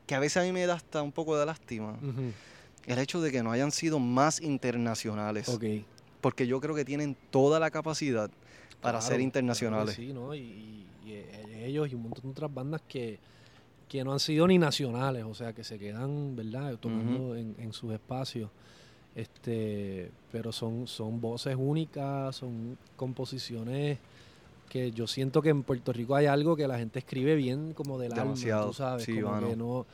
que 0.06 0.14
a 0.14 0.18
veces 0.20 0.38
a 0.38 0.42
mí 0.42 0.52
me 0.52 0.64
da 0.66 0.74
hasta 0.74 1.02
un 1.02 1.12
poco 1.12 1.38
de 1.38 1.44
lástima. 1.46 1.96
El 2.86 2.98
hecho 2.98 3.20
de 3.20 3.30
que 3.30 3.42
no 3.42 3.52
hayan 3.52 3.70
sido 3.72 3.98
más 3.98 4.40
internacionales. 4.40 5.48
Ok. 5.48 5.64
Porque 6.20 6.46
yo 6.46 6.60
creo 6.60 6.74
que 6.74 6.84
tienen 6.84 7.16
toda 7.30 7.58
la 7.60 7.70
capacidad 7.70 8.30
para 8.80 8.98
Claro, 8.98 9.00
ser 9.02 9.08
claro 9.08 9.22
internacionales. 9.22 9.94
sí, 9.94 10.12
¿no? 10.12 10.34
Y, 10.34 10.86
eh, 11.06 11.64
ellos 11.66 11.90
y 11.90 11.94
un 11.94 12.02
montón 12.02 12.22
de 12.24 12.30
otras 12.30 12.52
bandas 12.54 12.80
que, 12.88 13.18
que 13.88 14.04
no 14.04 14.12
han 14.12 14.20
sido 14.20 14.46
ni 14.46 14.58
nacionales, 14.58 15.24
o 15.24 15.34
sea, 15.34 15.52
que 15.52 15.64
se 15.64 15.78
quedan, 15.78 16.36
¿verdad? 16.36 16.76
Tocando 16.76 17.34
en, 17.36 17.54
en 17.58 17.72
sus 17.72 17.92
espacios. 17.92 18.48
Este, 19.14 20.10
pero 20.30 20.52
son, 20.52 20.86
son 20.86 21.20
voces 21.20 21.56
únicas, 21.58 22.36
son 22.36 22.78
composiciones 22.96 23.98
que 24.68 24.92
yo 24.92 25.08
siento 25.08 25.42
que 25.42 25.48
en 25.48 25.64
Puerto 25.64 25.92
Rico 25.92 26.14
hay 26.14 26.26
algo 26.26 26.54
que 26.54 26.68
la 26.68 26.78
gente 26.78 27.00
escribe 27.00 27.34
bien 27.34 27.72
como 27.74 27.98
del 27.98 28.12
alma, 28.12 28.24
Demasiado, 28.24 28.68
tú 28.68 28.74
sabes, 28.74 29.04
sí, 29.04 29.20
como 29.20 29.48
que 29.48 29.56
no, 29.56 29.84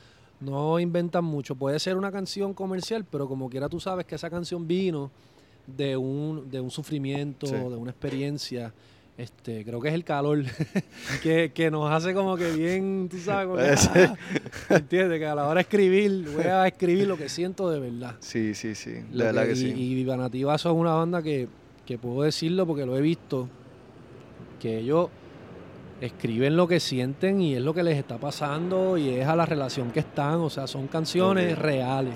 no 0.41 0.79
inventan 0.79 1.25
mucho. 1.25 1.57
Puede 1.57 1.79
ser 1.81 1.97
una 1.97 2.12
canción 2.12 2.53
comercial, 2.53 3.07
pero 3.11 3.27
como 3.27 3.49
quiera 3.49 3.71
tú 3.71 3.81
sabes 3.81 4.05
que 4.05 4.17
esa 4.17 4.29
canción 4.29 4.69
vino 4.69 5.11
de 5.67 5.97
un, 5.97 6.51
de 6.51 6.61
un 6.61 6.71
sufrimiento, 6.71 7.47
Sí. 7.47 7.53
de 7.55 7.61
una 7.77 7.91
experiencia. 7.91 8.73
Este, 9.19 9.65
creo 9.65 9.81
que 9.81 9.89
es 9.89 9.95
el 9.95 10.05
calor 10.05 10.45
que, 11.23 11.51
que 11.55 11.71
nos 11.71 11.91
hace 11.91 12.13
como 12.13 12.37
que 12.37 12.51
bien, 12.53 13.09
tú 13.11 13.17
sabes, 13.19 13.47
como 13.47 13.57
que, 13.57 13.73
ah, 14.11 14.15
¿entiendes? 14.77 15.19
Que 15.19 15.27
a 15.27 15.35
la 15.35 15.45
hora 15.47 15.55
de 15.55 15.61
escribir, 15.63 16.29
voy 16.35 16.45
a 16.45 16.67
escribir 16.67 17.07
lo 17.09 17.17
que 17.17 17.29
siento 17.31 17.71
de 17.71 17.81
verdad. 17.81 18.17
Sí, 18.21 18.55
sí, 18.55 18.75
sí. 18.75 18.91
De 18.91 19.05
Lo 19.13 19.25
verdad 19.25 19.43
que- 19.45 19.49
que 19.55 19.55
y, 19.55 19.57
sí. 19.57 19.75
y 19.75 19.95
Viva 19.95 20.55
eso 20.55 20.71
es 20.71 20.77
una 20.77 20.93
banda 20.93 21.23
que, 21.23 21.49
que 21.87 21.97
puedo 21.97 22.23
decirlo 22.25 22.67
porque 22.67 22.85
lo 22.85 22.95
he 22.97 23.01
visto, 23.01 23.49
que 24.61 24.79
ellos 24.81 25.09
escriben 26.01 26.57
lo 26.57 26.69
que 26.69 26.79
sienten 26.79 27.41
y 27.41 27.55
es 27.55 27.63
lo 27.63 27.73
que 27.73 27.83
les 27.83 27.97
está 27.97 28.19
pasando 28.19 28.99
y 28.99 29.09
es 29.11 29.27
a 29.27 29.35
la 29.35 29.47
relación 29.47 29.91
que 29.91 30.01
están, 30.01 30.35
o 30.35 30.51
sea, 30.51 30.67
son 30.67 30.87
canciones 30.89 31.59
reales. 31.59 32.15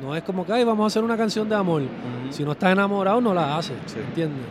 No 0.00 0.16
es 0.16 0.22
como 0.22 0.46
que, 0.46 0.52
ay, 0.52 0.64
vamos 0.64 0.84
a 0.84 0.86
hacer 0.86 1.04
una 1.04 1.16
canción 1.16 1.48
de 1.48 1.54
amor. 1.54 1.82
Si 2.30 2.44
no 2.44 2.52
estás 2.52 2.72
enamorado, 2.72 3.20
no 3.20 3.34
la 3.34 3.58
haces, 3.58 3.76
Sí. 3.86 3.98
¿entiendes? 3.98 4.44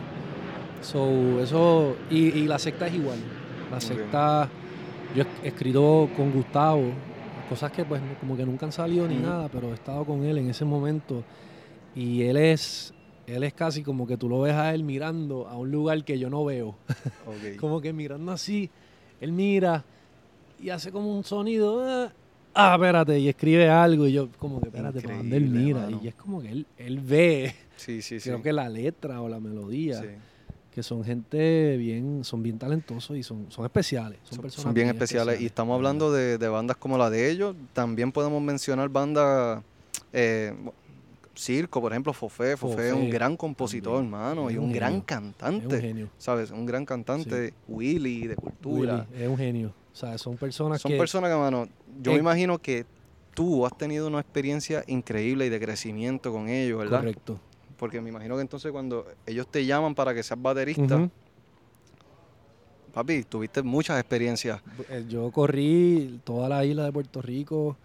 So, 0.82 1.40
eso, 1.42 1.96
y, 2.08 2.28
y 2.38 2.46
la 2.46 2.58
secta 2.58 2.86
es 2.86 2.94
igual. 2.94 3.18
La 3.70 3.80
secta, 3.80 4.48
yo 5.14 5.24
he 5.42 5.48
escrito 5.48 6.08
con 6.16 6.30
Gustavo, 6.32 6.84
cosas 7.48 7.72
que 7.72 7.84
pues 7.84 8.00
como 8.20 8.36
que 8.36 8.44
nunca 8.46 8.66
han 8.66 8.72
salido 8.72 9.08
ni 9.08 9.16
nada, 9.16 9.48
pero 9.52 9.70
he 9.70 9.74
estado 9.74 10.04
con 10.04 10.22
él 10.24 10.38
en 10.38 10.50
ese 10.50 10.64
momento 10.64 11.24
y 11.96 12.22
él 12.22 12.36
es, 12.36 12.94
él 13.36 13.42
es 13.44 13.52
casi 13.54 13.82
como 13.82 14.06
que 14.06 14.16
tú 14.16 14.28
lo 14.28 14.40
ves 14.40 14.54
a 14.54 14.74
él 14.74 14.82
mirando 14.84 15.46
a 15.48 15.56
un 15.56 15.70
lugar 15.70 16.02
que 16.04 16.18
yo 16.18 16.30
no 16.30 16.44
veo, 16.44 16.74
como 17.58 17.80
que 17.80 17.92
mirando 17.92 18.32
así, 18.32 18.70
él 19.20 19.32
mira 19.32 19.84
y 20.60 20.70
hace 20.70 20.90
como 20.90 21.14
un 21.16 21.24
sonido, 21.24 21.84
ah, 21.86 22.12
ah, 22.54 22.74
espérate, 22.74 23.18
y 23.18 23.28
escribe 23.28 23.68
algo 23.68 24.06
y 24.06 24.12
yo 24.12 24.28
como 24.38 24.60
que 24.60 24.68
espérate, 24.68 25.00
¿para 25.02 25.18
dónde 25.18 25.36
él 25.36 25.44
Increíble, 25.44 25.64
mira? 25.74 25.80
mano. 25.82 26.00
Y 26.02 26.08
es 26.08 26.14
como 26.14 26.40
que 26.42 26.50
él, 26.50 26.66
él 26.76 27.00
ve, 27.00 27.54
Sí, 27.76 28.02
sí, 28.02 28.18
sí. 28.18 28.28
creo 28.28 28.42
que 28.42 28.52
la 28.52 28.68
letra 28.68 29.20
o 29.22 29.28
la 29.28 29.38
melodía, 29.38 30.00
Sí. 30.00 30.08
que 30.74 30.82
son 30.82 31.04
gente 31.04 31.76
bien, 31.76 32.24
son 32.24 32.42
bien 32.42 32.58
talentosos 32.58 33.16
y 33.16 33.22
son, 33.22 33.46
son 33.50 33.64
especiales, 33.64 34.18
son, 34.24 34.36
Son, 34.36 34.42
personas 34.42 34.62
son 34.64 34.74
bien 34.74 34.88
especiales. 34.88 35.40
Y 35.40 35.46
estamos 35.46 35.74
hablando 35.76 36.12
de, 36.12 36.38
de 36.38 36.48
bandas 36.48 36.76
como 36.76 36.98
la 36.98 37.08
de 37.10 37.30
ellos. 37.30 37.54
También 37.72 38.10
podemos 38.12 38.40
mencionar 38.42 38.88
bandas. 38.88 39.62
eh, 40.12 40.54
Circo, 41.38 41.80
por 41.80 41.92
ejemplo, 41.92 42.12
Fofé. 42.12 42.56
Fofé 42.56 42.88
es 42.88 42.94
un 42.94 43.08
gran 43.10 43.36
compositor, 43.36 43.98
también. 44.02 44.12
hermano. 44.14 44.50
Y 44.50 44.56
un 44.56 44.64
un 44.64 44.72
gran 44.72 44.90
genio. 44.90 44.98
Es 44.98 45.02
un 45.02 45.32
cantante. 45.32 45.80
genio. 45.80 46.08
¿Sabes? 46.18 46.50
Un 46.50 46.66
gran 46.66 46.84
cantante. 46.84 47.54
Willy, 47.68 48.26
de 48.26 48.34
cultura. 48.36 49.06
Willy, 49.10 49.22
es 49.22 49.28
un 49.28 49.36
genio. 49.38 49.72
O 49.92 49.96
sea, 49.96 50.18
son 50.18 50.36
personas 50.36 50.80
Son 50.80 50.90
que... 50.92 50.98
personas 50.98 51.30
que, 51.30 51.36
mano, 51.36 51.68
yo 52.02 52.10
Eh, 52.10 52.14
me 52.14 52.20
imagino 52.20 52.58
que 52.58 52.84
tú 53.34 53.64
has 53.64 53.76
tenido 53.78 54.08
una 54.08 54.18
experiencia 54.20 54.82
increíble 54.88 55.46
y 55.46 55.48
de 55.48 55.60
crecimiento 55.60 56.32
con 56.32 56.48
ellos, 56.48 56.78
¿verdad? 56.78 56.98
Correcto. 57.00 57.38
Porque 57.76 58.00
me 58.00 58.08
imagino 58.10 58.34
que 58.34 58.42
entonces 58.42 58.72
cuando 58.72 59.06
ellos 59.24 59.46
te 59.48 59.64
llaman 59.64 59.94
para 59.94 60.12
que 60.12 60.22
seas 60.24 60.42
baterista, 60.42 61.08
papi, 62.92 63.22
tuviste 63.24 63.62
muchas 63.62 63.98
experiencias. 64.00 64.60
Eh, 64.90 65.04
Yo 65.08 65.30
corrí 65.30 66.20
toda 66.24 66.48
la 66.48 66.64
isla 66.64 66.84
de 66.86 66.92
Puerto 66.92 67.22
Rico, 67.22 67.76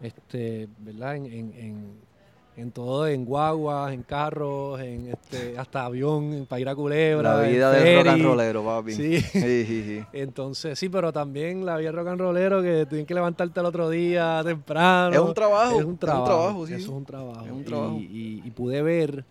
este, 0.00 0.68
¿verdad? 0.78 1.16
En, 1.16 1.26
en- 1.26 1.52
en- 1.56 2.11
en 2.56 2.70
todo, 2.70 3.06
en 3.06 3.24
guaguas, 3.24 3.92
en 3.92 4.02
carros, 4.02 4.80
en 4.80 5.08
este, 5.08 5.58
hasta 5.58 5.86
avión, 5.86 6.46
para 6.48 6.60
ir 6.60 6.68
a 6.68 6.74
Culebra. 6.74 7.36
La 7.36 7.48
vida 7.48 7.70
del 7.70 7.98
rock 7.98 8.06
and 8.08 8.24
rollero, 8.24 8.64
papi. 8.64 8.92
Sí. 8.92 9.20
Sí, 9.20 9.64
sí, 9.64 9.84
sí. 9.84 10.04
Entonces, 10.12 10.78
sí, 10.78 10.88
pero 10.88 11.12
también 11.12 11.64
la 11.64 11.76
vida 11.78 11.92
rock 11.92 12.08
and 12.08 12.20
rollero 12.20 12.62
que 12.62 12.86
tienes 12.86 13.06
que 13.06 13.14
levantarte 13.14 13.58
el 13.60 13.66
otro 13.66 13.88
día 13.88 14.42
temprano. 14.44 15.14
Es 15.14 15.20
un 15.20 15.34
trabajo. 15.34 15.80
Es 15.80 15.84
un 15.84 15.96
trabajo. 15.96 16.24
trabajo, 16.24 16.66
sí, 16.66 16.74
Eso 16.74 16.82
sí. 16.84 16.90
es 16.90 16.96
un 16.96 17.04
trabajo. 17.04 17.46
Es 17.46 17.52
un 17.52 17.64
trabajo. 17.64 17.96
Y, 17.98 18.42
y 18.44 18.50
pude 18.50 18.82
ver 18.82 19.24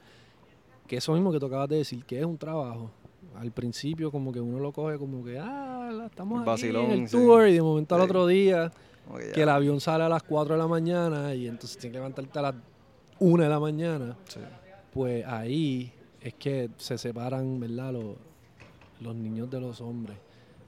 que 0.88 0.98
eso 0.98 1.14
mismo 1.14 1.32
que 1.32 1.40
tú 1.40 1.46
acabas 1.46 1.70
de 1.70 1.78
decir, 1.78 2.04
que 2.06 2.20
es 2.20 2.26
un 2.26 2.38
trabajo. 2.38 2.92
Al 3.40 3.52
principio 3.52 4.12
como 4.12 4.34
que 4.34 4.42
uno 4.42 4.60
lo 4.60 4.72
coge 4.74 4.98
como 4.98 5.24
que, 5.24 5.40
ah, 5.40 5.90
estamos 6.06 6.44
El 6.44 6.50
aquí 6.50 6.68
en 6.68 6.92
el 6.92 7.10
tour 7.10 7.48
y 7.48 7.54
de 7.54 7.62
momento 7.62 7.96
al 7.96 8.02
otro 8.02 8.28
día 8.28 8.72
que 9.34 9.44
el 9.44 9.50
avión 9.50 9.80
sale 9.80 10.04
a 10.04 10.10
las 10.10 10.24
4 10.24 10.56
de 10.56 10.60
la 10.60 10.68
mañana 10.68 11.34
y 11.34 11.48
entonces 11.48 11.78
tienes 11.78 11.94
que 11.94 12.00
levantarte 12.00 12.40
a 12.40 12.42
las 12.42 12.56
1 13.22 13.44
de 13.44 13.50
la 13.50 13.60
mañana, 13.60 14.18
Sí. 14.28 14.40
pues 14.94 15.26
ahí 15.26 15.92
es 16.20 16.34
que 16.34 16.70
se 16.78 16.98
separan, 16.98 17.60
¿verdad? 17.60 17.94
Los, 17.94 18.16
los 19.00 19.16
niños 19.16 19.50
de 19.50 19.60
los 19.62 19.80
hombres. 19.80 20.18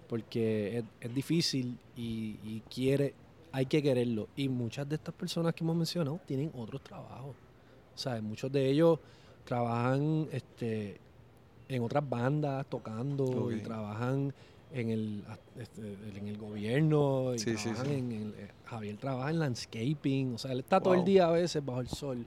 Porque 0.07 0.77
es, 0.77 0.83
es 1.01 1.13
difícil 1.13 1.77
y, 1.97 2.37
y 2.43 2.61
quiere, 2.73 3.13
hay 3.51 3.65
que 3.65 3.81
quererlo. 3.81 4.27
Y 4.35 4.47
muchas 4.49 4.87
de 4.87 4.95
estas 4.95 5.13
personas 5.15 5.53
que 5.53 5.63
hemos 5.63 5.75
mencionado 5.75 6.19
tienen 6.25 6.51
otros 6.55 6.81
trabajos. 6.83 7.35
Sea, 7.95 8.21
muchos 8.21 8.51
de 8.51 8.69
ellos 8.69 8.99
trabajan 9.45 10.27
este, 10.31 10.97
en 11.67 11.83
otras 11.83 12.07
bandas 12.07 12.65
tocando 12.67 13.51
y 13.51 13.59
trabajan 13.61 14.33
en 14.73 14.89
el, 14.89 15.23
este, 15.57 15.81
en 16.17 16.27
el 16.27 16.37
gobierno 16.37 17.33
y 17.35 17.39
Sí, 17.39 17.55
sí, 17.57 17.63
trabajan 17.69 17.85
sí. 17.87 17.93
en 17.93 18.11
el- 18.11 18.33
eh, 18.37 18.47
Javier 18.65 18.97
trabaja 18.97 19.29
en 19.29 19.39
landscaping, 19.39 20.33
o 20.33 20.37
sea, 20.37 20.51
él 20.51 20.59
está 20.59 20.81
todo 20.81 20.95
el 20.95 21.05
día 21.05 21.27
a 21.27 21.31
veces 21.31 21.63
bajo 21.63 21.79
el 21.79 21.87
sol 21.89 22.25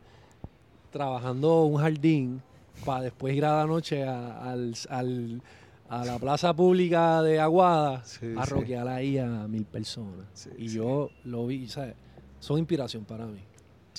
trabajando 0.90 1.64
un 1.64 1.80
jardín 1.80 2.40
para 2.84 3.02
después 3.02 3.34
ir 3.34 3.44
a 3.44 3.56
la 3.58 3.66
noche 3.66 4.04
a, 4.04 4.50
al- 4.50 4.74
al- 4.88 5.42
a 5.88 6.04
la 6.04 6.18
plaza 6.18 6.54
pública 6.54 7.22
de 7.22 7.38
Aguada 7.40 7.96
a 7.98 8.04
sí. 8.04 8.32
rockear 8.34 8.88
ahí 8.88 9.18
a 9.18 9.46
mil 9.48 9.64
personas. 9.64 10.48
Y 10.58 10.68
yo 10.68 11.10
lo 11.24 11.46
vi, 11.46 11.68
¿sabes? 11.68 11.94
Son 12.40 12.58
inspiración 12.58 13.04
para 13.04 13.26
mí. 13.26 13.40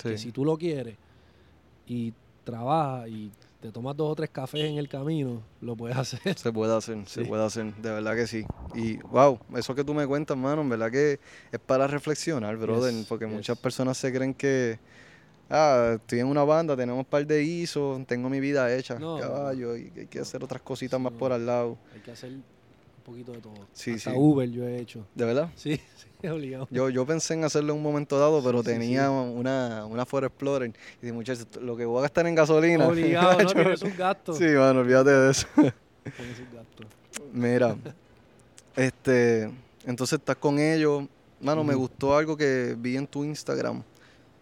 Que 0.02 0.16
si 0.16 0.30
tú 0.32 0.44
lo 0.44 0.56
quieres 0.56 0.96
y 1.86 2.12
trabajas 2.44 3.08
y 3.08 3.30
te 3.60 3.72
tomas 3.72 3.96
dos 3.96 4.12
o 4.12 4.14
tres 4.14 4.30
cafés 4.30 4.64
en 4.64 4.78
el 4.78 4.88
camino, 4.88 5.42
lo 5.60 5.74
puedes 5.76 5.96
hacer. 5.96 6.38
Se 6.38 6.52
puede 6.52 6.76
hacer, 6.76 6.98
se 7.06 7.24
puede 7.24 7.44
hacer, 7.44 7.74
de 7.74 7.90
verdad 7.90 8.14
que 8.14 8.26
sí. 8.26 8.44
Y 8.74 8.98
wow, 8.98 9.38
eso 9.56 9.74
que 9.74 9.82
tú 9.84 9.94
me 9.94 10.06
cuentas, 10.06 10.36
mano, 10.36 10.62
en 10.62 10.68
verdad 10.68 10.90
que 10.92 11.18
es 11.50 11.58
para 11.58 11.86
reflexionar, 11.88 12.56
brother, 12.56 12.92
Yes, 12.94 13.06
porque 13.06 13.26
yes. 13.26 13.34
muchas 13.34 13.58
personas 13.58 13.98
se 13.98 14.12
creen 14.12 14.32
que, 14.34 14.78
ah, 15.50 15.94
estoy 15.96 16.20
en 16.20 16.26
una 16.28 16.44
banda, 16.44 16.76
tenemos 16.76 17.00
un 17.00 17.04
par 17.04 17.26
de 17.26 17.42
ISO, 17.42 18.00
tengo 18.06 18.28
mi 18.28 18.38
vida 18.38 18.72
hecha, 18.74 18.98
No. 18.98 19.18
caballo, 19.18 19.76
y 19.76 19.92
hay 19.96 20.06
que 20.06 20.20
hacer 20.20 20.42
otras 20.44 20.62
cositas 20.62 21.00
más 21.00 21.12
por 21.12 21.32
al 21.32 21.44
lado. 21.44 21.78
Hay 21.94 22.00
que 22.00 22.12
hacer 22.12 22.30
un 22.30 22.44
poquito 23.04 23.32
de 23.32 23.40
todo. 23.40 23.54
Sí, 23.72 23.92
Hasta 23.92 24.10
sí. 24.12 24.16
Uber 24.16 24.48
yo 24.50 24.68
he 24.68 24.78
hecho. 24.78 25.04
¿De 25.14 25.24
verdad? 25.24 25.50
Sí, 25.56 25.76
sí. 25.96 26.07
Yo, 26.70 26.88
yo 26.90 27.06
pensé 27.06 27.34
en 27.34 27.44
hacerlo 27.44 27.72
en 27.72 27.76
un 27.78 27.82
momento 27.82 28.18
dado, 28.18 28.42
pero 28.42 28.58
Sí, 28.60 28.66
tenía 28.70 29.06
sí. 29.06 29.12
una, 29.12 29.86
una 29.86 30.04
Ford 30.04 30.24
Explorer. 30.24 30.68
Y 30.70 31.00
dije, 31.02 31.12
muchachos, 31.12 31.46
lo 31.60 31.76
que 31.76 31.84
voy 31.84 31.98
a 31.98 32.02
gastar 32.02 32.26
en 32.26 32.34
gasolina. 32.34 32.88
Obligado, 32.88 33.40
¿no? 33.42 33.48
Tienes 33.52 33.82
un 33.82 33.96
gasto. 33.96 34.32
Sí, 34.34 34.44
mano, 34.44 34.80
olvídate 34.80 35.10
de 35.10 35.30
eso. 35.30 35.46
Tienes 35.54 35.74
un 36.40 36.48
gasto. 36.56 36.84
Mira, 37.32 37.76
este, 38.76 39.50
entonces 39.84 40.18
estás 40.18 40.36
con 40.36 40.58
ellos. 40.58 41.04
Mano, 41.40 41.62
me 41.62 41.74
gustó 41.74 42.16
algo 42.16 42.36
que 42.36 42.74
vi 42.76 42.96
en 42.96 43.06
tu 43.06 43.22
Instagram, 43.24 43.82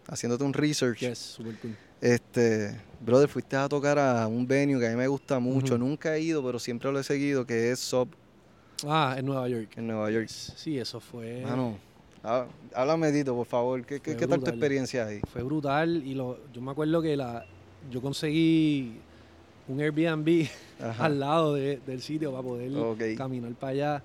haciéndote 0.08 0.44
un 0.44 0.52
research. 0.54 1.00
Yes, 1.00 1.18
super 1.18 1.54
cool. 1.60 1.76
Este, 2.00 2.74
brother, 3.00 3.28
fuiste 3.28 3.56
a 3.56 3.68
tocar 3.68 3.98
a 3.98 4.26
un 4.26 4.46
venue 4.46 4.78
que 4.80 4.86
a 4.86 4.90
mí 4.90 4.96
me 4.96 5.08
gusta 5.08 5.38
mucho. 5.38 5.76
Nunca 5.76 6.16
he 6.16 6.20
ido, 6.20 6.42
pero 6.44 6.58
siempre 6.58 6.90
lo 6.90 6.98
he 7.00 7.04
seguido, 7.04 7.46
que 7.46 7.70
es 7.70 7.80
Sub 7.80 8.08
Ah, 8.86 9.14
en 9.18 9.26
Nueva 9.26 9.48
York. 9.48 9.72
en 9.76 9.86
Nueva 9.86 10.10
York. 10.10 10.28
Sí, 10.28 10.78
eso 10.78 11.00
fue. 11.00 11.42
Mano, 11.42 11.78
há- 12.22 12.46
háblame, 12.74 13.12
Tito, 13.12 13.34
por 13.34 13.46
favor. 13.46 13.84
¿Qué, 13.86 14.00
qué, 14.00 14.16
qué 14.16 14.26
tal 14.26 14.40
tu 14.40 14.50
experiencia 14.50 15.06
ahí? 15.06 15.20
Fue 15.32 15.42
brutal 15.42 16.02
y 16.06 16.14
lo, 16.14 16.38
yo 16.52 16.60
me 16.60 16.72
acuerdo 16.72 17.00
que 17.00 17.16
la, 17.16 17.44
yo 17.90 18.02
conseguí 18.02 18.98
un 19.68 19.80
Airbnb 19.80 20.46
Ajá. 20.80 21.04
al 21.06 21.18
lado 21.20 21.54
de- 21.54 21.78
del 21.86 22.02
sitio 22.02 22.30
para 22.32 22.42
poder 22.42 22.76
Ok. 22.76 23.02
caminar 23.16 23.52
para 23.54 23.70
allá 23.72 24.02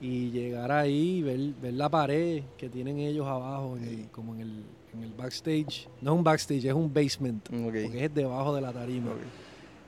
y 0.00 0.30
llegar 0.30 0.70
ahí 0.72 1.18
y 1.18 1.22
ver, 1.22 1.38
ver 1.62 1.74
la 1.74 1.88
pared 1.88 2.42
que 2.58 2.68
tienen 2.68 2.98
ellos 2.98 3.26
abajo, 3.26 3.76
en 3.76 3.84
el- 3.84 4.08
como 4.10 4.34
en 4.34 4.40
el, 4.42 4.62
en 4.94 5.02
el 5.04 5.12
backstage. 5.14 5.88
No 6.02 6.12
es 6.12 6.18
un 6.18 6.24
backstage, 6.24 6.64
es 6.66 6.74
un 6.74 6.92
basement, 6.92 7.46
Ok. 7.48 7.54
porque 7.84 8.04
es 8.04 8.14
debajo 8.14 8.54
de 8.54 8.60
la 8.60 8.72
tarima. 8.72 9.10
ok. 9.12 9.16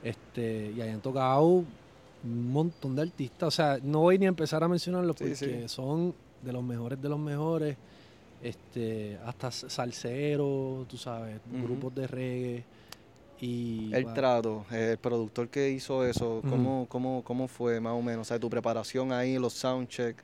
Este, 0.03 0.71
y 0.75 0.81
hayan 0.81 1.01
tocado 1.01 1.63
un 2.25 2.51
montón 2.51 2.95
de 2.95 3.03
artistas. 3.03 3.47
O 3.47 3.51
sea, 3.51 3.79
no 3.81 4.01
voy 4.01 4.17
ni 4.17 4.25
a 4.25 4.29
empezar 4.29 4.63
a 4.63 4.67
mencionarlos 4.67 5.15
porque 5.15 5.35
sí. 5.35 5.67
son 5.67 6.13
de 6.41 6.51
los 6.51 6.63
mejores 6.63 7.01
de 7.01 7.09
los 7.09 7.19
mejores. 7.19 7.77
Este, 8.41 9.17
hasta 9.25 9.49
salseros, 9.51 10.87
tú 10.87 10.97
sabes, 10.97 11.39
grupos 11.51 11.95
de 11.95 12.07
reggae. 12.07 12.63
Y 13.39 13.93
El 13.93 14.13
trato, 14.13 14.65
el 14.71 14.97
productor 14.97 15.49
que 15.49 15.69
hizo 15.69 16.05
eso. 16.05 16.41
¿cómo, 16.47 16.85
cómo, 16.89 17.23
¿cómo 17.23 17.47
fue 17.47 17.79
más 17.79 17.93
o 17.93 18.01
menos? 18.01 18.21
O 18.21 18.29
sea, 18.29 18.39
tu 18.39 18.49
preparación 18.49 19.11
ahí, 19.11 19.37
los 19.37 19.53
soundcheck. 19.53 20.17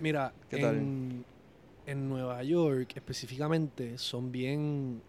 Mira, 0.00 0.32
¿Qué 0.48 0.58
tal? 0.58 0.76
en, 0.76 1.24
en 1.86 2.08
Nueva 2.08 2.42
York 2.42 2.92
específicamente 2.94 3.98
son 3.98 4.32
bien, 4.32 5.00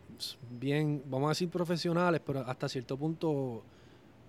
bien, 0.59 1.01
vamos 1.07 1.27
a 1.27 1.29
decir 1.29 1.49
profesionales, 1.49 2.21
pero 2.25 2.41
hasta 2.41 2.69
cierto 2.69 2.97
punto 2.97 3.63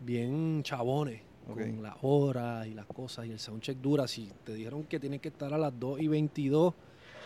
bien 0.04 0.62
chabones 0.62 1.20
Con 1.46 1.82
las 1.82 1.96
horas 2.02 2.66
y 2.66 2.74
las 2.74 2.86
cosas 2.86 3.26
y 3.26 3.32
el 3.32 3.38
soundcheck 3.38 3.78
dura. 3.78 4.06
Si 4.06 4.30
te 4.44 4.54
dijeron 4.54 4.84
que 4.84 5.00
tienes 5.00 5.20
que 5.20 5.28
estar 5.28 5.52
a 5.52 5.58
las 5.58 5.78
2 5.78 6.00
y 6.00 6.08
22, 6.08 6.74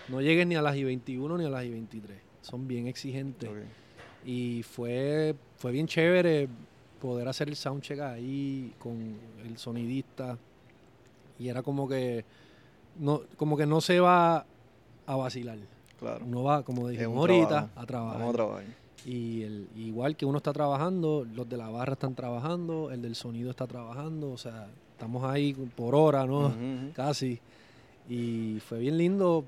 no 0.08 0.20
llegues 0.20 0.46
ni 0.46 0.54
a 0.54 0.62
las 0.62 0.76
y 0.76 0.84
21 0.84 1.38
ni 1.38 1.44
a 1.44 1.50
las 1.50 1.64
y 1.64 1.70
23. 1.70 2.18
Son 2.40 2.66
bien 2.66 2.86
exigentes. 2.86 3.50
Y 4.24 4.62
fue, 4.62 5.34
fue 5.56 5.72
bien 5.72 5.86
chévere 5.86 6.48
poder 7.00 7.28
hacer 7.28 7.48
el 7.48 7.56
soundcheck 7.56 8.00
ahí 8.00 8.72
con 8.78 9.16
el 9.44 9.58
sonidista. 9.58 10.38
Y 11.38 11.48
era 11.48 11.62
como 11.62 11.86
que 11.88 12.24
no, 12.98 13.22
como 13.36 13.56
que 13.56 13.66
no 13.66 13.80
se 13.80 14.00
va 14.00 14.46
a 15.06 15.16
vacilar. 15.16 15.58
Claro. 15.98 16.24
Uno 16.24 16.42
va, 16.42 16.62
como 16.62 16.82
un 16.84 16.98
ahorita, 16.98 17.48
trabajo. 17.48 17.80
a 17.80 17.86
trabajar. 17.86 18.18
Vamos 18.18 18.34
a 18.34 18.36
trabajar. 18.36 18.64
Y 19.04 19.42
el, 19.42 19.68
igual 19.76 20.16
que 20.16 20.26
uno 20.26 20.38
está 20.38 20.52
trabajando, 20.52 21.26
los 21.34 21.48
de 21.48 21.56
la 21.56 21.68
barra 21.68 21.92
están 21.92 22.14
trabajando, 22.14 22.90
el 22.90 23.02
del 23.02 23.14
sonido 23.14 23.50
está 23.50 23.66
trabajando, 23.66 24.30
o 24.30 24.38
sea, 24.38 24.68
estamos 24.92 25.24
ahí 25.24 25.52
por 25.52 25.94
hora, 25.94 26.26
¿no? 26.26 26.52
Casi. 26.94 27.38
Y 28.08 28.58
fue 28.60 28.78
bien 28.78 28.98
lindo 28.98 29.44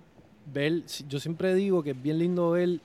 ver, 0.53 0.85
yo 1.09 1.21
siempre 1.21 1.55
digo 1.55 1.83
que 1.83 1.91
es 1.91 2.03
bien 2.03 2.19
lindo 2.19 2.51
ver 2.51 2.81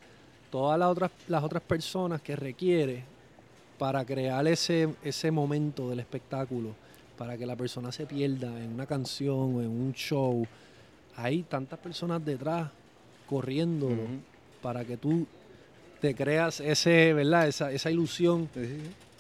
todas 0.52 0.78
las 0.80 0.90
otras, 0.90 1.12
las 1.28 1.44
otras 1.44 1.64
personas 1.64 2.22
que 2.22 2.36
requiere 2.36 3.04
para 3.78 4.06
crear 4.06 4.46
ese, 4.48 4.90
ese 5.04 5.32
momento 5.32 5.90
del 5.90 6.00
espectáculo, 6.00 6.76
para 7.18 7.38
que 7.38 7.46
la 7.46 7.56
persona 7.56 7.92
se 7.92 8.06
pierda 8.06 8.64
en 8.64 8.74
una 8.74 8.86
canción 8.86 9.56
o 9.56 9.62
en 9.62 9.70
un 9.70 9.94
show. 9.94 10.46
Hay 11.16 11.44
tantas 11.44 11.80
personas 11.80 12.24
detrás 12.24 12.70
corriendo 13.28 13.90
para 14.62 14.86
que 14.86 14.98
tú 14.98 15.26
te 16.04 16.14
creas 16.16 16.60
ese, 16.60 17.14
¿verdad? 17.14 17.48
Esa, 17.48 17.72
esa 17.72 17.90
ilusión. 17.90 18.50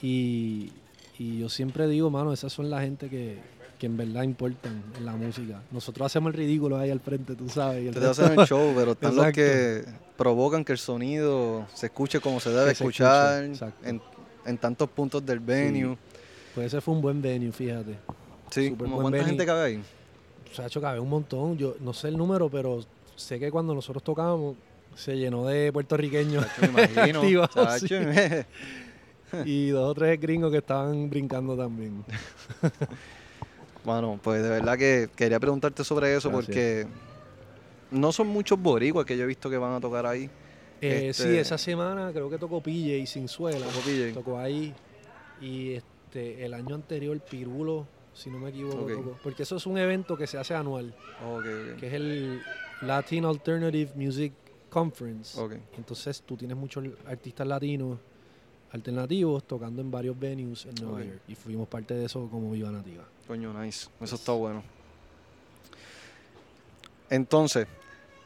Y, 0.02 0.70
y 1.18 1.40
yo 1.40 1.48
siempre 1.48 1.88
digo, 1.88 2.10
mano, 2.10 2.34
esas 2.34 2.52
son 2.52 2.70
la 2.70 2.82
gente 2.82 3.08
que, 3.10 3.38
que 3.80 3.86
en 3.86 3.96
verdad 3.96 4.24
importan 4.24 4.84
en 4.98 5.06
la 5.06 5.14
música. 5.14 5.62
Nosotros 5.72 6.06
hacemos 6.08 6.34
el 6.34 6.40
ridículo 6.40 6.78
ahí 6.78 6.92
al 6.92 7.00
frente, 7.00 7.36
tú 7.36 7.48
sabes. 7.48 7.84
y 7.84 7.88
el 7.88 7.94
Ustedes 7.96 8.20
hacen 8.20 8.38
el 8.38 8.46
show, 8.46 8.74
pero 8.76 8.92
están 8.92 9.16
los 9.16 9.32
que 9.32 9.86
provocan 10.18 10.66
que 10.66 10.74
el 10.74 10.78
sonido 10.78 11.66
se 11.74 11.86
escuche 11.86 12.20
como 12.20 12.42
se 12.42 12.50
debe 12.50 12.66
se 12.76 12.84
escuchar 12.84 13.46
escuche, 13.46 13.72
en, 13.86 14.02
en 14.46 14.58
tantos 14.58 14.90
puntos 14.90 15.26
del 15.26 15.40
venue. 15.40 15.98
Pues 16.54 16.68
ese 16.68 16.82
fue 16.82 16.96
un 16.96 17.02
buen 17.02 17.22
venue, 17.22 17.54
fíjate. 17.54 17.96
Sí, 18.52 18.68
Súper 18.72 18.88
¿como 18.90 18.98
¿cuánta 19.04 19.12
venue. 19.20 19.26
gente 19.30 19.46
cabe 19.46 19.62
ahí? 19.62 19.82
O 20.52 20.54
sea, 20.54 20.66
hecho 20.66 20.82
cabe 20.82 21.00
un 21.00 21.10
montón. 21.10 21.58
Yo 21.58 21.78
no 21.80 21.94
sé 21.94 22.10
el 22.10 22.18
número, 22.18 22.50
pero 22.50 22.84
sé 23.16 23.40
que 23.40 23.50
cuando 23.50 23.74
nosotros 23.74 24.04
tocamos 24.04 24.58
se 24.96 25.16
llenó 25.18 25.46
de 25.46 25.72
puertorriqueños 25.72 26.46
Chacho, 26.46 26.72
me 26.74 26.84
imagino. 26.84 27.48
Chacho, 27.54 27.88
sí. 27.88 27.96
y 29.46 29.70
dos 29.70 29.90
o 29.92 29.94
tres 29.94 30.20
gringos 30.20 30.52
que 30.52 30.58
estaban 30.60 31.10
brincando 31.10 31.58
también. 31.58 32.04
Mano, 33.86 34.20
pues 34.24 34.42
de 34.42 34.50
verdad 34.50 34.78
que 34.78 35.10
quería 35.16 35.40
preguntarte 35.40 35.84
sobre 35.84 36.16
eso 36.16 36.30
Gracias. 36.30 36.46
porque 36.46 36.88
no 37.92 38.12
son 38.12 38.28
muchos 38.28 38.60
boricuas 38.62 39.06
que 39.06 39.18
yo 39.18 39.24
he 39.24 39.28
visto 39.28 39.50
que 39.50 39.58
van 39.58 39.74
a 39.74 39.82
tocar 39.82 40.06
ahí. 40.06 40.30
Eh, 40.80 41.10
Este- 41.10 41.24
Sí, 41.24 41.38
esa 41.38 41.58
semana 41.58 42.12
creo 42.14 42.30
que 42.30 42.38
tocó 42.38 42.62
PJ 42.62 42.96
y 42.98 43.06
Sinzuela. 43.08 43.66
Tocó 43.66 43.80
PJ. 43.82 44.14
Tocó 44.14 44.40
ahí. 44.40 44.74
Y 45.42 45.74
este 45.74 46.46
el 46.46 46.54
año 46.54 46.76
anterior 46.76 47.20
Pirulo, 47.20 47.86
si 48.14 48.30
no 48.30 48.38
me 48.40 48.52
equivoco, 48.52 48.86
tocó. 48.86 49.18
Porque 49.22 49.44
eso 49.44 49.58
es 49.58 49.66
un 49.66 49.78
evento 49.78 50.16
que 50.16 50.28
se 50.28 50.38
hace 50.38 50.54
anual, 50.56 50.96
Ok, 51.26 51.40
ok. 51.74 51.80
que 51.80 51.88
es 51.88 51.94
el 51.94 52.42
Latin 52.82 53.26
Alternative 53.26 53.92
Music 53.96 54.32
Conference. 54.74 55.40
Ok. 55.40 55.54
Entonces 55.78 56.22
tú 56.26 56.36
tienes 56.36 56.58
muchos 56.58 56.84
artistas 57.08 57.46
latinos 57.48 58.00
alternativos 58.72 59.44
tocando 59.44 59.82
en 59.82 59.92
varios 59.92 60.20
venues 60.20 60.66
en 60.66 60.74
Nueva. 60.84 61.04
York. 61.04 61.22
Y 61.28 61.36
fuimos 61.36 61.68
parte 61.68 61.94
de 61.94 62.06
eso 62.06 62.28
como 62.32 62.52
Viva 62.52 62.72
Nativa. 62.72 63.04
Coño, 63.28 63.54
nice. 63.54 63.88
Eso 64.02 64.16
está 64.16 64.32
bueno. 64.32 64.64
Entonces, 67.10 67.68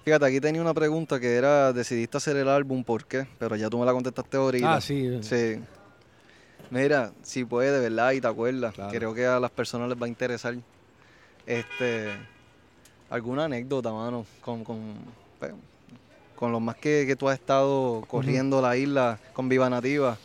fíjate, 0.05 0.25
aquí 0.25 0.39
tenía 0.39 0.61
una 0.61 0.73
pregunta 0.73 1.19
que 1.19 1.35
era, 1.35 1.73
decidiste 1.73 2.17
hacer 2.17 2.37
el 2.37 2.47
álbum, 2.47 2.83
¿por 2.83 3.05
qué? 3.05 3.27
Pero 3.37 3.55
ya 3.55 3.69
tú 3.69 3.77
me 3.79 3.85
la 3.85 3.91
contestaste 3.91 4.37
ahorita. 4.37 4.75
Ah, 4.75 4.81
sí. 4.81 5.21
Sí. 5.21 5.59
Mira, 6.69 7.11
si 7.23 7.43
puede, 7.45 7.71
de 7.71 7.79
verdad, 7.89 8.11
y 8.11 8.21
te 8.21 8.27
acuerdas, 8.27 8.73
Claro. 8.73 8.91
creo 8.91 9.13
que 9.13 9.25
a 9.25 9.39
las 9.39 9.51
personas 9.51 9.89
les 9.89 10.01
va 10.01 10.05
a 10.05 10.09
interesar. 10.09 10.55
Este, 11.45 12.09
alguna 13.09 13.45
anécdota, 13.45 13.91
mano, 13.91 14.25
con, 14.41 14.63
con, 14.63 14.95
pues, 15.39 15.53
con 16.37 16.51
los 16.51 16.61
más 16.61 16.75
que, 16.75 17.05
que 17.07 17.15
tú 17.15 17.27
has 17.27 17.39
estado 17.39 18.03
corriendo 18.07 18.61
la 18.61 18.77
isla 18.77 19.19
con 19.33 19.49
Viva 19.49 19.69
Nativa. 19.69 20.17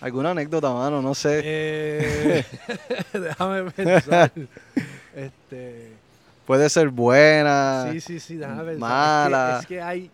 ¿Alguna 0.00 0.30
anécdota, 0.30 0.72
mano? 0.72 1.02
No 1.02 1.14
sé. 1.14 1.40
Eh, 1.44 2.44
déjame 3.12 3.70
pensar. 3.70 4.32
este, 5.14 5.92
Puede 6.46 6.70
ser 6.70 6.88
buena. 6.88 7.88
sí, 7.92 8.00
sí, 8.00 8.18
sí, 8.20 8.36
déjame 8.36 8.64
pensar. 8.64 8.72
Es 8.72 8.76
que- 8.76 8.80
mala. 8.80 9.58
Es 9.60 9.66
que, 9.66 9.82
hay, 9.82 10.10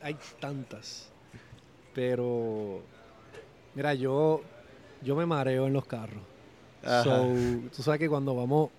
hay 0.00 0.16
tantas. 0.40 1.08
Pero, 1.94 2.80
mira, 3.74 3.92
yo, 3.94 4.40
yo 5.02 5.14
me 5.16 5.26
mareo 5.26 5.66
en 5.66 5.72
los 5.72 5.84
carros. 5.86 6.22
So, 6.82 7.34
tú 7.74 7.82
sabes 7.82 7.98
que 7.98 8.08
cuando 8.08 8.34
vamos 8.34 8.70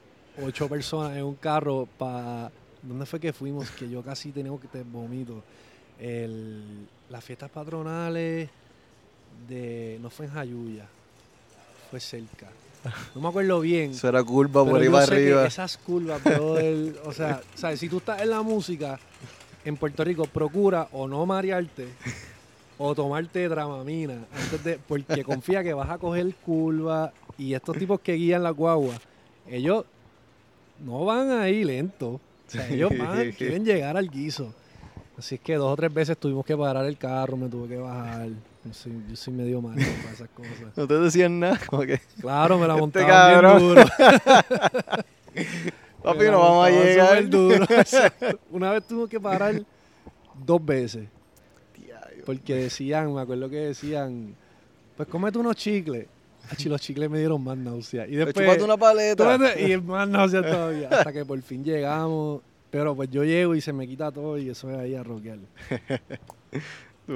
ocho 0.42 0.68
personas 0.70 1.16
en 1.18 1.24
un 1.24 1.36
carro 1.36 1.88
para... 1.98 2.52
¿Dónde 2.82 3.06
fue 3.06 3.20
que 3.20 3.34
fuimos? 3.34 3.70
Que 3.72 3.90
yo 3.90 4.02
casi 4.02 4.32
tenía 4.32 4.52
que 4.62 4.68
te 4.68 4.82
vomito. 4.84 5.44
El, 6.00 6.88
las 7.10 7.24
fiestas 7.24 7.50
patronales 7.50 8.50
de... 9.48 9.98
No 10.02 10.10
fue 10.10 10.26
en 10.26 10.34
Jayuya. 10.34 10.86
Fue 11.90 12.00
cerca. 12.00 12.48
No 13.16 13.22
me 13.22 13.28
acuerdo 13.30 13.60
bien. 13.60 13.92
Eso 13.92 14.08
era 14.08 14.24
curva 14.24 14.64
por 14.66 14.82
ahí 14.82 14.90
para 14.90 15.04
arriba. 15.04 15.46
esas 15.46 15.78
curvas, 15.78 16.24
brother, 16.24 16.96
o 17.06 17.14
sea, 17.14 17.42
¿sabes? 17.56 17.80
si 17.80 17.90
tú 17.90 17.98
estás 17.98 18.22
en 18.22 18.30
la 18.30 18.42
música 18.42 19.00
en 19.66 19.76
Puerto 19.76 20.04
Rico, 20.04 20.26
procura 20.26 20.88
o 20.92 21.08
no 21.08 21.26
marearte 21.26 21.88
o 22.78 22.94
tomarte 22.94 23.50
dramamina 23.50 24.26
antes 24.34 24.64
de, 24.64 24.80
porque 24.88 25.24
confía 25.24 25.64
que 25.64 25.74
vas 25.74 25.90
a 25.90 25.98
coger 25.98 26.34
curva 26.36 27.12
y 27.38 27.54
estos 27.54 27.78
tipos 27.78 28.00
que 28.00 28.14
guían 28.14 28.44
la 28.44 28.52
guagua, 28.52 28.96
ellos 29.48 29.86
no 30.86 31.06
van 31.06 31.32
ahí 31.32 31.64
lento, 31.64 32.08
o 32.12 32.22
sea, 32.48 32.70
ellos 32.70 32.92
van, 32.98 33.32
quieren 33.38 33.66
llegar 33.66 33.98
al 33.98 34.10
guiso. 34.10 34.54
Así 35.18 35.36
es 35.36 35.42
que 35.42 35.56
dos 35.56 35.74
o 35.74 35.76
tres 35.76 35.92
veces 35.94 36.18
tuvimos 36.18 36.46
que 36.46 36.56
parar 36.56 36.86
el 36.86 36.98
carro, 36.98 37.36
me 37.38 37.50
tuve 37.50 37.68
que 37.70 37.78
bajar. 37.78 38.28
Yo 38.64 38.74
soy, 38.74 38.94
yo 39.10 39.16
soy 39.16 39.34
medio 39.34 39.62
malo 39.62 39.82
para 40.04 40.14
esas 40.14 40.30
cosas. 40.30 40.54
No 40.76 40.88
te 40.88 41.00
decían 41.00 41.40
nada. 41.40 41.60
Claro, 42.22 42.58
me 42.60 42.68
la 42.68 42.74
Este 42.74 42.82
montaban 42.82 43.10
cabrón. 43.10 43.58
bien 43.58 43.76
duro. 43.76 43.84
Papi, 46.04 46.26
no 46.26 46.40
vamos 46.40 46.68
a 46.68 46.70
llegar. 46.70 47.30
duro. 47.30 47.66
Una 48.52 48.72
vez 48.72 48.86
tuvimos 48.88 49.10
que 49.10 49.20
parar 49.20 49.62
dos 50.46 50.64
veces. 50.66 51.08
Porque 52.26 52.56
decían, 52.56 53.14
me 53.14 53.22
acuerdo 53.22 53.50
que 53.50 53.56
decían, 53.58 54.36
pues 54.98 55.08
cómete 55.08 55.38
unos 55.40 55.56
chicles. 55.56 56.08
Achi, 56.52 56.70
los 56.70 56.80
chicles 56.82 57.10
me 57.10 57.20
dieron 57.20 57.44
más 57.44 57.58
náusea. 57.58 58.06
Y 58.08 58.12
Te 58.12 58.18
después, 58.26 58.46
chupaste 58.46 58.64
una 58.64 58.78
paleta. 58.78 59.60
y 59.60 59.78
más 59.78 60.08
náusea 60.08 60.42
todavía. 60.42 60.90
Hasta 60.90 61.14
que 61.14 61.26
por 61.26 61.42
fin 61.42 61.64
llegamos. 61.64 62.42
Pero 62.70 62.96
pues 62.96 63.10
yo 63.10 63.24
llego 63.24 63.56
y 63.56 63.62
se 63.62 63.72
me 63.74 63.88
quita 63.88 64.12
todo 64.12 64.38
y 64.38 64.50
eso 64.50 64.70
es 64.72 64.78
ahí 64.78 64.96
a 64.96 65.04
rockear. 65.04 65.40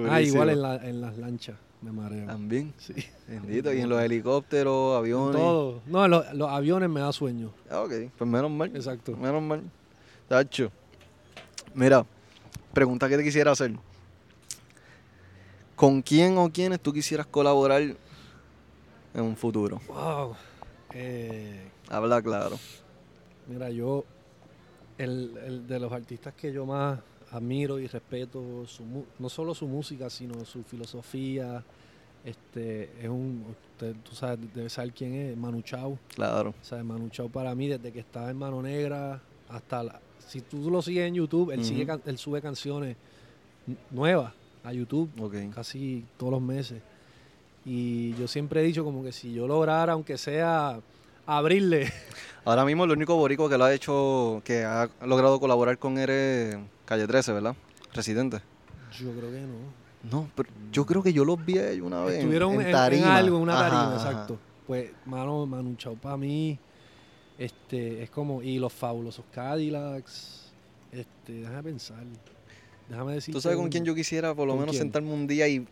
Ah, 0.09 0.21
igual 0.21 0.49
en, 0.51 0.61
la- 0.61 0.77
en 0.87 1.01
las 1.01 1.17
lanchas 1.17 1.57
me 1.81 1.91
mareo. 1.91 2.25
También. 2.25 2.73
Sí. 2.77 2.93
Bendito. 3.27 3.73
Y 3.73 3.81
en 3.81 3.89
los 3.89 4.01
helicópteros, 4.01 4.95
aviones. 4.97 5.35
Todo. 5.35 5.81
No, 5.85 6.07
los, 6.07 6.33
los 6.33 6.49
aviones 6.49 6.89
me 6.89 7.01
da 7.01 7.11
sueño. 7.11 7.51
Ah, 7.69 7.81
ok. 7.81 7.91
Pues 8.17 8.29
menos 8.29 8.49
mal. 8.51 8.73
Exacto. 8.73 9.17
Menos 9.17 9.41
mal. 9.41 9.61
Tacho. 10.29 10.71
Mira, 11.73 12.05
pregunta 12.71 13.09
que 13.09 13.17
te 13.17 13.23
quisiera 13.25 13.51
hacer. 13.51 13.73
¿Con 15.75 16.01
quién 16.01 16.37
o 16.37 16.49
quiénes 16.51 16.79
tú 16.79 16.93
quisieras 16.93 17.25
colaborar 17.25 17.81
en 17.81 17.97
un 19.21 19.35
futuro? 19.35 19.81
Wow. 19.89 20.35
Eh, 20.93 21.67
Habla 21.89 22.21
claro. 22.21 22.57
Mira, 23.47 23.69
yo, 23.71 24.05
el, 25.03 25.37
el 25.45 25.67
de 25.67 25.79
los 25.79 25.91
artistas 25.91 26.33
que 26.33 26.51
yo 26.53 26.65
más 26.65 26.99
admiro 27.31 27.79
y 27.79 27.87
respeto, 27.87 28.65
su 28.67 28.83
no 29.19 29.29
solo 29.29 29.53
su 29.55 29.67
música, 29.67 30.09
sino 30.09 30.43
su 30.45 30.63
filosofía, 30.63 31.63
este, 32.25 32.83
es 33.01 33.07
un, 33.09 33.45
usted, 33.73 33.95
tú 34.03 34.13
sabes, 34.15 34.39
debes 34.53 34.73
saber 34.73 34.91
quién 34.93 35.13
es, 35.15 35.37
Manu 35.37 35.61
Chao. 35.61 35.97
Claro. 36.13 36.49
O 36.61 36.63
sea, 36.65 36.83
Manu 36.83 37.09
Chao 37.09 37.29
para 37.29 37.55
mí, 37.55 37.67
desde 37.67 37.91
que 37.91 37.99
estaba 37.99 38.29
en 38.29 38.37
Mano 38.37 38.61
Negra 38.61 39.19
hasta, 39.49 39.83
la- 39.83 39.99
si 40.27 40.41
tú 40.41 40.69
lo 40.69 40.81
sigues 40.81 41.07
en 41.07 41.15
YouTube, 41.15 41.51
él, 41.51 41.63
sigue, 41.65 41.83
Ujú. 41.83 41.87
can- 41.87 42.01
él 42.05 42.17
sube 42.17 42.41
canciones 42.41 42.95
nuevas 43.89 44.33
a 44.63 44.71
YouTube 44.73 45.09
casi 45.53 46.03
todos 46.17 46.31
los 46.33 46.41
meses. 46.41 46.81
Y 47.65 48.13
yo 48.15 48.27
siempre 48.27 48.61
he 48.61 48.63
dicho 48.63 48.83
como 48.83 49.03
que 49.03 49.11
si 49.11 49.33
yo 49.33 49.47
lograra, 49.47 49.93
aunque 49.93 50.17
sea 50.17 50.79
abrirle 51.25 51.91
Ahora 52.43 52.65
mismo 52.65 52.85
el 52.85 52.91
único 52.91 53.15
boricua 53.15 53.47
que 53.49 53.57
lo 53.57 53.65
ha 53.65 53.73
hecho, 53.73 54.41
que 54.43 54.63
ha 54.63 54.89
logrado 55.05 55.39
colaborar 55.39 55.77
con 55.77 55.97
él 55.99 56.09
es 56.09 56.57
Calle 56.85 57.05
13, 57.05 57.33
¿verdad? 57.33 57.55
Residente. 57.93 58.41
Yo 58.99 59.11
creo 59.11 59.31
que 59.31 59.41
no. 59.41 59.81
No, 60.09 60.27
pero 60.35 60.49
yo 60.71 60.85
creo 60.87 61.03
que 61.03 61.13
yo 61.13 61.23
los 61.23 61.43
vi 61.45 61.59
ellos 61.59 61.85
una 61.85 62.03
vez. 62.03 62.17
Estuvieron 62.17 62.53
en, 62.55 62.61
en, 62.61 62.67
en 62.67 62.71
tarima. 62.73 63.15
algo, 63.15 63.37
en 63.37 63.43
una 63.43 63.57
tarima, 63.59 63.95
ajá. 63.95 64.09
exacto. 64.09 64.39
Pues, 64.65 64.89
mano, 65.05 65.45
Manu 65.45 65.75
Chao 65.75 65.95
para 65.95 66.17
mí, 66.17 66.57
este, 67.37 68.01
es 68.01 68.09
como, 68.09 68.41
y 68.41 68.57
los 68.57 68.73
fabulosos 68.73 69.23
Cadillacs, 69.31 70.51
este, 70.91 71.33
déjame 71.33 71.63
pensar, 71.63 72.03
déjame 72.89 73.13
decir. 73.13 73.33
¿Tú 73.35 73.41
sabes 73.41 73.57
con 73.59 73.69
quién 73.69 73.85
yo 73.85 73.93
quisiera 73.93 74.33
por 74.33 74.47
lo 74.47 74.53
¿Con 74.53 74.61
menos 74.61 74.73
quién? 74.73 74.83
sentarme 74.85 75.13
un 75.13 75.27
día 75.27 75.47
y 75.47 75.67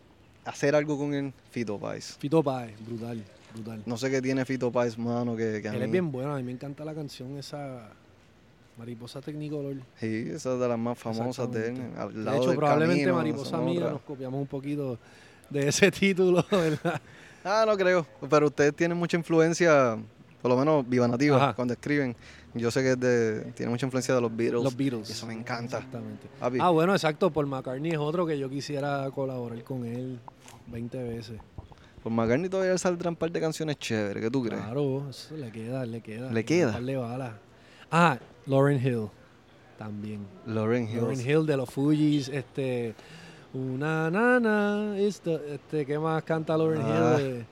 hacer 0.45 0.75
algo 0.75 0.97
con 0.99 1.13
él? 1.15 1.33
Fito 1.49 1.79
Páez. 1.79 2.15
Fito 2.19 2.43
Páez, 2.43 2.75
brutal, 2.85 3.23
brutal. 3.53 3.81
No 3.85 3.97
sé 3.97 4.09
qué 4.09 4.21
tiene 4.21 4.45
Fito 4.45 4.71
Páez, 4.71 4.97
mano, 4.97 5.35
que, 5.35 5.61
que 5.61 5.69
a 5.69 5.73
Él 5.73 5.79
mí... 5.79 5.85
es 5.85 5.91
bien 5.91 6.11
bueno, 6.11 6.33
a 6.33 6.37
mí 6.37 6.43
me 6.43 6.51
encanta 6.51 6.83
la 6.85 6.93
canción 6.93 7.37
esa, 7.37 7.89
Mariposa 8.77 9.21
Technicolor. 9.21 9.75
Sí, 9.99 10.27
esa 10.31 10.53
es 10.53 10.59
de 10.59 10.67
las 10.67 10.79
más 10.79 10.97
famosas 10.97 11.51
de 11.51 11.67
él. 11.69 11.75
De 12.13 12.37
hecho, 12.37 12.47
del 12.49 12.55
probablemente 12.57 13.03
camino, 13.03 13.15
Mariposa 13.17 13.57
Mía 13.57 13.89
nos 13.91 14.01
copiamos 14.01 14.39
un 14.39 14.47
poquito 14.47 14.97
de 15.49 15.67
ese 15.67 15.91
título, 15.91 16.45
¿verdad? 16.51 17.01
Ah, 17.43 17.63
no 17.67 17.75
creo. 17.77 18.05
Pero 18.29 18.47
ustedes 18.47 18.75
tienen 18.75 18.97
mucha 18.97 19.17
influencia, 19.17 19.97
por 20.41 20.51
lo 20.51 20.57
menos 20.57 20.87
Viva 20.87 21.07
Nativa, 21.07 21.37
Ajá. 21.37 21.53
cuando 21.53 21.73
escriben. 21.73 22.15
Yo 22.55 22.71
sé 22.71 22.81
que 22.81 22.91
es 22.91 22.99
de, 22.99 23.51
tiene 23.53 23.69
mucha 23.69 23.85
influencia 23.85 24.15
de 24.15 24.21
los 24.21 24.35
Beatles. 24.35 24.63
Los 24.63 24.75
Beatles. 24.75 25.09
Eso 25.09 25.27
me 25.27 25.33
encanta. 25.33 25.77
Exactamente. 25.77 26.27
Papi, 26.39 26.57
Ah, 26.59 26.69
bueno, 26.69 26.93
exacto. 26.93 27.29
Paul 27.31 27.45
McCartney 27.45 27.91
es 27.91 27.97
otro 27.99 28.25
que 28.25 28.39
yo 28.39 28.49
quisiera 28.49 29.09
colaborar 29.11 29.63
con 29.63 29.85
él 29.85 30.19
20 30.67 31.03
veces. 31.03 31.39
McCartney 32.09 32.49
todavía 32.49 32.77
saldrán 32.77 33.13
un 33.13 33.15
par 33.17 33.31
de 33.31 33.39
canciones 33.39 33.77
chéveres. 33.79 34.23
¿Qué 34.23 34.29
tú 34.31 34.43
crees? 34.43 34.61
Claro, 34.61 35.09
eso 35.09 35.35
le 35.37 35.51
queda, 35.51 35.85
le 35.85 36.01
queda. 36.01 36.31
¿Le 36.31 36.43
queda? 36.45 36.79
Balas. 36.79 37.33
Ah, 37.91 38.17
Lauren 38.45 38.85
Hill 38.85 39.07
también. 39.77 40.25
Lauren 40.45 40.87
Hill. 40.89 40.97
Lauren 40.97 41.19
Hill 41.21 41.45
de 41.45 41.57
los 41.57 41.69
Fugees, 41.69 42.29
este... 42.29 42.93
Una 43.51 44.11
nana, 44.11 44.95
este, 44.99 45.55
este, 45.55 45.83
¿qué 45.83 45.97
más 45.97 46.21
canta 46.21 46.55
Lauren 46.55 46.81
Ah. 46.83 47.15
Hill? 47.19 47.45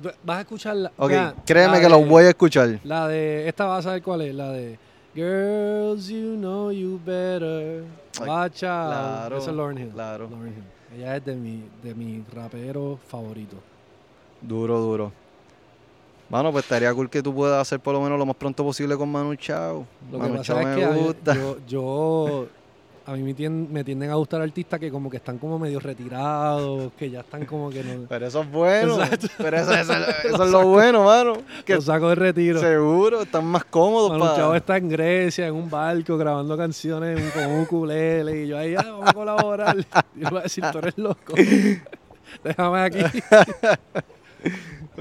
De- 0.00 0.14
Vas 0.22 0.38
a 0.38 0.40
escuchar 0.42 0.76
la, 0.76 0.92
Ok, 0.96 1.08
mira, 1.10 1.34
créeme 1.44 1.72
la 1.74 1.80
que 1.80 1.88
los 1.88 2.02
de- 2.02 2.06
voy 2.08 2.24
a 2.24 2.28
escuchar. 2.28 2.78
La 2.84 3.08
de, 3.08 3.48
esta 3.48 3.64
vas 3.64 3.80
a 3.80 3.88
saber 3.88 4.02
cuál 4.02 4.20
es, 4.22 4.32
la 4.34 4.52
de 4.52 4.78
Girls, 5.16 6.06
you 6.08 6.36
know 6.36 6.70
you 6.70 7.00
better. 7.04 7.82
Watch 8.20 8.62
out. 8.62 8.90
claro, 8.92 9.38
Esa 9.38 9.50
es 9.50 9.56
Lauren 9.56 9.78
Hill. 9.78 9.88
claro. 9.88 10.28
Lauryn 10.30 10.52
Hill. 10.54 10.98
Ella 11.00 11.16
es 11.16 11.24
de 11.24 11.34
mi, 11.34 11.64
de 11.82 11.94
mi 11.96 12.24
rapero 12.32 12.98
favorito. 13.08 13.56
Duro, 14.40 14.78
duro. 14.78 15.12
Mano, 16.30 16.52
pues 16.52 16.64
estaría 16.64 16.92
cool 16.92 17.08
que 17.08 17.22
tú 17.22 17.34
puedas 17.34 17.60
hacer 17.62 17.80
por 17.80 17.94
lo 17.94 18.00
menos 18.02 18.18
lo 18.18 18.26
más 18.26 18.36
pronto 18.36 18.62
posible 18.62 18.96
con 18.96 19.10
Manu 19.10 19.34
Chao. 19.36 19.86
Lo 20.12 20.18
Manu 20.18 20.34
que 20.36 20.40
Chao 20.42 20.56
pasa 20.58 20.70
es 20.70 20.76
me 20.76 20.82
que 20.94 21.00
gusta. 21.02 21.34
yo, 21.34 21.56
yo- 21.66 22.46
a 23.06 23.12
mí 23.12 23.22
me 23.22 23.32
tienden, 23.32 23.72
me 23.72 23.82
tienden 23.82 24.10
a 24.10 24.16
gustar 24.16 24.42
artistas 24.42 24.78
que 24.78 24.90
como 24.90 25.08
que 25.08 25.16
están 25.16 25.38
como 25.38 25.58
medio 25.58 25.80
retirados, 25.80 26.92
que 26.98 27.08
ya 27.10 27.20
están 27.20 27.46
como 27.46 27.70
que 27.70 27.82
no... 27.82 28.02
Pero 28.06 28.26
eso 28.26 28.42
es 28.42 28.50
bueno. 28.50 29.02
Exacto. 29.02 29.28
Pero 29.38 29.56
eso, 29.56 29.72
eso- 29.72 29.92
eso 30.24 30.44
es 30.44 30.50
lo 30.50 30.68
bueno, 30.68 31.04
mano. 31.04 31.38
Que 31.64 31.76
Lo 31.76 31.80
saco 31.80 32.10
de 32.10 32.16
retiro. 32.16 32.60
seguro 32.60 33.22
están 33.22 33.46
más 33.46 33.64
cómodos 33.64 34.10
Manu 34.10 34.24
para... 34.24 34.36
Chao 34.36 34.54
está 34.54 34.76
en 34.76 34.90
Grecia, 34.90 35.46
en 35.46 35.54
un 35.54 35.70
barco, 35.70 36.18
grabando 36.18 36.54
canciones 36.58 37.32
con 37.32 37.46
un 37.46 37.60
ukulele. 37.62 38.42
Y 38.44 38.48
yo 38.48 38.58
ahí, 38.58 38.74
ah, 38.76 38.82
vamos 38.84 39.08
a 39.08 39.12
colaborar. 39.14 39.76
Y 40.14 40.20
yo 40.24 40.28
voy 40.28 40.40
a 40.40 40.42
decir, 40.42 40.62
tú 40.70 40.76
eres 40.76 40.98
loco. 40.98 41.32
Déjame 42.44 42.80
aquí. 42.82 42.98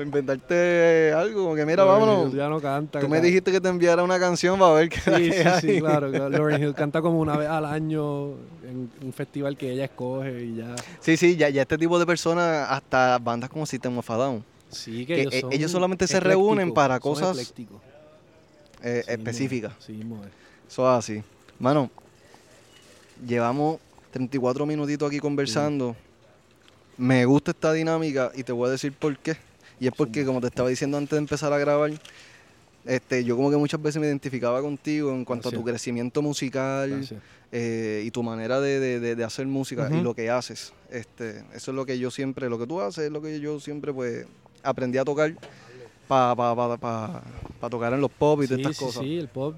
Inventarte 0.02 1.14
algo, 1.16 1.44
como 1.44 1.56
que 1.56 1.66
mira, 1.66 1.84
Lauryn 1.86 2.08
vámonos. 2.08 2.32
Hill 2.34 2.38
ya 2.40 2.50
no 2.50 2.62
canta. 2.62 3.00
Tú 3.00 3.08
me 3.10 3.22
dijiste 3.22 3.52
que 3.52 3.62
te 3.62 3.70
enviara 3.70 4.04
una 4.04 4.20
canción 4.20 4.60
para 4.60 4.74
ver 4.74 4.90
qué 4.90 5.00
Sí, 5.00 5.32
sí, 5.32 5.50
sí, 5.62 5.80
claro. 5.80 6.10
claro. 6.10 6.30
Lauryn 6.30 6.64
Hill 6.64 6.74
canta 6.74 7.02
como 7.02 7.20
una 7.20 7.38
vez 7.38 7.48
al 7.50 7.66
año 7.66 8.30
en 8.64 8.90
un 9.02 9.14
festival 9.14 9.58
que 9.58 9.72
ella 9.72 9.86
escoge 9.86 10.44
y 10.44 10.56
ya. 10.58 10.76
Sí, 11.00 11.18
sí, 11.18 11.36
ya, 11.36 11.50
ya 11.50 11.62
este 11.64 11.78
tipo 11.78 11.98
de 12.00 12.06
personas, 12.06 12.68
hasta 12.70 13.18
bandas 13.20 13.50
como 13.50 13.66
System 13.66 13.98
of 13.98 14.10
a 14.10 14.16
Down, 14.16 14.44
Sí, 14.70 15.06
que, 15.06 15.16
Que, 15.16 15.22
ellos, 15.22 15.36
son 15.36 15.54
ellos 15.54 15.72
solamente 15.72 16.08
se 16.08 16.20
reúnen 16.20 16.74
para 16.74 17.00
cosas 17.00 17.54
eh, 18.84 19.04
Sí, 19.06 19.12
específicas. 19.12 19.74
Sí, 19.80 20.04
Eso 20.70 20.92
es 20.92 21.00
así. 21.00 21.24
Mano, 21.60 21.90
llevamos 23.26 23.80
34 24.12 24.66
minutitos 24.66 25.08
aquí 25.08 25.20
conversando. 25.20 25.96
Me 26.98 27.26
gusta 27.26 27.52
esta 27.52 27.74
dinámica 27.74 28.32
y 28.36 28.44
te 28.44 28.52
voy 28.52 28.68
a 28.68 28.72
decir 28.72 28.92
por 28.92 29.18
qué. 29.18 29.38
Y 29.80 29.88
es 29.88 29.94
porque, 29.96 30.26
como 30.26 30.42
te 30.42 30.48
estaba 30.48 30.70
diciendo 30.70 30.98
antes 30.98 31.12
de 31.12 31.18
empezar 31.18 31.54
a 31.54 31.58
grabar, 31.58 31.92
este, 32.86 33.24
yo 33.24 33.36
como 33.36 33.52
que 33.52 33.58
muchas 33.58 33.82
veces 33.82 34.00
me 34.02 34.08
identificaba 34.08 34.62
contigo 34.62 35.12
en 35.12 35.26
cuanto 35.26 35.50
a 35.50 35.52
tu 35.52 35.64
crecimiento 35.64 36.22
musical 36.22 37.08
eh, 37.52 38.04
y 38.06 38.12
tu 38.12 38.24
manera 38.24 38.60
de, 38.60 39.00
de- 39.16 39.24
hacer 39.24 39.46
música 39.46 39.90
y 39.94 40.02
lo 40.02 40.14
que 40.16 40.30
haces. 40.30 40.74
Este, 40.90 41.44
eso 41.54 41.72
es 41.72 41.76
lo 41.76 41.86
que 41.86 42.00
yo 42.00 42.10
siempre, 42.12 42.50
lo 42.50 42.58
que 42.58 42.66
tú 42.66 42.80
haces 42.82 43.06
es 43.06 43.12
lo 43.12 43.22
que 43.22 43.40
yo 43.40 43.60
siempre 43.60 43.94
pues 43.94 44.26
aprendí 44.64 44.98
a 44.98 45.06
tocar 45.06 45.34
para 46.08 46.34
pa, 46.36 46.56
pa, 46.56 46.78
pa- 46.78 47.24
pa 47.60 47.70
tocar 47.70 47.92
en 47.94 48.00
los 48.02 48.10
pop 48.12 48.42
y 48.42 48.48
todas 48.48 48.60
estas 48.60 48.78
sí, 48.78 48.86
cosas. 48.86 49.04
sí, 49.04 49.18
el 49.18 49.28
pop. 49.28 49.54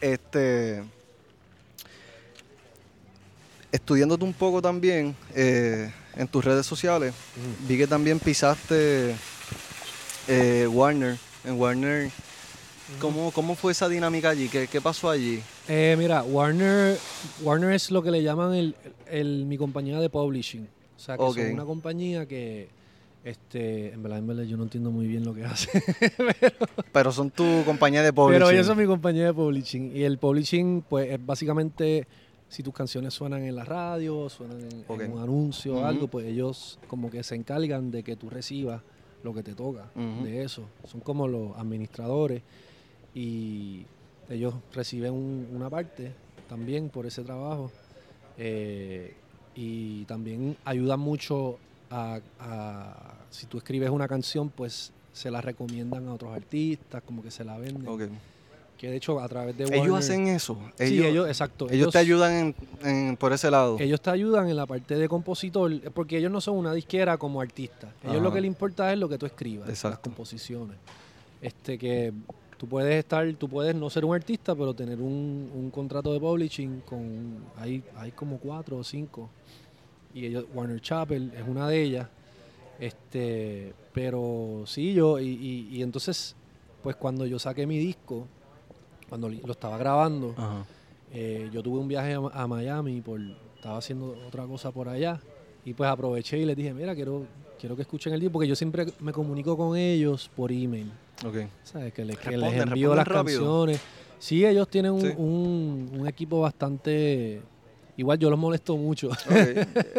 Este. 0.00 0.82
Estudiándote 3.72 4.24
un 4.24 4.32
poco 4.32 4.60
también 4.60 5.14
eh, 5.34 5.92
en 6.16 6.26
tus 6.26 6.44
redes 6.44 6.66
sociales, 6.66 7.14
vi 7.68 7.76
que 7.78 7.86
también 7.86 8.18
pisaste 8.18 9.14
eh, 10.30 10.66
Warner. 10.66 11.16
En 11.44 11.58
Warner, 11.58 12.10
¿cómo, 13.00 13.30
¿cómo 13.32 13.54
fue 13.54 13.72
esa 13.72 13.88
dinámica 13.88 14.30
allí? 14.30 14.48
¿Qué, 14.48 14.68
qué 14.68 14.80
pasó 14.80 15.08
allí? 15.08 15.40
Eh, 15.68 15.96
mira, 15.98 16.22
Warner, 16.22 16.98
Warner 17.42 17.72
es 17.72 17.90
lo 17.90 18.02
que 18.02 18.10
le 18.10 18.22
llaman 18.22 18.54
el, 18.54 18.74
el- 19.06 19.46
mi 19.46 19.56
compañía 19.56 19.98
de 19.98 20.10
publishing. 20.10 20.68
O 20.96 21.00
sea, 21.00 21.16
que 21.16 21.22
son 21.32 21.52
una 21.54 21.64
compañía 21.64 22.26
que, 22.26 22.68
este, 23.24 23.92
en 23.92 24.02
verdad, 24.02 24.18
en 24.18 24.26
verdad, 24.26 24.42
yo 24.42 24.58
no 24.58 24.64
entiendo 24.64 24.90
muy 24.90 25.06
bien 25.06 25.24
lo 25.24 25.34
que 25.34 25.44
hace. 25.46 25.82
Pero 26.92 27.10
son 27.10 27.30
tu 27.30 27.62
compañía 27.64 28.02
de 28.02 28.12
publishing. 28.12 28.40
Pero 28.40 28.50
ellos 28.50 28.66
son 28.66 28.76
mi 28.76 28.84
compañía 28.86 29.24
de 29.24 29.32
publishing. 29.32 29.96
Y 29.96 30.02
el 30.02 30.18
publishing, 30.18 30.82
pues, 30.86 31.10
es 31.10 31.24
básicamente 31.24 32.06
si 32.50 32.62
tus 32.62 32.74
canciones 32.74 33.14
suenan 33.14 33.44
en 33.44 33.56
la 33.56 33.64
radio, 33.64 34.28
suenan 34.28 34.58
en, 34.60 35.12
un 35.12 35.22
anuncio 35.22 35.76
o 35.76 35.84
algo, 35.86 36.08
pues 36.08 36.26
ellos 36.26 36.78
como 36.88 37.10
que 37.10 37.22
se 37.22 37.36
encargan 37.36 37.90
de 37.90 38.02
que 38.02 38.16
tú 38.16 38.28
recibas 38.28 38.82
lo 39.22 39.34
que 39.34 39.42
te 39.42 39.54
toca 39.54 39.86
de 40.24 40.42
eso. 40.44 40.62
Son 40.90 41.00
como 41.00 41.28
los 41.28 41.56
administradores 41.56 42.42
y 43.14 43.84
ellos 44.28 44.54
reciben 44.72 45.12
un- 45.12 45.48
una 45.54 45.68
parte 45.68 46.12
también 46.48 46.88
por 46.88 47.06
ese 47.06 47.22
trabajo. 47.22 47.70
Eh, 48.38 49.12
y 49.54 50.04
también 50.04 50.56
ayudan 50.64 51.00
mucho 51.00 51.58
a, 51.90 52.20
a- 52.38 53.16
si 53.30 53.46
tú 53.46 53.58
escribes 53.58 53.90
una 53.90 54.08
canción, 54.08 54.48
pues 54.48 54.92
se 55.12 55.30
la 55.30 55.40
recomiendan 55.40 56.06
a 56.08 56.14
otros 56.14 56.32
artistas, 56.34 57.02
como 57.02 57.22
que 57.22 57.30
se 57.30 57.44
la 57.44 57.58
venden. 57.58 57.86
Que 58.80 58.88
de 58.88 58.96
hecho 58.96 59.20
a 59.20 59.28
través 59.28 59.54
de 59.58 59.64
Ellos 59.64 59.76
Warner- 59.78 59.98
hacen 59.98 60.26
eso. 60.28 60.56
sí, 60.78 60.84
Ellos, 60.84 61.04
ellos, 61.06 61.28
exacto. 61.28 61.66
ellos 61.70 61.92
te 61.92 61.98
ayudan 61.98 62.32
en- 62.32 62.54
en- 62.82 63.16
por 63.18 63.30
ese 63.34 63.50
lado. 63.50 63.76
Ellos 63.78 64.00
te 64.00 64.08
ayudan 64.08 64.48
en 64.48 64.56
la 64.56 64.64
parte 64.64 64.96
de 64.96 65.06
compositor, 65.06 65.70
porque 65.92 66.16
ellos 66.16 66.32
no 66.32 66.40
son 66.40 66.56
una 66.56 66.72
disquera 66.72 67.18
como 67.18 67.42
artistas. 67.42 67.92
Ellos 68.02 68.14
Ajá. 68.16 68.24
lo 68.24 68.32
que 68.32 68.40
les 68.40 68.48
importa 68.48 68.90
es 68.90 68.98
lo 68.98 69.06
que 69.06 69.18
tú 69.18 69.26
escribas, 69.26 69.68
las 69.68 69.76
Exacto. 69.76 70.00
composiciones. 70.08 70.78
Este 71.42 71.76
que 71.76 72.10
tú 72.56 72.66
puedes 72.68 72.94
estar, 72.94 73.30
tú 73.34 73.50
puedes 73.50 73.74
no 73.74 73.90
ser 73.90 74.06
un 74.06 74.14
artista, 74.14 74.54
pero 74.54 74.72
tener 74.72 74.98
un, 74.98 75.50
un 75.54 75.70
contrato 75.70 76.10
de 76.14 76.18
publishing 76.20 76.80
con 76.86 77.36
hay, 77.58 77.82
hay 77.98 78.12
como 78.12 78.38
cuatro 78.38 78.78
o 78.78 78.82
cinco. 78.84 79.28
Y 80.14 80.24
ellos, 80.24 80.46
Warner 80.54 80.80
Chappell 80.80 81.32
es 81.36 81.46
una 81.46 81.68
de 81.68 81.82
ellas. 81.82 82.08
Este, 82.78 83.74
pero 83.92 84.62
sí, 84.66 84.94
yo, 84.94 85.18
y, 85.20 85.26
y- 85.28 85.68
y 85.76 85.82
entonces, 85.82 86.34
pues 86.82 86.96
cuando 86.96 87.26
yo 87.26 87.38
saqué 87.38 87.66
mi 87.66 87.78
disco, 87.78 88.26
cuando 89.10 89.28
lo 89.28 89.52
estaba 89.52 89.76
grabando, 89.76 90.34
eh, 91.12 91.50
yo 91.52 91.62
tuve 91.62 91.78
un 91.80 91.88
viaje 91.88 92.14
a, 92.14 92.18
a 92.42 92.46
Miami, 92.46 93.02
por, 93.02 93.20
estaba 93.56 93.76
haciendo 93.76 94.16
otra 94.26 94.44
cosa 94.46 94.70
por 94.70 94.88
allá, 94.88 95.20
y 95.64 95.74
pues 95.74 95.90
aproveché 95.90 96.38
y 96.38 96.46
les 96.46 96.56
dije, 96.56 96.72
mira, 96.72 96.94
quiero, 96.94 97.24
quiero 97.60 97.76
que 97.76 97.82
escuchen 97.82 98.14
el 98.14 98.20
disco, 98.20 98.32
porque 98.34 98.48
yo 98.48 98.56
siempre 98.56 98.86
me 99.00 99.12
comunico 99.12 99.56
con 99.56 99.76
ellos 99.76 100.30
por 100.34 100.50
email, 100.52 100.90
Ok. 101.26 101.36
¿sabes? 101.64 101.92
Que 101.92 102.04
les, 102.06 102.16
que 102.16 102.30
Responden, 102.30 102.54
les 102.58 102.66
envío 102.68 102.94
las 102.94 103.06
rápido. 103.06 103.40
canciones. 103.40 103.80
Sí, 104.18 104.46
ellos 104.46 104.68
tienen 104.68 104.92
un, 104.92 105.00
Sí. 105.02 105.08
un- 105.16 105.90
un 106.00 106.06
equipo 106.08 106.40
bastante... 106.40 107.42
Igual 107.96 108.18
yo 108.18 108.30
los 108.30 108.38
molesto 108.38 108.78
mucho. 108.78 109.10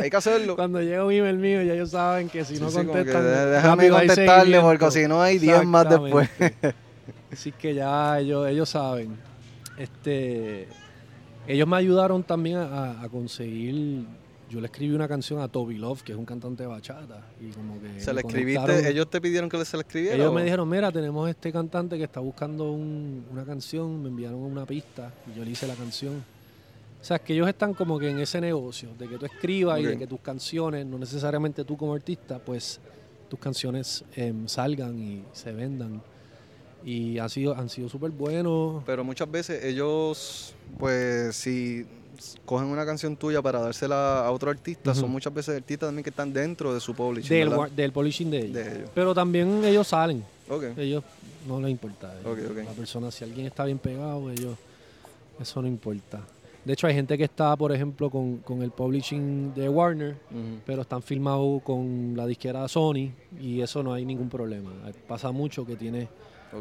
Hay 0.01 0.09
que 0.09 0.18
hacerlo. 0.18 0.55
Cuando 0.55 0.82
llega 0.82 1.05
un 1.05 1.12
email 1.12 1.38
mío, 1.38 1.62
ya 1.62 1.74
ellos 1.74 1.91
saben 1.91 2.30
que 2.30 2.43
si 2.43 2.55
Sí, 2.55 2.62
no 2.62 2.72
sí, 2.72 2.78
como 2.78 2.93
que 2.93 2.99
contestan, 2.99 3.51
déjame 3.51 3.89
contestarle 3.89 4.59
porque 4.62 4.91
si 4.91 5.07
no 5.07 5.22
hay 5.22 5.38
10 5.38 5.66
más 5.66 5.88
después. 5.89 6.28
Así 7.32 7.52
que 7.52 7.74
ya 7.74 8.20
ellos, 8.20 8.47
ellos 8.47 8.70
saben. 8.70 9.18
Este, 9.78 10.68
ellos 11.47 11.68
me 11.68 11.78
ayudaron 11.78 12.24
también 12.24 12.58
a, 12.58 13.02
a 13.02 13.10
conseguir. 13.10 14.06
Yo 14.49 14.60
le 14.60 14.66
escribí 14.66 14.93
una 14.93 15.08
canción 15.08 15.39
a 15.39 15.47
Toby 15.47 15.78
Love, 15.78 16.02
que 16.04 16.12
es 16.12 16.18
un 16.18 16.26
cantante 16.26 16.64
de 16.64 16.68
bachata. 16.68 17.26
Y 17.39 17.52
como 17.52 17.80
que 17.82 18.02
¿Se 18.02 18.14
le 18.14 18.20
escribiste? 18.20 18.89
¿Ellos 18.89 19.10
te 19.10 19.22
pidieron 19.22 19.49
que 19.49 19.64
se 19.64 19.78
le 19.78 19.82
escribiera? 19.84 20.16
Ellos 20.18 20.28
o? 20.30 20.34
me 20.34 20.43
dijeron, 20.43 20.68
mira, 20.68 20.91
tenemos 20.91 21.30
este 21.30 21.54
cantante 21.54 21.97
que 21.97 22.04
está 22.04 22.20
buscando 22.20 22.70
un- 22.72 23.26
una 23.32 23.45
canción, 23.45 24.02
me 24.04 24.10
enviaron 24.10 24.39
una 24.39 24.66
pista 24.66 25.14
y 25.34 25.38
yo 25.38 25.45
le 25.45 25.52
hice 25.52 25.68
la 25.68 25.76
canción. 25.76 26.16
O 27.02 27.04
sea, 27.04 27.16
es 27.16 27.22
que 27.24 27.34
ellos 27.34 27.47
están 27.47 27.74
como 27.74 27.97
que 27.97 28.10
en 28.10 28.20
ese 28.20 28.41
negocio, 28.41 28.89
de 28.99 29.08
que 29.08 29.18
tú 29.18 29.26
escribas 29.26 29.80
y 29.80 29.84
de 29.84 29.97
que 29.97 30.06
tus 30.06 30.20
canciones, 30.20 30.86
no 30.86 30.99
necesariamente 30.99 31.64
tú 31.64 31.78
como 31.78 31.93
artista, 31.95 32.38
pues 32.38 32.80
tus 33.30 33.39
canciones 33.39 34.04
em, 34.16 34.47
salgan 34.49 34.99
y 34.99 35.24
se 35.32 35.54
vendan. 35.54 36.04
Y 36.84 37.20
han 37.20 37.30
sido, 37.30 37.56
han 37.56 37.70
sido 37.70 37.90
súper 37.90 38.12
buenos. 38.12 38.84
Pero 38.86 39.04
muchas 39.04 39.30
veces 39.30 39.64
ellos, 39.64 40.54
pues, 40.80 41.36
si 41.36 41.86
cogen 42.46 42.68
una 42.68 42.86
canción 42.86 43.16
tuya 43.16 43.42
para 43.42 43.60
dársela 43.60 44.26
a 44.26 44.32
otro 44.32 44.52
artista, 44.52 44.94
son 44.94 45.10
muchas 45.12 45.34
veces 45.34 45.56
artistas 45.56 45.88
también 45.88 46.04
que 46.04 46.10
están 46.10 46.32
dentro 46.32 46.74
de 46.74 46.80
su 46.80 46.94
publishing. 46.94 47.30
Del, 47.30 47.76
del 47.76 47.92
polishing 47.92 48.30
de 48.30 48.40
ellos. 48.40 48.54
De 48.54 48.76
ellos. 48.78 48.90
Pero 48.94 49.14
también 49.14 49.64
ellos 49.64 49.88
salen. 49.88 50.24
Ok. 50.50 50.64
Ellos 50.78 51.04
no 51.48 51.60
les 51.62 51.72
importa. 51.72 52.14
Ok, 52.24 52.40
ok. 52.50 52.58
La 52.66 52.72
persona, 52.72 53.12
si 53.12 53.24
alguien 53.24 53.48
está 53.48 53.66
bien 53.66 53.80
pegado, 53.80 54.30
ellos, 54.30 54.56
eso 55.40 55.62
no 55.62 55.68
importa. 55.68 56.22
De 56.64 56.74
hecho, 56.74 56.86
hay 56.86 56.94
gente 56.94 57.18
que 57.18 57.24
está, 57.24 57.56
por 57.56 57.72
ejemplo, 57.72 58.12
con, 58.12 58.38
con 58.38 58.62
el 58.62 58.70
publishing 58.70 59.54
de 59.56 59.68
Warner, 59.68 60.16
pero 60.64 60.84
están 60.84 61.02
filmados 61.02 61.64
con 61.64 62.14
la 62.16 62.28
disquera 62.28 62.68
Sony 62.68 63.12
y 63.40 63.62
eso 63.62 63.82
no 63.82 63.94
hay 63.94 64.06
ningún 64.06 64.30
problema. 64.30 64.72
Pasa 65.08 65.32
mucho 65.32 65.66
que 65.66 65.76
tiene, 65.76 66.08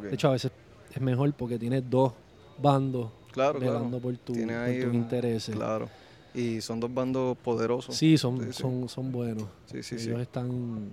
De 0.02 0.14
hecho, 0.14 0.28
a 0.28 0.32
veces 0.32 0.52
es 0.94 1.00
mejor 1.00 1.32
porque 1.34 1.58
tienes 1.58 1.88
dos 1.88 2.12
bandos 2.58 3.10
claro, 3.32 3.58
velando 3.58 3.98
claro. 3.98 4.02
por, 4.02 4.16
tu, 4.18 4.32
Tiene 4.32 4.54
por 4.54 4.62
ahí 4.62 4.82
tus 4.82 4.94
intereses. 4.94 5.54
Claro. 5.54 5.88
Y 6.34 6.60
son 6.60 6.78
dos 6.78 6.92
bandos 6.92 7.36
poderosos. 7.38 7.96
Sí, 7.96 8.16
son, 8.16 8.38
Sí, 8.38 8.46
sí. 8.52 8.62
Son, 8.62 8.88
son 8.88 9.10
buenos. 9.10 9.48
sí, 9.66 9.82
sí. 9.82 9.98
sí. 9.98 10.08
Ellos 10.08 10.20
están, 10.20 10.90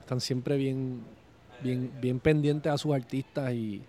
están 0.00 0.20
siempre 0.20 0.56
bien, 0.56 1.00
bien, 1.62 1.90
bien 2.00 2.18
pendientes 2.18 2.72
a 2.72 2.78
sus 2.78 2.92
artistas 2.94 3.52
y, 3.52 3.82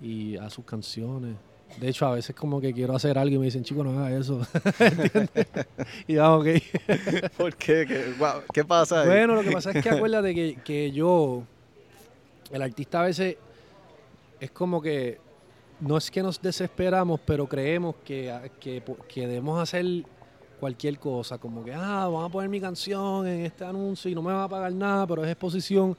y 0.00 0.36
a 0.36 0.50
sus 0.50 0.64
canciones. 0.64 1.36
De 1.80 1.88
hecho, 1.88 2.06
a 2.06 2.14
veces 2.14 2.36
como 2.36 2.60
que 2.60 2.72
quiero 2.72 2.94
hacer 2.94 3.18
algo 3.18 3.34
y 3.36 3.38
me 3.38 3.44
dicen, 3.46 3.64
chico, 3.64 3.82
no 3.82 3.98
hagas 3.98 4.20
eso. 4.20 4.40
Y 6.06 6.14
ya, 6.14 6.32
ok. 6.32 6.46
¿Por 7.36 7.56
qué? 7.56 7.84
¿Qué, 7.86 8.14
guau, 8.18 8.42
¿qué 8.52 8.64
pasa 8.64 9.02
ahí? 9.02 9.08
Bueno, 9.08 9.34
lo 9.34 9.42
que 9.42 9.50
pasa 9.50 9.70
es 9.70 9.82
que 9.82 9.90
acuérdate 9.90 10.34
que, 10.34 10.58
que 10.64 10.92
yo, 10.92 11.42
el 12.50 12.62
artista 12.62 13.00
a 13.00 13.04
veces 13.06 13.36
es 14.44 14.50
como 14.50 14.80
que, 14.80 15.18
no 15.80 15.96
es 15.96 16.10
que 16.10 16.22
nos 16.22 16.40
desesperamos, 16.40 17.20
pero 17.24 17.48
creemos 17.48 17.96
que, 18.04 18.32
que, 18.60 18.82
que 19.08 19.26
debemos 19.26 19.60
hacer 19.60 20.04
cualquier 20.60 20.98
cosa, 20.98 21.38
como 21.38 21.64
que, 21.64 21.72
ah, 21.72 22.08
vamos 22.10 22.26
a 22.26 22.32
poner 22.32 22.50
mi 22.50 22.60
canción 22.60 23.26
en 23.26 23.46
este 23.46 23.64
anuncio 23.64 24.10
y 24.10 24.14
no 24.14 24.22
me 24.22 24.32
va 24.32 24.44
a 24.44 24.48
pagar 24.48 24.72
nada, 24.72 25.06
pero 25.06 25.24
es 25.24 25.30
exposición. 25.30 25.96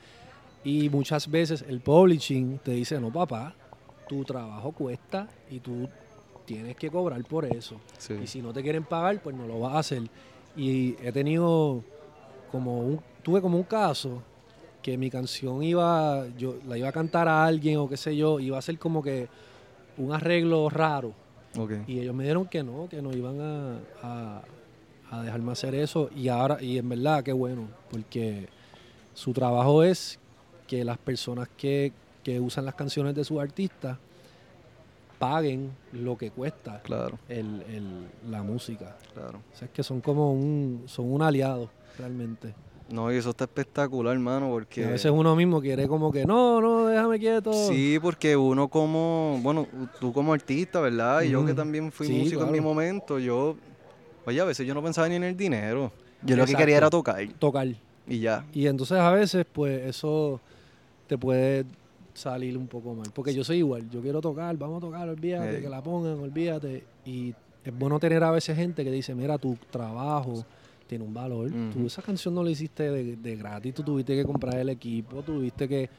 Y 0.63 0.89
muchas 0.89 1.29
veces 1.29 1.63
el 1.67 1.81
publishing 1.81 2.59
te 2.59 2.71
dice, 2.71 2.99
no, 2.99 3.11
papá, 3.11 3.53
tu 4.07 4.23
trabajo 4.23 4.71
cuesta 4.71 5.27
y 5.49 5.59
tú 5.59 5.87
tienes 6.45 6.75
que 6.75 6.89
cobrar 6.89 7.23
por 7.23 7.45
eso. 7.45 7.79
Sí. 7.97 8.13
Y 8.23 8.27
si 8.27 8.41
no 8.41 8.53
te 8.53 8.61
quieren 8.61 8.83
pagar, 8.83 9.21
pues 9.21 9.35
no 9.35 9.47
lo 9.47 9.59
vas 9.59 9.73
a 9.73 9.79
hacer. 9.79 10.03
Y 10.55 10.95
he 11.03 11.11
tenido 11.11 11.83
como 12.51 12.79
un, 12.79 13.01
tuve 13.23 13.41
como 13.41 13.57
un 13.57 13.63
caso 13.63 14.21
que 14.85 14.99
mi 14.99 15.09
canción 15.09 15.63
iba, 15.63 16.27
yo 16.37 16.57
la 16.67 16.77
iba 16.77 16.89
a 16.89 16.91
cantar 16.91 17.27
a 17.27 17.43
alguien 17.43 17.77
o 17.77 17.89
qué 17.89 17.97
sé 17.97 18.15
yo, 18.15 18.39
iba 18.39 18.55
a 18.59 18.61
ser 18.61 18.77
como 18.77 19.01
que 19.01 19.27
un 19.97 20.13
arreglo 20.13 20.69
raro. 20.69 21.11
Ok. 21.57 21.71
Y 21.87 21.97
ellos 22.01 22.13
me 22.13 22.23
dijeron 22.25 22.45
que 22.45 22.61
no, 22.61 22.87
que 22.87 23.01
no 23.01 23.11
iban 23.11 23.41
a, 23.41 23.79
a- 24.03 24.41
a 25.09 25.23
dejarme 25.23 25.51
hacer 25.53 25.73
eso. 25.73 26.11
Y 26.15 26.27
ahora, 26.27 26.61
y 26.61 26.77
en 26.77 26.87
verdad, 26.87 27.23
qué 27.23 27.33
bueno, 27.33 27.67
porque 27.89 28.47
su 29.15 29.33
trabajo 29.33 29.81
es 29.81 30.19
que 30.67 30.85
las 30.85 30.99
personas 30.99 31.49
que, 31.57 31.91
que 32.23 32.39
usan 32.39 32.65
las 32.65 32.75
canciones 32.75 33.15
de 33.15 33.23
sus 33.23 33.39
artistas 33.39 33.97
paguen 35.17 35.71
lo 35.93 36.15
que 36.15 36.29
cuesta 36.29 36.81
Claro, 36.83 37.17
el, 37.27 37.63
el- 37.69 38.07
la 38.31 38.43
música. 38.43 38.97
claro. 39.15 39.39
O 39.51 39.57
sea, 39.57 39.65
es 39.67 39.71
que 39.73 39.81
son 39.81 39.99
como 40.01 40.31
un, 40.31 40.83
son 40.85 41.11
un 41.11 41.23
aliado 41.23 41.71
realmente. 41.97 42.53
No, 42.89 43.11
y 43.11 43.17
eso 43.17 43.31
está 43.31 43.45
espectacular, 43.45 44.13
hermano, 44.13 44.47
Y 44.47 44.51
porque... 44.51 44.85
a 44.85 44.89
veces 44.91 45.11
uno 45.11 45.35
mismo 45.35 45.59
quiere 45.59 45.87
como 45.87 46.11
que, 46.11 46.23
no, 46.25 46.61
no, 46.61 46.85
déjame 46.85 47.17
quieto. 47.19 47.51
Sí, 47.51 47.97
porque 47.99 48.37
uno 48.37 48.67
como, 48.67 49.39
bueno, 49.41 49.67
tú 49.99 50.13
como 50.13 50.33
artista, 50.33 50.79
¿verdad? 50.81 51.23
Y 51.23 51.31
yo 51.31 51.43
que 51.45 51.53
también 51.55 51.91
fui 51.91 52.05
Sí, 52.07 52.13
músico 52.13 52.43
en 52.43 52.51
mi 52.51 52.61
momento, 52.61 53.17
yo, 53.17 53.55
oye, 54.25 54.39
a 54.39 54.45
veces 54.45 54.67
yo 54.67 54.73
no 54.75 54.83
pensaba 54.83 55.09
ni 55.09 55.15
en 55.15 55.23
el 55.23 55.35
dinero. 55.35 55.91
Yo 56.21 56.35
lo 56.35 56.45
que 56.45 56.53
quería 56.55 56.77
era 56.77 56.89
tocar 56.89 57.27
Tocar. 57.39 57.67
y 58.07 58.19
ya. 58.19 58.45
Y 58.53 58.67
entonces 58.67 58.97
a 58.99 59.11
veces, 59.11 59.45
pues, 59.51 59.81
eso 59.87 60.39
te 61.07 61.17
puede 61.17 61.65
salir 62.13 62.55
un 62.57 62.67
poco 62.67 62.93
mal. 62.93 63.07
Porque 63.13 63.33
yo 63.33 63.43
soy 63.43 63.57
igual, 63.57 63.89
yo 63.89 63.99
quiero 64.01 64.21
tocar, 64.21 64.55
vamos 64.57 64.77
a 64.77 64.81
tocar, 64.85 65.09
olvídate, 65.09 65.55
Ey. 65.57 65.61
que 65.63 65.69
la 65.69 65.81
pongan, 65.81 66.19
olvídate. 66.19 66.83
Y 67.03 67.33
es 67.63 67.77
bueno 67.77 67.99
tener 67.99 68.23
a 68.23 68.29
veces 68.31 68.55
gente 68.55 68.83
que 68.83 68.91
dice, 68.91 69.13
mira, 69.15 69.37
tu 69.39 69.57
trabajo 69.71 70.45
tiene 70.87 71.03
un 71.03 71.13
valor. 71.13 71.49
Tú 71.49 71.79
Ujú. 71.79 71.87
esa 71.87 72.01
canción 72.01 72.33
no 72.33 72.43
la 72.43 72.51
hiciste 72.51 72.89
de, 72.89 73.15
de 73.15 73.35
gratis, 73.35 73.73
tú 73.73 73.83
tuviste 73.83 74.15
que 74.15 74.25
comprar 74.25 74.57
el 74.57 74.69
equipo, 74.69 75.21
tuviste 75.21 75.67
que... 75.67 75.89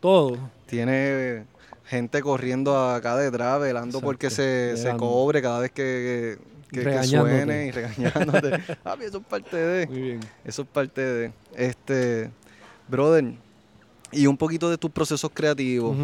Todo. 0.00 0.36
Tiene 0.66 1.44
gente 1.84 2.20
corriendo 2.20 2.78
acá 2.78 3.16
detrás, 3.16 3.60
velando 3.60 4.00
porque 4.00 4.28
se, 4.28 4.76
se 4.76 4.94
cobre 4.96 5.40
cada 5.40 5.60
vez 5.60 5.72
que, 5.72 6.36
que, 6.70 7.04
suene 7.04 7.66
y 7.66 7.70
regañándote. 7.70 8.60
Ah, 8.84 8.96
eso 9.00 9.18
es 9.18 9.24
parte 9.24 9.56
de... 9.56 9.86
Muy 9.86 10.00
bien. 10.00 10.20
Eso 10.44 10.62
es 10.62 10.68
parte 10.68 11.00
de... 11.00 11.32
Este, 11.54 12.30
brother, 12.88 13.32
y 14.12 14.26
un 14.26 14.36
poquito 14.36 14.70
de 14.70 14.78
tus 14.78 14.90
procesos 14.90 15.30
creativos. 15.32 15.96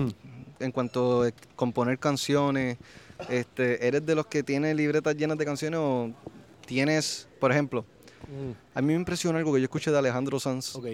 en 0.59 0.72
cuanto 0.72 1.24
a 1.24 1.30
componer 1.55 1.99
canciones, 1.99 2.78
este, 3.28 3.87
¿eres 3.87 4.05
de 4.05 4.14
los 4.14 4.26
que 4.26 4.43
tiene 4.43 4.74
libretas 4.74 5.16
llenas 5.16 5.37
de 5.39 5.45
canciones 5.45 5.78
o 5.80 6.11
tienes, 6.66 7.28
por 7.41 7.53
ejemplo, 7.53 7.85
a 8.74 8.80
mí 8.80 8.89
me 8.89 8.95
impresiona 8.95 9.39
algo 9.39 9.53
que 9.53 9.61
yo 9.61 9.64
escuché 9.64 9.91
de 9.91 9.99
Alejandro 9.99 10.39
Sanz, 10.41 10.74
Ok. 10.76 10.87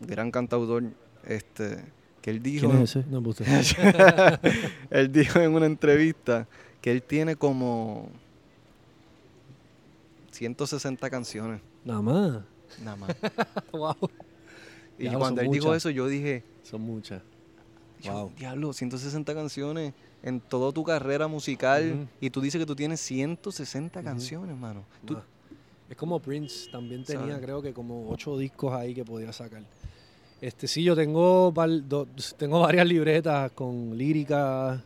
gran 0.00 0.30
cantautor, 0.30 0.84
este, 1.26 1.78
que 2.20 2.30
él 2.30 2.42
dijo, 2.42 2.68
¿Quién 2.68 2.82
es 2.82 2.96
ese? 2.96 3.04
No, 3.08 3.18
usted. 3.20 3.46
él 4.90 5.12
dijo 5.12 5.38
en 5.40 5.54
una 5.54 5.66
entrevista 5.66 6.46
que 6.80 6.90
él 6.92 7.02
tiene 7.02 7.36
como 7.36 8.08
160 10.32 11.10
canciones, 11.10 11.60
Nada 11.84 12.02
más. 12.02 12.38
nada 12.82 12.96
más. 12.96 13.16
wow. 13.72 13.94
Y 14.98 15.02
Diablo, 15.02 15.18
cuando 15.20 15.40
él 15.42 15.50
dijo 15.50 15.74
eso, 15.74 15.90
yo 15.90 16.06
dije, 16.08 16.44
Son 16.62 16.80
muchas. 16.80 17.22
Yo, 18.00 18.12
Wow. 18.12 18.32
Diablo, 18.36 18.72
160 18.72 19.34
canciones 19.34 19.92
en 20.22 20.40
toda 20.40 20.72
tu 20.72 20.82
carrera 20.84 21.28
musical 21.28 22.08
y 22.20 22.30
tú 22.30 22.40
dices 22.40 22.58
que 22.60 22.66
tú 22.66 22.74
tienes 22.74 23.00
160 23.00 23.98
Ujú. 24.00 24.04
canciones, 24.08 24.56
mano. 24.56 24.84
Tú- 25.04 25.14
Más. 25.14 25.22
Es 25.92 25.98
como 25.98 26.20
Prince, 26.20 26.70
también 26.70 27.04
tenía 27.04 27.26
¿Sabes? 27.26 27.42
creo 27.44 27.60
que 27.60 27.74
como 27.74 28.08
ocho 28.08 28.38
discos 28.38 28.72
ahí 28.72 28.94
que 28.94 29.04
podía 29.04 29.30
sacar. 29.30 29.62
Este 30.40 30.66
sí, 30.66 30.82
yo 30.82 30.96
tengo 30.96 31.52
val- 31.52 31.86
do- 31.86 32.08
tengo 32.38 32.60
varias 32.60 32.86
libretas 32.86 33.52
con 33.52 33.94
líricas, 33.98 34.80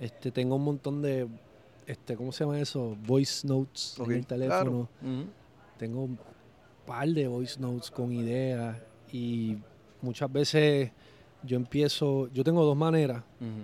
este 0.00 0.32
tengo 0.32 0.56
un 0.56 0.64
montón 0.64 1.00
de 1.00 1.28
este 1.86 2.16
¿cómo 2.16 2.32
se 2.32 2.42
llama 2.42 2.58
eso? 2.58 2.96
Voice 3.06 3.46
notes 3.46 3.94
en 4.04 4.10
el 4.10 4.26
claro. 4.26 4.26
teléfono. 4.26 4.88
Tengo 5.78 6.02
un 6.02 6.18
par 6.84 7.08
de 7.08 7.28
voice 7.28 7.60
notes 7.60 7.88
con 7.92 8.12
ideas 8.12 8.76
y 9.12 9.56
muchas 10.02 10.30
veces 10.32 10.90
yo 11.44 11.56
empiezo, 11.56 12.26
yo 12.32 12.42
tengo 12.42 12.64
dos 12.64 12.76
maneras 12.76 13.22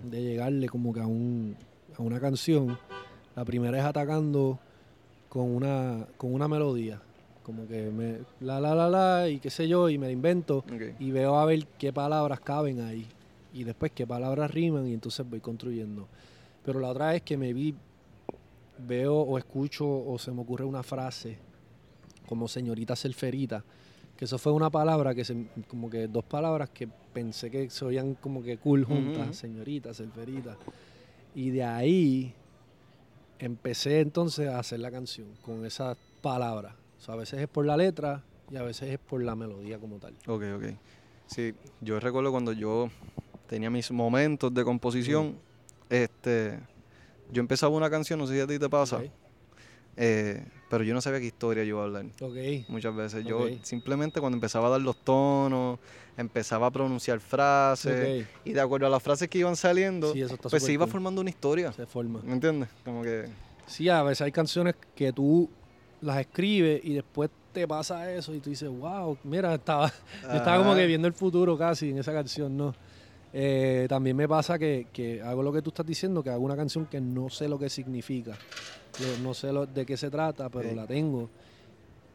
de 0.09 0.23
llegarle 0.23 0.69
como 0.69 0.93
que 0.95 1.01
a, 1.01 1.09
un, 1.09 1.57
a 1.99 2.03
una 2.03 2.21
canción. 2.21 2.79
La 3.35 3.45
primera 3.45 3.77
es 3.77 3.85
atacando 3.85 4.61
con 5.35 5.51
una, 5.55 6.07
con 6.17 6.33
una 6.33 6.47
melodía. 6.47 7.03
Como 7.43 7.67
que 7.67 7.91
me 7.91 8.21
la 8.41 8.61
la 8.61 8.73
la 8.75 8.89
la 8.89 9.29
y 9.29 9.41
qué 9.41 9.51
sé 9.51 9.67
yo, 9.69 9.91
y 9.91 9.99
me 9.99 10.07
la 10.07 10.13
invento 10.13 10.59
Ok. 10.59 10.95
y 11.01 11.11
veo 11.11 11.37
a 11.39 11.45
ver 11.45 11.67
qué 11.77 11.93
palabras 11.93 12.39
caben 12.41 12.81
ahí. 12.81 13.05
Y 13.53 13.65
después 13.65 13.91
qué 13.95 14.07
palabras 14.07 14.51
riman 14.53 14.87
y 14.87 14.95
entonces 14.95 15.29
voy 15.29 15.41
construyendo. 15.41 16.07
Pero 16.65 16.79
la 16.79 16.89
otra 16.89 17.15
es 17.17 17.23
que 17.23 17.37
me 17.37 17.53
vi, 17.53 17.75
veo 18.79 19.15
o 19.17 19.37
escucho 19.37 19.85
o 19.87 20.19
se 20.19 20.31
me 20.31 20.41
ocurre 20.41 20.65
una 20.65 20.83
frase 20.85 21.37
como 22.27 22.47
señorita 22.49 22.95
selferita. 22.97 23.63
Que 24.17 24.25
eso 24.27 24.39
fue 24.39 24.53
una 24.53 24.71
palabra 24.71 25.15
que 25.15 25.25
se, 25.25 25.47
como 25.67 25.91
que 25.91 26.07
dos 26.07 26.25
palabras 26.25 26.71
que 26.71 26.87
pensé 27.13 27.51
que 27.51 27.69
se 27.71 27.85
oían 27.85 28.15
como 28.15 28.41
que 28.43 28.57
cool 28.59 28.85
juntas, 28.85 29.25
Ujú. 29.27 29.35
señorita, 29.35 29.93
selferita. 29.93 30.57
Y 31.35 31.51
de 31.51 31.65
ahí 31.65 32.33
empecé 33.39 34.01
entonces 34.01 34.49
a 34.49 34.59
hacer 34.59 34.81
la 34.81 34.91
canción 34.91 35.29
con 35.43 35.65
esas 35.65 35.97
palabras. 36.21 36.75
O 36.99 37.03
sea, 37.03 37.15
a 37.15 37.17
veces 37.19 37.41
es 37.41 37.49
por 37.49 37.67
la 37.67 37.77
letra 37.77 38.23
y 38.51 38.57
a 38.57 38.63
veces 38.63 38.91
es 38.91 38.99
por 38.99 39.23
la 39.23 39.35
melodía 39.35 39.79
como 39.79 39.99
tal. 39.99 40.15
Ok, 40.27 40.43
ok. 40.57 40.65
Sí, 41.27 41.55
yo 41.81 42.01
recuerdo 42.01 42.31
cuando 42.31 42.53
yo 42.53 42.91
tenía 43.47 43.71
mis 43.71 43.91
momentos 43.91 44.53
de 44.53 44.65
composición, 44.65 45.37
este, 45.89 46.59
yo 47.33 47.41
empezaba 47.41 47.75
una 47.75 47.91
canción, 47.91 48.19
no 48.19 48.27
sé 48.27 48.35
si 48.35 48.41
a 48.41 48.47
ti 48.47 48.59
te 48.59 48.69
pasa, 48.69 49.03
eh, 49.97 50.45
pero 50.69 50.85
yo 50.85 50.95
no 50.95 51.01
sabía 51.01 51.21
qué 51.21 51.27
historia 51.27 51.63
yo 51.65 51.69
iba 51.71 51.81
a 51.81 51.85
hablar. 51.85 52.07
Ok. 52.21 52.37
Muchas 52.69 52.95
veces. 52.97 53.25
Yo 53.25 53.47
simplemente 53.63 54.21
cuando 54.21 54.37
empezaba 54.37 54.69
a 54.69 54.71
dar 54.71 54.81
los 54.81 54.97
tonos, 54.97 55.79
empezaba 56.17 56.67
a 56.67 56.71
pronunciar 56.71 57.21
frases, 57.21 58.23
Ok. 58.25 58.29
y 58.45 58.53
de 58.53 58.61
acuerdo 58.61 58.87
a 58.87 58.91
las 58.91 59.03
frases 59.03 59.29
que 59.29 59.39
iban 59.39 59.57
saliendo, 59.57 60.13
Sí, 60.13 60.25
pues 60.51 60.63
se 60.63 60.73
iba 60.73 60.85
cool. 60.85 60.93
formando 60.93 61.21
una 61.21 61.31
historia. 61.31 61.73
Se 61.73 61.87
forma. 61.87 62.21
¿Me 62.23 62.33
entiendes? 62.33 62.69
Como 62.85 63.03
que. 63.03 63.29
Sí, 63.67 63.89
a 63.89 64.03
veces 64.03 64.23
hay 64.23 64.33
canciones 64.33 64.75
que 64.95 65.13
tú 65.13 65.49
las 66.01 66.19
escribes 66.19 66.85
y 66.85 66.93
después 66.95 67.31
te 67.53 67.67
pasa 67.67 68.13
eso 68.13 68.35
y 68.35 68.41
tú 68.41 68.51
dices, 68.51 68.69
wow, 68.69 69.17
mira, 69.25 69.55
estaba, 69.55 69.89
yo 70.23 70.33
estaba 70.35 70.59
como 70.59 70.75
que 70.75 70.87
viendo 70.87 71.07
el 71.09 71.15
futuro 71.15 71.57
casi 71.57 71.91
en 71.91 71.99
esa 71.99 72.13
canción, 72.13 72.57
¿no? 72.57 72.75
Eh, 73.33 73.87
también 73.89 74.17
me 74.17 74.29
pasa 74.29 74.59
que, 74.59 74.87
que 74.93 75.23
hago 75.23 75.43
lo 75.43 75.53
que 75.53 75.63
tú 75.63 75.71
estás 75.71 75.87
diciendo, 75.87 76.23
que 76.23 76.31
hago 76.31 76.45
una 76.45 76.57
canción 76.57 76.87
que 76.87 77.01
no 77.01 77.31
sé 77.31 77.49
lo 77.49 77.59
que 77.59 77.69
significa, 77.71 78.37
yo 78.99 79.07
no 79.23 79.35
sé 79.35 79.53
lo, 79.53 79.67
de 79.67 79.85
qué 79.87 79.97
se 79.97 80.11
trata, 80.11 80.49
pero 80.49 80.73
la 80.75 80.87
tengo. 80.87 81.29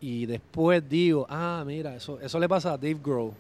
Y 0.02 0.26
después 0.26 0.88
digo, 0.88 1.26
ah, 1.30 1.64
mira, 1.68 1.94
eso, 1.96 2.20
eso 2.22 2.40
le 2.40 2.48
pasa 2.48 2.74
a 2.74 2.78
Dave 2.78 2.98
Grohl. 3.04 3.32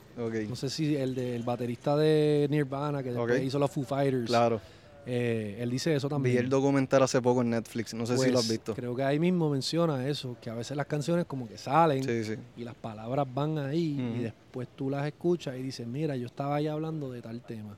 No 0.49 0.55
sé 0.55 0.69
si 0.69 0.93
el, 0.95 1.15
de- 1.15 1.35
el 1.37 1.43
baterista 1.43 1.95
de 1.95 2.47
Nirvana, 2.49 3.01
que 3.01 3.11
después 3.13 3.41
hizo 3.43 3.57
los 3.59 3.71
Foo 3.71 3.83
Fighters. 3.85 4.25
Claro. 4.25 4.59
eh, 5.05 5.57
él 5.61 5.69
dice 5.71 5.95
eso 5.95 6.09
también. 6.09 6.35
Vi 6.35 6.39
el 6.43 6.49
documental 6.49 7.01
hace 7.01 7.21
poco 7.21 7.41
en 7.41 7.51
Netflix. 7.51 7.93
No 7.93 8.05
sé 8.05 8.17
si 8.17 8.29
lo 8.29 8.39
has 8.39 8.45
Pues, 8.45 8.49
visto. 8.57 8.75
Creo 8.75 8.93
que 8.93 9.03
ahí 9.03 9.17
mismo 9.19 9.49
menciona 9.49 10.05
eso, 10.09 10.35
que 10.41 10.49
a 10.49 10.53
veces 10.53 10.75
las 10.75 10.85
canciones 10.87 11.25
como 11.25 11.47
que 11.47 11.57
salen 11.57 12.03
Sí, 12.03 12.25
sí. 12.25 12.35
y 12.57 12.63
las 12.65 12.75
palabras 12.75 13.25
van 13.33 13.57
ahí 13.57 13.97
y 14.17 14.19
después 14.23 14.67
tú 14.75 14.89
las 14.89 15.07
escuchas 15.07 15.55
y 15.57 15.63
dices, 15.63 15.87
mira, 15.87 16.17
yo 16.17 16.25
estaba 16.25 16.55
ahí 16.57 16.67
hablando 16.67 17.09
de 17.09 17.21
tal 17.21 17.39
tema. 17.41 17.77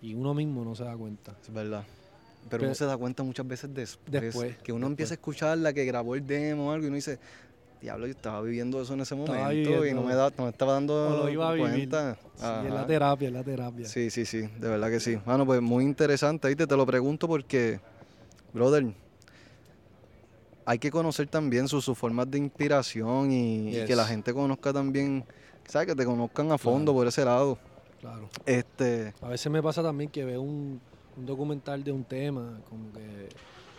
Y 0.00 0.14
uno 0.14 0.32
mismo 0.32 0.64
no 0.64 0.74
se 0.74 0.84
da 0.84 0.96
cuenta. 0.96 1.34
Es 1.46 1.52
verdad. 1.52 1.84
Pero 2.48 2.60
Pe- 2.60 2.66
uno 2.66 2.74
se 2.74 2.84
da 2.84 2.96
cuenta 2.96 3.22
muchas 3.22 3.46
veces 3.46 3.70
después. 3.74 4.22
Después, 4.22 4.56
Que 4.58 4.72
uno 4.72 4.80
después. 4.80 4.90
empieza 4.92 5.14
a 5.14 5.16
escuchar 5.16 5.58
la 5.58 5.72
que 5.72 5.84
grabó 5.84 6.14
el 6.14 6.26
demo 6.26 6.68
o 6.68 6.72
algo 6.72 6.84
y 6.84 6.88
uno 6.88 6.96
dice, 6.96 7.18
diablo, 7.80 8.06
yo 8.06 8.12
estaba 8.12 8.40
viviendo 8.42 8.80
eso 8.82 8.92
en 8.94 9.00
ese 9.00 9.14
momento 9.14 9.86
y 9.86 9.92
no 9.94 10.02
me, 10.02 10.14
da, 10.14 10.30
no 10.36 10.44
me 10.44 10.50
estaba 10.50 10.74
dando 10.74 10.94
O 10.94 11.24
lo 11.24 11.30
iba 11.30 11.48
a 11.48 11.52
vivir. 11.54 11.88
cuenta. 11.88 12.16
Sí, 12.36 12.44
es 12.66 12.72
la 12.74 12.86
terapia, 12.86 13.28
es 13.28 13.34
la 13.34 13.42
terapia. 13.44 13.86
Sí, 13.88 14.10
sí, 14.10 14.24
sí, 14.26 14.40
de 14.42 14.68
verdad 14.68 14.88
que 14.90 15.00
sí. 15.00 15.16
Bueno, 15.24 15.46
pues 15.46 15.60
muy 15.62 15.84
interesante, 15.84 16.48
¿viste? 16.48 16.66
Te 16.66 16.76
lo 16.76 16.84
pregunto 16.86 17.26
porque, 17.28 17.80
brother, 18.52 18.86
hay 20.66 20.78
que 20.78 20.90
conocer 20.90 21.28
también 21.28 21.68
sus, 21.68 21.84
sus 21.84 21.96
formas 21.96 22.30
de 22.30 22.38
inspiración 22.38 23.30
y, 23.30 23.76
y 23.76 23.84
que 23.84 23.94
la 23.96 24.06
gente 24.06 24.32
conozca 24.32 24.72
también, 24.72 25.24
¿sabes? 25.68 25.88
Que 25.88 25.94
te 25.94 26.04
conozcan 26.04 26.50
a 26.52 26.58
fondo 26.58 26.92
Claro. 26.92 26.98
por 26.98 27.06
ese 27.06 27.24
lado. 27.24 27.58
Claro. 28.00 28.28
Este, 28.46 29.12
A 29.20 29.28
veces 29.28 29.50
me 29.52 29.62
pasa 29.62 29.82
también 29.82 30.10
que 30.10 30.24
veo 30.24 30.40
un, 30.42 30.80
un 31.16 31.26
documental 31.26 31.82
de 31.84 31.92
un 31.92 32.04
tema 32.04 32.60
como 32.68 32.92
que 32.92 33.28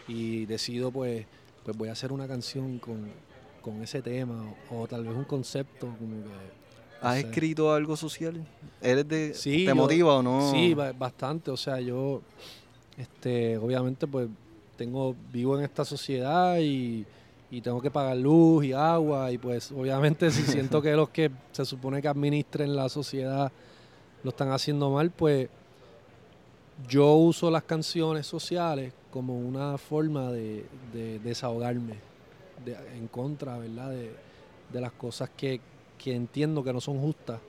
y 0.07 0.45
decido 0.45 0.91
pues 0.91 1.25
pues 1.63 1.75
voy 1.75 1.89
a 1.89 1.93
hacer 1.93 2.11
una 2.11 2.27
canción 2.27 2.77
con, 2.79 3.09
con 3.61 3.81
ese 3.81 4.01
tema 4.01 4.53
o, 4.69 4.81
o 4.83 4.87
tal 4.87 5.03
vez 5.03 5.13
un 5.15 5.23
concepto 5.25 5.87
como 5.99 6.21
que 6.23 6.29
no 6.29 7.09
¿has 7.09 7.15
sé. 7.15 7.21
escrito 7.27 7.73
algo 7.73 7.97
social? 7.97 8.45
¿Eres 8.81 9.07
de, 9.07 9.33
Sí, 9.33 9.57
te 9.65 9.65
yo- 9.65 9.75
motiva 9.75 10.15
o 10.17 10.21
no? 10.23 10.51
Sí, 10.51 10.73
ba- 10.75 10.91
bastante. 10.93 11.49
O 11.51 11.57
sea, 11.57 11.79
yo, 11.81 12.21
este, 12.97 13.57
obviamente, 13.57 14.07
pues, 14.07 14.27
tengo, 14.77 15.15
vivo 15.31 15.57
en 15.57 15.63
esta 15.65 15.83
sociedad 15.85 16.57
y, 16.59 17.05
y 17.51 17.61
tengo 17.61 17.81
que 17.81 17.89
pagar 17.91 18.17
luz 18.17 18.65
y 18.65 18.73
agua 18.73 19.31
y 19.31 19.37
pues, 19.37 19.71
obviamente, 19.71 20.29
si 20.31 20.43
siento 20.43 20.81
que 20.83 20.93
los 20.95 21.09
que 21.09 21.31
se 21.51 21.65
supone 21.65 22.01
que 22.01 22.07
administren 22.07 22.75
la 22.75 22.89
sociedad 22.89 23.51
lo 24.23 24.29
están 24.29 24.51
haciendo 24.51 24.89
mal, 24.91 25.11
pues, 25.11 25.49
yo 26.89 27.13
uso 27.15 27.49
las 27.49 27.63
canciones 27.63 28.27
sociales 28.27 28.93
como 29.11 29.37
una 29.39 29.77
forma 29.77 30.31
de, 30.31 30.65
de 30.93 31.19
desahogarme 31.19 31.95
de- 32.65 32.75
en 32.97 33.07
contra, 33.07 33.57
¿verdad? 33.57 33.91
De, 33.91 34.11
de 34.73 34.81
las 34.81 34.91
cosas 34.91 35.29
que, 35.37 35.61
que 35.97 36.13
entiendo 36.13 36.63
que 36.63 36.73
no 36.73 36.81
son 36.81 36.99
justas. 36.99 37.39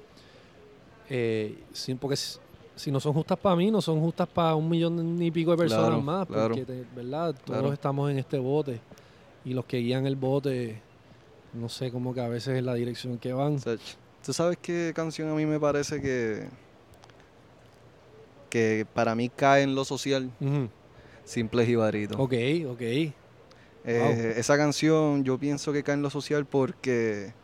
Eh, 1.09 1.59
sí, 1.73 1.95
porque 1.95 2.15
s- 2.15 2.39
si 2.75 2.91
no 2.91 3.01
son 3.01 3.13
justas 3.15 3.39
para 3.39 3.57
mí, 3.57 3.71
no 3.71 3.81
son 3.81 4.01
justas 4.01 4.29
para 4.29 4.55
un 4.55 4.69
millón 4.69 5.21
y 5.23 5.31
pico 5.31 5.53
de 5.53 5.57
personas 5.57 5.87
Claro, 5.87 6.03
más. 6.03 6.27
claro. 6.27 6.49
Porque, 6.55 6.65
te- 6.65 6.85
¿verdad? 6.95 7.35
Todos 7.45 7.45
Claro. 7.61 7.73
estamos 7.73 8.11
en 8.11 8.19
este 8.19 8.39
bote. 8.39 8.81
Y 9.45 9.55
los 9.55 9.65
que 9.65 9.79
guían 9.79 10.07
el 10.07 10.17
bote, 10.17 10.81
no 11.55 11.69
sé, 11.69 11.91
como 11.93 12.13
que 12.13 12.21
a 12.21 12.29
veces 12.29 12.57
es 12.59 12.65
la 12.65 12.75
dirección 12.75 13.19
que 13.19 13.33
van. 13.33 13.59
¿Tú 14.25 14.33
sabes 14.33 14.59
qué 14.61 14.93
canción 14.95 15.29
a 15.31 15.35
mí 15.35 15.47
me 15.47 15.61
parece 15.61 16.01
que, 16.03 16.49
que 18.57 18.87
para 18.95 19.15
mí 19.15 19.29
cae 19.29 19.63
en 19.65 19.75
lo 19.75 19.85
social? 19.85 20.31
Ujú. 20.41 20.71
Simples 21.25 21.69
y. 21.69 22.19
Ok, 22.19 22.33
ok. 22.69 22.81
Eh, 22.81 23.13
Wow. 23.85 24.41
Esa 24.41 24.57
canción 24.57 25.23
yo 25.25 25.37
pienso 25.39 25.73
que 25.75 25.83
cae 25.83 25.95
en 25.95 26.03
lo 26.03 26.09
social 26.11 26.47
porque 26.47 27.35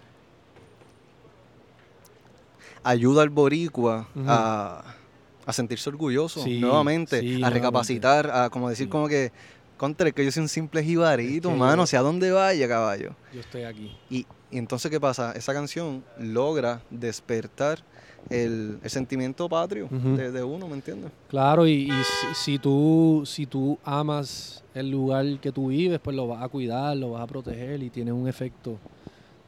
ayuda 2.83 3.23
al 3.23 3.29
boricua 3.29 4.09
a, 4.27 4.95
a 5.47 5.53
sentirse 5.53 5.89
orgulloso 5.91 6.43
Sí, 6.43 6.59
nuevamente, 6.61 7.21
sí, 7.21 7.27
a 7.27 7.31
nuevamente. 7.31 7.59
recapacitar, 7.61 8.31
a 8.31 8.49
como 8.51 8.69
decir 8.71 8.89
como 8.89 9.07
que, 9.07 9.33
contra, 9.77 10.11
que 10.13 10.25
yo 10.25 10.33
soy 10.33 10.43
un 10.45 10.49
simple 10.49 10.83
jibarito, 10.83 11.49
Es 11.49 11.55
que 11.55 11.61
mano, 11.61 11.87
sea 11.87 12.01
donde 12.01 12.33
vaya, 12.33 12.67
caballo. 12.69 13.15
Yo 13.33 13.41
estoy 13.41 13.65
aquí. 13.65 13.97
Y, 14.11 14.27
y 14.53 14.59
entonces, 14.59 14.91
¿qué 14.91 15.01
pasa? 15.01 15.33
Esa 15.33 15.53
canción 15.53 16.05
logra 16.19 16.83
despertar 16.91 17.81
el, 18.31 18.79
el 18.83 18.91
sentimiento 18.91 19.49
patrio 19.49 19.89
de, 19.91 20.31
de 20.31 20.45
uno, 20.45 20.69
¿me 20.69 20.75
entiendes? 20.75 21.11
Claro, 21.29 21.67
y, 21.67 21.91
y 21.91 21.91
si, 21.91 22.35
si 22.35 22.59
tú, 22.59 23.25
si 23.27 23.47
tú 23.47 23.79
amas 23.83 24.63
el 24.75 24.91
lugar 24.91 25.27
que 25.41 25.51
tú 25.51 25.69
vives, 25.69 25.99
pues 25.99 26.15
lo 26.15 26.29
vas 26.29 26.43
a 26.43 26.49
cuidar, 26.49 26.97
lo 26.97 27.13
vas 27.13 27.23
a 27.23 27.27
proteger 27.27 27.83
y 27.83 27.91
tiene 27.91 28.13
un 28.13 28.29
efecto 28.29 28.79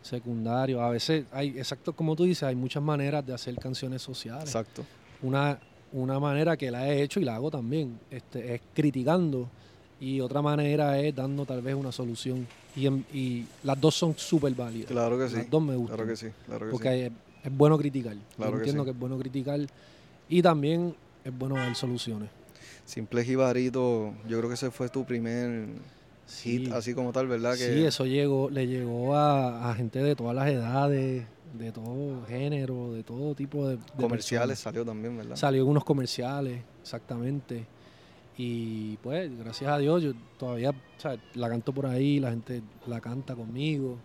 secundario. 0.03 0.83
A 0.83 0.91
veces 0.91 1.25
hay, 1.33 1.51
exacto 1.51 1.93
como 1.95 2.17
tú 2.17 2.25
dices, 2.25 2.43
hay 2.43 2.55
muchas 2.55 2.83
maneras 2.83 3.25
de 3.25 3.33
hacer 3.33 3.55
canciones 3.57 4.03
sociales. 4.03 4.45
Exacto. 4.45 4.85
Una, 5.23 5.59
una 5.93 6.19
manera 6.19 6.57
que 6.57 6.71
la 6.71 6.89
he 6.89 7.03
hecho 7.03 7.21
y 7.21 7.25
la 7.25 7.37
hago 7.37 7.51
también, 7.51 7.99
este, 8.11 8.55
es 8.55 8.61
criticando 8.75 9.49
y 10.01 10.21
otra 10.21 10.43
manera 10.43 10.99
es 11.01 11.15
dando 11.15 11.45
tal 11.47 11.63
vez 11.63 11.75
una 11.75 11.93
solución. 11.93 12.47
Y, 12.77 12.87
en- 12.87 13.05
y 13.13 13.45
las 13.63 13.81
dos 13.81 13.95
son 13.95 14.17
súper 14.19 14.53
válidas. 14.55 14.91
Claro 14.91 15.19
que 15.19 15.29
sí. 15.29 15.37
Las 15.37 15.51
dos 15.51 15.63
me 15.63 15.77
gustan. 15.77 15.97
Claro 15.97 16.11
que 16.11 16.17
sí, 16.17 16.27
claro 16.47 16.67
que 16.67 16.73
Porque 16.73 16.89
sí. 16.91 17.01
es, 17.03 17.13
es 17.53 17.57
bueno 17.57 17.79
criticar. 17.79 18.17
Claro 18.37 18.53
Yo 18.53 18.57
que 18.59 18.63
entiendo 18.63 18.83
sí. 18.83 18.87
que 18.87 18.91
es 18.91 18.99
bueno 18.99 19.19
criticar 19.19 19.61
y 20.29 20.43
también 20.43 20.95
es 21.25 21.39
bueno 21.39 21.55
dar 21.57 21.75
soluciones. 21.77 22.29
Simple 22.85 23.25
Jibarito, 23.25 24.13
yo 24.29 24.39
creo 24.39 24.49
que 24.49 24.55
ese 24.55 24.71
fue 24.71 24.89
tu 24.89 25.05
primer 25.05 25.67
hit, 26.43 26.67
Sí. 26.67 26.71
así 26.73 26.95
como 26.95 27.13
tal, 27.13 27.27
¿verdad? 27.29 27.53
Que 27.57 27.73
Sí, 27.75 27.85
eso 27.85 28.05
llegó, 28.07 28.51
le 28.51 28.67
llegó 28.67 29.15
a, 29.15 29.71
a 29.71 29.75
gente 29.75 30.03
de 30.03 30.17
todas 30.17 30.35
las 30.35 30.49
edades, 30.49 31.25
de 31.59 31.73
todo 31.73 32.25
género, 32.27 32.93
de 32.93 33.03
todo 33.05 33.35
tipo 33.35 33.69
de, 33.69 33.77
de 33.77 33.83
comerciales 34.01 34.59
personas. 34.59 34.59
salió 34.59 34.85
también, 34.85 35.17
¿verdad? 35.17 35.37
Salió 35.37 35.63
en 35.63 35.69
unos 35.69 35.85
comerciales, 35.85 36.61
exactamente. 36.83 37.65
Y 38.37 38.97
pues, 38.97 39.31
gracias 39.39 39.71
a 39.71 39.79
Dios, 39.79 40.03
yo 40.03 40.13
todavía 40.39 40.71
o 40.71 41.01
sea, 41.01 41.17
la 41.35 41.49
canto 41.49 41.73
por 41.73 41.87
ahí, 41.87 42.19
la 42.19 42.31
gente 42.31 42.63
la 42.87 43.01
canta 43.01 43.35
conmigo. 43.35 43.97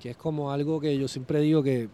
Que 0.00 0.10
es 0.10 0.16
como 0.16 0.52
algo 0.52 0.80
que 0.80 0.96
yo 0.98 1.08
siempre 1.08 1.40
digo 1.40 1.62
que 1.62 1.88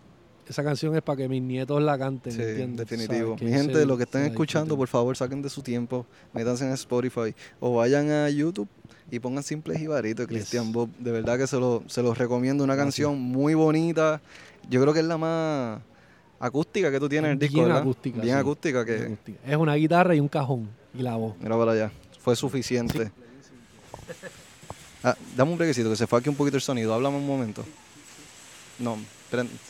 esa 0.48 0.64
canción 0.64 0.96
es 0.96 1.02
para 1.02 1.18
que 1.18 1.28
mis 1.28 1.42
nietos 1.42 1.82
la 1.82 1.98
canten. 1.98 2.32
Sí, 2.32 2.40
¿entiendes? 2.40 2.88
definitivo. 2.88 3.36
Mi 3.40 3.50
gente, 3.50 3.84
lo 3.84 3.98
que 3.98 4.06
la 4.10 4.26
escuchando, 4.26 4.76
por 4.76 4.88
favor, 4.88 5.16
saquen 5.16 5.42
de 5.42 5.50
su 5.50 5.62
tiempo, 5.62 6.06
métanse 6.32 6.66
en 6.66 6.72
Spotify 6.72 7.34
o 7.60 7.76
vayan 7.76 8.10
a 8.10 8.30
YouTube 8.30 8.68
y 9.10 9.18
pongan 9.18 9.42
Simple 9.42 9.78
Jibarito 9.78 10.22
de 10.22 10.28
Yes. 10.28 10.38
Christian 10.38 10.72
Bob. 10.72 10.90
De 10.98 11.12
verdad 11.12 11.38
que 11.38 11.46
se 11.46 11.58
lo, 11.58 11.82
se 11.86 12.02
los 12.02 12.16
recomiendo. 12.16 12.64
Una 12.64 12.76
canción 12.76 13.18
muy 13.20 13.54
bonita. 13.54 14.22
Yo 14.70 14.80
creo 14.80 14.94
que 14.94 15.00
es 15.00 15.06
la 15.06 15.18
más 15.18 15.80
acústica 16.40 16.90
que 16.90 17.00
tú 17.00 17.08
tienes 17.08 17.28
en 17.28 17.32
el 17.32 17.38
disco, 17.38 17.54
Bien 17.56 17.66
¿verdad? 17.66 17.82
acústica, 17.82 18.20
Bien 18.20 18.34
sí. 18.36 18.40
acústica 18.40 18.84
que... 18.84 18.92
Bien 18.96 19.04
acústica. 19.12 19.38
Es 19.50 19.56
una 19.56 19.74
guitarra 19.74 20.14
y 20.14 20.20
un 20.20 20.28
cajón 20.28 20.68
y 20.94 21.02
la 21.02 21.16
voz. 21.16 21.34
Mira 21.40 21.56
para 21.56 21.72
allá. 21.72 21.92
Fue 22.20 22.36
suficiente. 22.36 23.10
Ah, 25.02 25.16
dame 25.36 25.52
un 25.52 25.58
brequecito, 25.58 25.88
que 25.90 25.96
se 25.96 26.06
fue 26.06 26.18
aquí 26.18 26.28
un 26.28 26.34
poquito 26.34 26.56
el 26.56 26.62
sonido. 26.62 26.92
Háblame 26.94 27.16
un 27.16 27.26
momento. 27.26 27.64
No, 28.78 28.96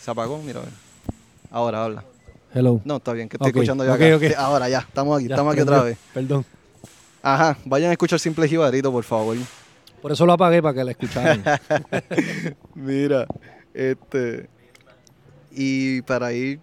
se 0.01 0.11
apagó, 0.11 0.39
mira. 0.39 0.61
Ahora 1.51 1.85
habla. 1.85 2.05
Hello. 2.55 2.81
No, 2.85 2.97
está 2.97 3.12
bien, 3.12 3.29
que 3.29 3.37
estoy 3.37 3.49
escuchando 3.51 3.85
ya 3.85 3.93
ok, 3.93 4.01
acá. 4.01 4.16
ok. 4.16 4.23
Sí, 4.23 4.35
Ahora 4.37 4.69
ya, 4.69 4.79
estamos 4.81 5.19
aquí, 5.19 5.29
Ya, 5.29 5.35
estamos 5.35 5.53
aquí 5.53 5.62
otra 5.62 5.83
vez. 5.83 5.99
Perdón. 6.14 6.45
Ajá, 7.23 7.59
vayan 7.64 7.91
a 7.91 7.93
escuchar 7.93 8.19
Simple 8.19 8.49
Jibarito, 8.49 8.91
por 8.91 9.05
favor. 9.05 9.37
Por 10.01 10.12
eso 10.12 10.25
lo 10.25 10.33
apagué 10.33 10.62
para 10.62 10.75
que 10.75 10.85
la 10.85 10.91
escucharan. 10.93 11.43
Mira, 12.75 13.27
este. 13.75 14.49
Y 15.61 16.03
para 16.03 16.33
ir 16.33 16.61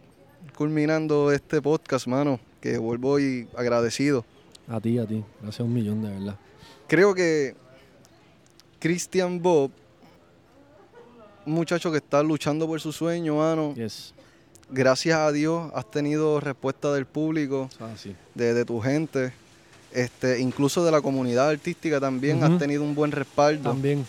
culminando 0.58 1.30
este 1.34 1.62
podcast, 1.62 2.08
mano, 2.08 2.40
que 2.62 2.78
vuelvo 2.78 3.20
y 3.20 3.46
agradecido. 3.58 4.24
a 4.70 4.80
ti, 4.80 4.98
a 4.98 5.06
ti. 5.06 5.22
Gracias 5.42 5.60
un 5.68 5.74
millón, 5.74 6.02
de 6.02 6.10
verdad. 6.12 6.40
Creo 6.88 7.14
que 7.14 7.56
Christian 8.80 9.42
Bob, 9.42 9.70
un 11.46 11.54
muchacho 11.54 11.92
que 11.92 11.98
está 11.98 12.24
luchando 12.24 12.68
por 12.68 12.80
su 12.80 12.92
sueño, 12.94 13.36
mano, 13.36 13.74
Yes. 13.76 14.14
gracias 14.72 15.18
a 15.18 15.32
Dios 15.34 15.72
has 15.76 15.92
tenido 15.92 16.40
respuesta 16.40 16.94
del 16.94 17.06
público, 17.06 17.70
Ah, 17.82 17.90
sí. 17.98 18.16
de, 18.34 18.54
de 18.54 18.64
tu 18.66 18.80
gente, 18.80 19.34
este, 19.92 20.40
incluso 20.40 20.86
de 20.86 20.92
la 20.92 21.02
comunidad 21.02 21.50
artística 21.50 22.00
también 22.00 22.42
has 22.44 22.58
tenido 22.58 22.82
un 22.84 22.96
buen 22.96 23.12
respaldo. 23.12 23.72
También. 23.72 24.06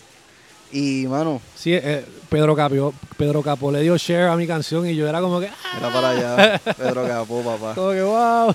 Y, 0.71 1.05
mano, 1.07 1.41
Sí, 1.55 1.73
eh, 1.73 2.03
Pedro, 2.29 2.55
Capio, 2.55 2.93
Pedro 3.17 3.41
Capo 3.41 3.71
le 3.71 3.81
dio 3.81 3.95
share 3.97 4.27
a 4.29 4.35
mi 4.35 4.45
canción 4.45 4.85
y 4.87 4.95
yo 4.95 5.07
era 5.07 5.21
como 5.21 5.39
que, 5.39 5.47
¡ah! 5.47 5.53
mira 5.75 5.93
para 5.93 6.09
allá, 6.09 6.61
Pedro 6.77 7.07
Capó, 7.07 7.41
papá. 7.41 7.73
como 7.73 7.91
que 7.91 8.01
wow. 8.03 8.53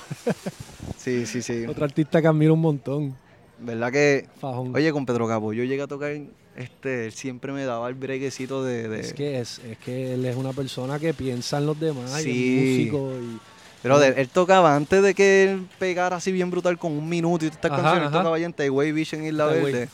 Sí, 0.99 1.27
sí, 1.27 1.43
sí. 1.43 1.65
Otro 1.67 1.85
artista 1.85 2.21
que 2.21 2.29
admiro 2.29 2.55
un 2.55 2.61
montón. 2.61 3.17
¿Verdad 3.59 3.91
que, 3.93 4.27
Fajón. 4.41 4.75
oye, 4.75 4.93
con 4.93 5.07
Pedro 5.07 5.27
Capó, 5.27 5.53
yo 5.53 5.65
llegué 5.65 5.83
a 5.83 5.87
tocar, 5.87 6.13
este, 6.57 7.07
él 7.07 7.13
siempre 7.13 7.53
me 7.53 7.65
daba 7.65 7.89
el 7.89 7.95
breguecito 7.95 8.63
de... 8.63 8.89
de- 8.89 9.01
es 9.01 9.15
que 9.15 9.41
es, 9.41 9.61
es 9.61 9.79
que 9.79 10.15
él 10.15 10.25
es 10.27 10.37
una 10.37 10.53
persona 10.53 10.99
que 10.99 11.15
piensa 11.15 11.59
en 11.59 11.67
los 11.67 11.79
demás 11.81 12.21
y 12.21 12.23
Sí. 12.25 12.59
es 12.59 12.93
músico 12.93 13.13
y 13.23 13.39
Pero 13.83 13.99
de- 13.99 14.21
él 14.21 14.29
tocaba 14.29 14.77
antes 14.77 15.03
de 15.03 15.15
que 15.15 15.45
él 15.45 15.67
pegara 15.79 16.17
así 16.17 16.31
bien 16.31 16.51
brutal 16.51 16.77
con 16.79 16.93
un 16.93 17.09
minuto 17.09 17.45
y 17.45 17.49
estas 17.49 17.71
canciones, 17.71 18.05
él 18.07 18.13
tocaba 18.13 18.37
allá 18.37 18.47
en 18.47 18.53
Tayway 18.53 18.93
Beach 18.93 19.15
en 19.15 19.25
Isla 19.27 19.49
Tayway. 19.49 19.73
Verde. 19.73 19.89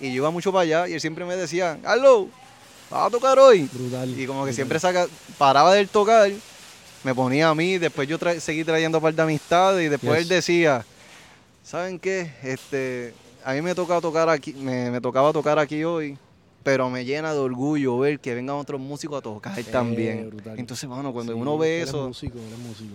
Y 0.00 0.08
yo 0.08 0.14
iba 0.16 0.30
mucho 0.30 0.52
para 0.52 0.62
allá 0.62 0.88
y 0.88 0.94
él 0.94 1.00
siempre 1.00 1.24
me 1.24 1.36
decía, 1.36 1.78
Carlos, 1.82 2.26
¿vas 2.90 3.06
a 3.06 3.10
tocar 3.10 3.38
hoy? 3.38 3.68
brutal. 3.72 4.08
Y 4.08 4.26
como 4.26 4.40
que 4.44 4.50
brutal. 4.50 4.54
siempre 4.54 4.80
saca, 4.80 5.06
paraba 5.38 5.72
de 5.74 5.80
él 5.80 5.88
tocar, 5.88 6.30
me 7.04 7.14
ponía 7.14 7.48
a 7.48 7.54
mí, 7.54 7.78
después 7.78 8.08
yo 8.08 8.18
tra- 8.18 8.38
seguí 8.40 8.64
trayendo 8.64 9.00
par 9.00 9.14
de 9.14 9.22
amistades 9.22 9.86
y 9.86 9.88
después 9.88 10.18
Yes. 10.18 10.22
él 10.22 10.28
decía, 10.28 10.86
¿saben 11.62 11.98
qué? 11.98 12.30
Este, 12.42 13.14
a 13.44 13.52
mí 13.52 13.62
me 13.62 13.74
tocaba 13.74 14.00
tocar 14.00 14.28
aquí, 14.28 14.52
me, 14.54 14.90
me 14.90 15.00
tocaba 15.00 15.32
tocar 15.32 15.58
aquí 15.58 15.84
hoy, 15.84 16.16
pero 16.62 16.88
me 16.90 17.04
llena 17.04 17.32
de 17.32 17.38
orgullo 17.38 17.98
ver 17.98 18.18
que 18.18 18.34
vengan 18.34 18.56
otros 18.56 18.80
músicos 18.80 19.18
a 19.18 19.22
tocar 19.22 19.58
Eh, 19.58 19.64
también. 19.64 20.28
brutal. 20.30 20.58
Entonces, 20.58 20.88
bueno, 20.88 21.12
cuando 21.12 21.32
Sí, 21.34 21.38
uno 21.38 21.58
ve 21.58 21.76
él 21.76 21.82
es 21.82 21.88
eso, 21.88 22.08
músico, 22.08 22.38
él 22.38 22.52
es 22.52 22.58
músico. 22.58 22.94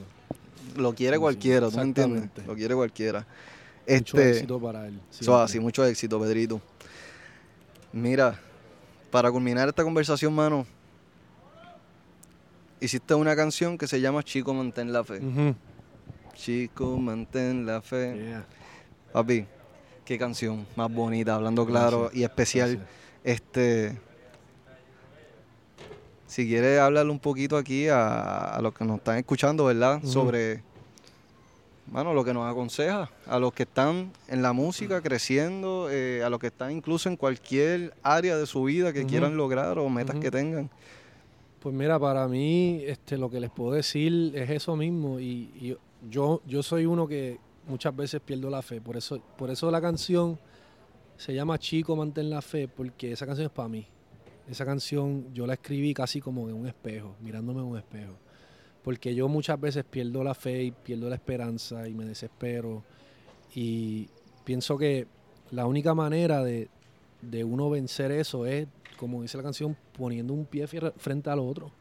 lo 0.76 0.94
quiere 0.94 1.18
músico, 1.18 1.22
cualquiera, 1.22 1.70
¿tú 1.70 1.78
me 1.78 1.84
entiendes? 1.84 2.30
Lo 2.48 2.56
quiere 2.56 2.76
cualquiera. 2.76 3.26
Mucho 3.88 4.18
Este, 4.18 4.30
éxito 4.32 4.60
para 4.60 4.88
él. 4.88 5.00
siempre. 5.12 5.44
así, 5.44 5.60
mucho 5.60 5.86
éxito, 5.86 6.20
Pedrito. 6.20 6.60
Mira, 7.92 8.40
para 9.12 9.32
culminar 9.32 9.68
esta 9.68 9.84
conversación, 9.84 10.34
mano, 10.34 10.66
hiciste 12.80 13.14
una 13.16 13.36
canción 13.36 13.78
que 13.78 13.88
se 13.88 14.00
llama 14.00 14.24
Chico, 14.24 14.54
mantén 14.54 14.94
la 14.94 15.04
fe. 15.04 15.22
Chico, 16.34 16.98
mantén 16.98 17.66
la 17.66 17.82
fe. 17.82 18.16
Yeah. 18.16 18.46
Papi, 19.12 19.46
qué 20.06 20.18
canción 20.18 20.66
más 20.76 20.92
bonita, 20.92 21.36
hablando 21.36 21.66
claro 21.66 22.02
Gracias, 22.04 22.20
y 22.20 22.24
especial. 22.24 22.70
gracias. 22.76 23.00
Este, 23.24 23.98
si 26.28 26.48
quieres 26.48 26.80
hablarle 26.80 27.12
un 27.12 27.20
poquito 27.20 27.58
aquí 27.58 27.88
a, 27.90 28.44
a 28.56 28.62
los 28.62 28.74
que 28.74 28.86
nos 28.86 28.98
están 28.98 29.18
escuchando, 29.18 29.66
¿verdad? 29.66 30.02
Sobre, 30.04 30.64
bueno, 31.92 32.14
lo 32.14 32.24
que 32.24 32.34
nos 32.34 32.50
aconseja 32.50 33.10
a 33.26 33.40
los 33.40 33.54
que 33.54 33.64
están 33.64 34.12
en 34.28 34.42
la 34.42 34.54
música 34.54 35.02
creciendo, 35.02 35.90
eh, 35.90 36.24
a 36.24 36.30
los 36.30 36.40
que 36.40 36.48
están 36.48 36.72
incluso 36.72 37.10
en 37.10 37.18
cualquier 37.18 37.94
área 38.04 38.38
de 38.38 38.46
su 38.46 38.64
vida 38.64 38.94
que 38.94 39.06
quieran 39.06 39.38
lograr 39.38 39.80
o 39.80 39.90
metas 39.90 40.20
que 40.20 40.32
tengan. 40.32 40.70
Pues 41.60 41.76
mira, 41.76 42.00
para 42.00 42.28
mí 42.28 42.82
este, 42.86 43.18
lo 43.18 43.30
que 43.30 43.40
les 43.40 43.50
puedo 43.50 43.74
decir 43.74 44.32
es 44.36 44.50
eso 44.50 44.76
mismo 44.76 45.20
y, 45.20 45.52
y 45.60 45.78
yo, 46.10 46.42
yo 46.46 46.64
soy 46.64 46.86
uno 46.86 47.08
que 47.08 47.38
muchas 47.68 47.96
veces 47.96 48.22
pierdo 48.22 48.50
la 48.50 48.62
fe, 48.62 48.80
por 48.80 48.96
eso, 48.96 49.22
por 49.38 49.50
eso 49.50 49.70
la 49.70 49.82
canción 49.82 50.40
se 51.20 51.34
llama 51.34 51.60
Chico 51.60 51.98
Mantén 51.98 52.30
la 52.30 52.42
Fe, 52.42 52.70
porque 52.70 53.12
esa 53.12 53.26
canción 53.26 53.48
es 53.48 53.52
para 53.52 53.68
mí. 53.68 53.86
Esa 54.50 54.66
canción 54.66 55.34
yo 55.34 55.46
la 55.46 55.54
escribí 55.54 55.94
casi 55.94 56.22
como 56.22 56.48
en 56.48 56.56
un 56.56 56.66
espejo, 56.66 57.14
mirándome 57.20 57.60
en 57.60 57.66
un 57.66 57.78
espejo, 57.78 58.14
porque 58.84 59.14
yo 59.14 59.28
muchas 59.28 59.60
veces 59.60 59.84
pierdo 59.84 60.24
la 60.24 60.34
fe 60.34 60.64
y 60.64 60.72
pierdo 60.72 61.10
la 61.10 61.16
esperanza 61.16 61.88
y 61.88 61.94
me 61.94 62.06
desespero 62.06 62.84
y 63.54 64.08
pienso 64.44 64.78
que 64.78 65.08
la 65.52 65.66
única 65.66 65.94
manera 65.94 66.44
de, 66.44 66.70
de 67.22 67.44
uno 67.44 67.70
vencer 67.70 68.12
eso 68.12 68.46
es, 68.46 68.68
como 68.98 69.22
dice 69.22 69.38
la 69.38 69.44
canción, 69.44 69.76
poniendo 69.98 70.34
un 70.34 70.46
pie 70.46 70.68
frente 70.68 71.30
al 71.30 71.40
otro. 71.40 71.72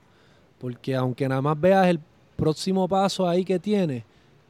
Porque 0.59 0.95
aunque 0.95 1.29
nada 1.29 1.43
más 1.43 1.61
veas 1.61 1.87
el 1.89 2.01
próximo 2.37 2.89
paso 2.89 3.29
ahí 3.29 3.45
que 3.45 3.59
tiene, 3.59 4.05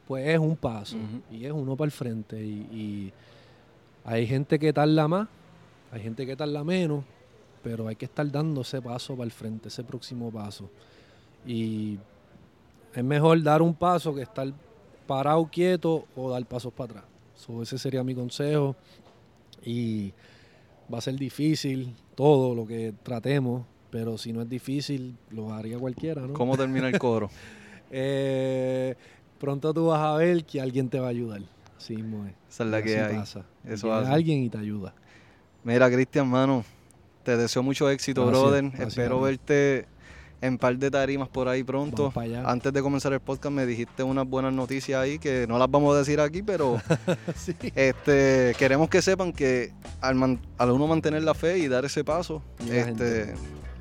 pues 0.07 0.27
es 0.27 0.39
un 0.39 0.55
paso 0.55 0.97
y 1.31 1.45
es 1.45 1.51
uno 1.51 1.75
para 1.75 1.85
el 1.85 1.91
frente. 1.91 2.43
Y, 2.43 2.53
y 2.71 3.13
hay 4.05 4.25
gente 4.25 4.57
que 4.57 4.73
tarda 4.73 5.07
más, 5.07 5.27
hay 5.91 6.01
gente 6.01 6.25
que 6.25 6.35
tarda 6.35 6.63
menos, 6.63 7.03
pero 7.61 7.87
hay 7.87 7.95
que 7.95 8.05
estar 8.05 8.29
dando 8.31 8.61
ese 8.61 8.81
paso 8.81 9.13
para 9.15 9.25
el 9.25 9.31
frente, 9.31 9.67
ese 9.67 9.83
próximo 9.83 10.31
paso. 10.31 10.69
Y 11.45 11.99
es 12.93 13.03
mejor 13.03 13.41
dar 13.43 13.61
un 13.61 13.73
paso 13.73 14.13
que 14.13 14.21
estar 14.21 14.51
parado 15.07 15.47
quieto 15.51 16.05
o 16.15 16.29
dar 16.31 16.45
pasos 16.45 16.73
para 16.73 16.91
atrás. 16.91 17.03
So, 17.35 17.61
ese 17.61 17.77
sería 17.77 18.03
mi 18.03 18.13
consejo. 18.15 18.75
Y 19.63 20.13
va 20.91 20.99
a 20.99 21.01
ser 21.01 21.15
difícil 21.15 21.95
todo 22.15 22.55
lo 22.55 22.65
que 22.65 22.93
tratemos, 23.03 23.65
pero 23.89 24.17
si 24.17 24.33
no 24.33 24.41
es 24.41 24.49
difícil, 24.49 25.15
lo 25.31 25.53
haría 25.53 25.77
cualquiera, 25.77 26.21
¿no? 26.21 26.33
¿Cómo 26.33 26.57
termina 26.57 26.87
el 26.87 26.99
coro? 26.99 27.29
Eh, 27.91 28.93
pronto 29.39 29.73
tú 29.73 29.87
vas 29.87 29.99
a 29.99 30.15
ver 30.15 30.45
que 30.45 30.61
alguien 30.61 30.89
te 30.89 30.99
va 30.99 31.07
a 31.07 31.09
ayudar. 31.09 31.41
Es. 31.79 31.89
Esa 31.89 32.63
es 32.65 32.69
la 32.69 32.83
que 32.83 32.99
hay. 32.99 33.15
pasa. 33.15 33.45
Eso 33.65 33.91
hace. 33.91 34.11
alguien 34.11 34.43
y 34.43 34.49
te 34.49 34.59
ayuda. 34.59 34.93
Mira, 35.63 35.89
Cristian, 35.89 36.27
mano, 36.27 36.63
te 37.23 37.35
deseo 37.35 37.63
mucho 37.63 37.89
éxito, 37.89 38.27
Gracias, 38.27 38.43
brother. 38.43 38.63
gracias, 38.65 38.87
Espero 38.89 39.21
verte 39.21 39.87
en 40.41 40.57
par 40.57 40.77
de 40.77 40.89
tarimas 40.91 41.27
por 41.27 41.47
ahí 41.47 41.63
pronto. 41.63 42.03
Vamos 42.03 42.13
para 42.13 42.25
allá. 42.25 42.43
Antes 42.49 42.71
de 42.73 42.81
comenzar 42.81 43.11
el 43.13 43.19
podcast 43.19 43.53
me 43.53 43.65
dijiste 43.65 44.03
unas 44.03 44.27
buenas 44.27 44.53
noticias 44.53 44.99
ahí 45.01 45.19
que 45.19 45.45
no 45.47 45.57
las 45.57 45.69
vamos 45.69 45.93
a 45.95 45.99
decir 45.99 46.19
aquí, 46.19 46.41
pero 46.41 46.77
Sí. 47.35 47.53
este 47.75 48.53
queremos 48.57 48.89
que 48.89 49.01
sepan 49.01 49.33
que 49.33 49.71
al, 50.01 50.15
man- 50.15 50.39
al 50.57 50.71
uno 50.71 50.87
mantener 50.87 51.23
la 51.23 51.33
fe 51.33 51.57
y 51.59 51.67
dar 51.67 51.85
ese 51.85 52.03
paso, 52.03 52.41
este, 52.71 53.33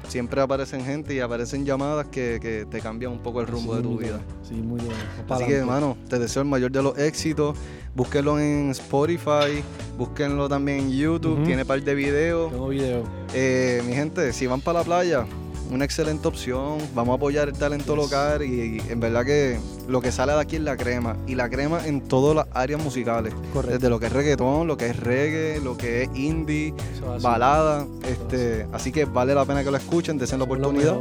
siempre 0.09 0.41
aparecen 0.41 0.85
gente 0.85 1.15
y 1.15 1.21
aparecen 1.21 1.65
llamadas 1.65 2.07
que, 2.09 2.39
que 2.41 2.67
te 2.71 2.81
cambian 2.81 3.13
un 3.13 3.19
poco 3.19 3.41
el 3.41 3.47
rumbo 3.47 3.75
de 3.77 3.83
tu 3.83 3.99
vida. 3.99 4.21
Sí, 4.49 4.55
muy 4.55 4.81
bien. 4.81 4.93
Así 5.29 5.45
que, 5.45 5.55
hermano, 5.57 5.97
te 6.09 6.19
deseo 6.19 6.43
el 6.43 6.49
mayor 6.49 6.71
de 6.73 6.83
los 6.83 6.97
éxitos. 6.99 7.57
Búsquenlo 7.95 8.39
en 8.39 8.71
Spotify, 8.71 9.63
búsquenlo 9.97 10.49
también 10.49 10.79
en 10.81 10.91
YouTube, 10.93 11.35
Ujú. 11.39 11.45
tiene 11.45 11.65
par 11.65 11.83
de 11.83 11.95
videos. 11.95 12.51
Tengo 12.53 12.69
video. 12.69 13.03
Eh, 13.35 13.83
mi 13.87 13.93
gente, 13.93 14.33
si 14.33 14.47
van 14.47 14.61
para 14.61 14.81
la 14.81 14.85
playa, 14.85 15.27
una 15.71 15.85
excelente 15.85 16.27
opción. 16.29 16.79
Vamos 16.95 17.13
a 17.13 17.17
apoyar 17.17 17.49
el 17.49 17.55
talento 17.55 17.95
Yes. 17.95 18.05
local 18.05 18.43
y, 18.43 18.81
en 18.89 19.01
verdad 19.01 19.25
que 19.25 19.59
lo 19.89 20.01
que 20.01 20.13
sale 20.13 20.33
de 20.33 20.41
aquí 20.41 20.57
es 20.57 20.63
la 20.63 20.77
crema. 20.77 21.17
Y 21.27 21.35
la 21.35 21.49
crema 21.49 21.87
en 21.87 22.01
todas 22.01 22.35
las 22.37 22.47
áreas 22.57 22.83
musicales. 22.83 23.35
Correcto. 23.53 23.77
Desde 23.77 23.89
lo 23.91 23.99
que 24.01 24.07
es 24.07 24.13
reggaetón, 24.13 24.67
lo 24.67 24.77
que 24.77 24.87
es 24.87 24.97
reggae, 24.97 25.61
lo 25.61 25.77
que 25.77 26.03
es 26.03 26.11
indie, 26.15 26.75
Eso 26.95 27.05
es 27.11 27.17
así. 27.17 27.25
balada. 27.25 27.87
Este, 28.07 28.67
así 28.73 28.93
que 28.93 29.05
vale 29.05 29.35
la 29.35 29.45
pena 29.45 29.63
que 29.65 29.71
lo 29.71 29.77
escuchen, 29.77 30.19
desen 30.19 30.39
la 30.39 30.45
oportunidad. 30.45 30.97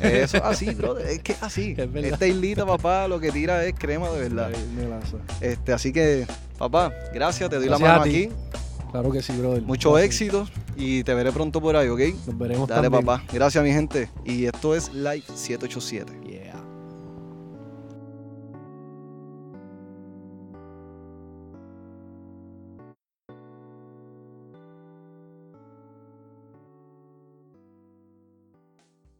Eso 0.00 0.36
es 0.38 0.42
así, 0.42 0.70
bro. 0.74 0.98
Es 0.98 1.20
que 1.20 1.34
así. 1.40 1.74
Es. 1.76 2.04
Esta 2.04 2.26
islita, 2.26 2.66
papá, 2.66 3.08
lo 3.08 3.20
que 3.20 3.30
tira 3.32 3.64
es 3.64 3.74
crema 3.78 4.08
de 4.10 4.20
verdad. 4.28 4.50
Este, 5.40 5.72
así 5.72 5.92
que, 5.92 6.26
papá, 6.58 6.92
gracias, 7.14 7.48
te 7.50 7.56
doy 7.56 7.66
Gracias 7.66 7.88
la 7.88 7.98
mano 7.98 8.02
aquí. 8.04 8.28
Claro 8.90 9.10
que 9.12 9.22
sí, 9.22 9.32
brother. 9.36 9.62
Mucho 9.62 9.92
Gracias. 9.92 10.06
éxito 10.22 10.46
y 10.78 11.02
te 11.02 11.12
veré 11.12 11.32
pronto 11.32 11.60
por 11.60 11.76
ahí, 11.76 11.88
¿ok? 11.88 12.00
Nos 12.26 12.38
veremos 12.38 12.68
Dale, 12.68 12.82
también. 12.88 13.04
papá. 13.04 13.24
Gracias, 13.32 13.62
mi 13.64 13.72
gente. 13.72 14.08
Y 14.24 14.46
esto 14.46 14.74
es 14.76 14.92
Live 14.94 15.24
787. 15.34 16.12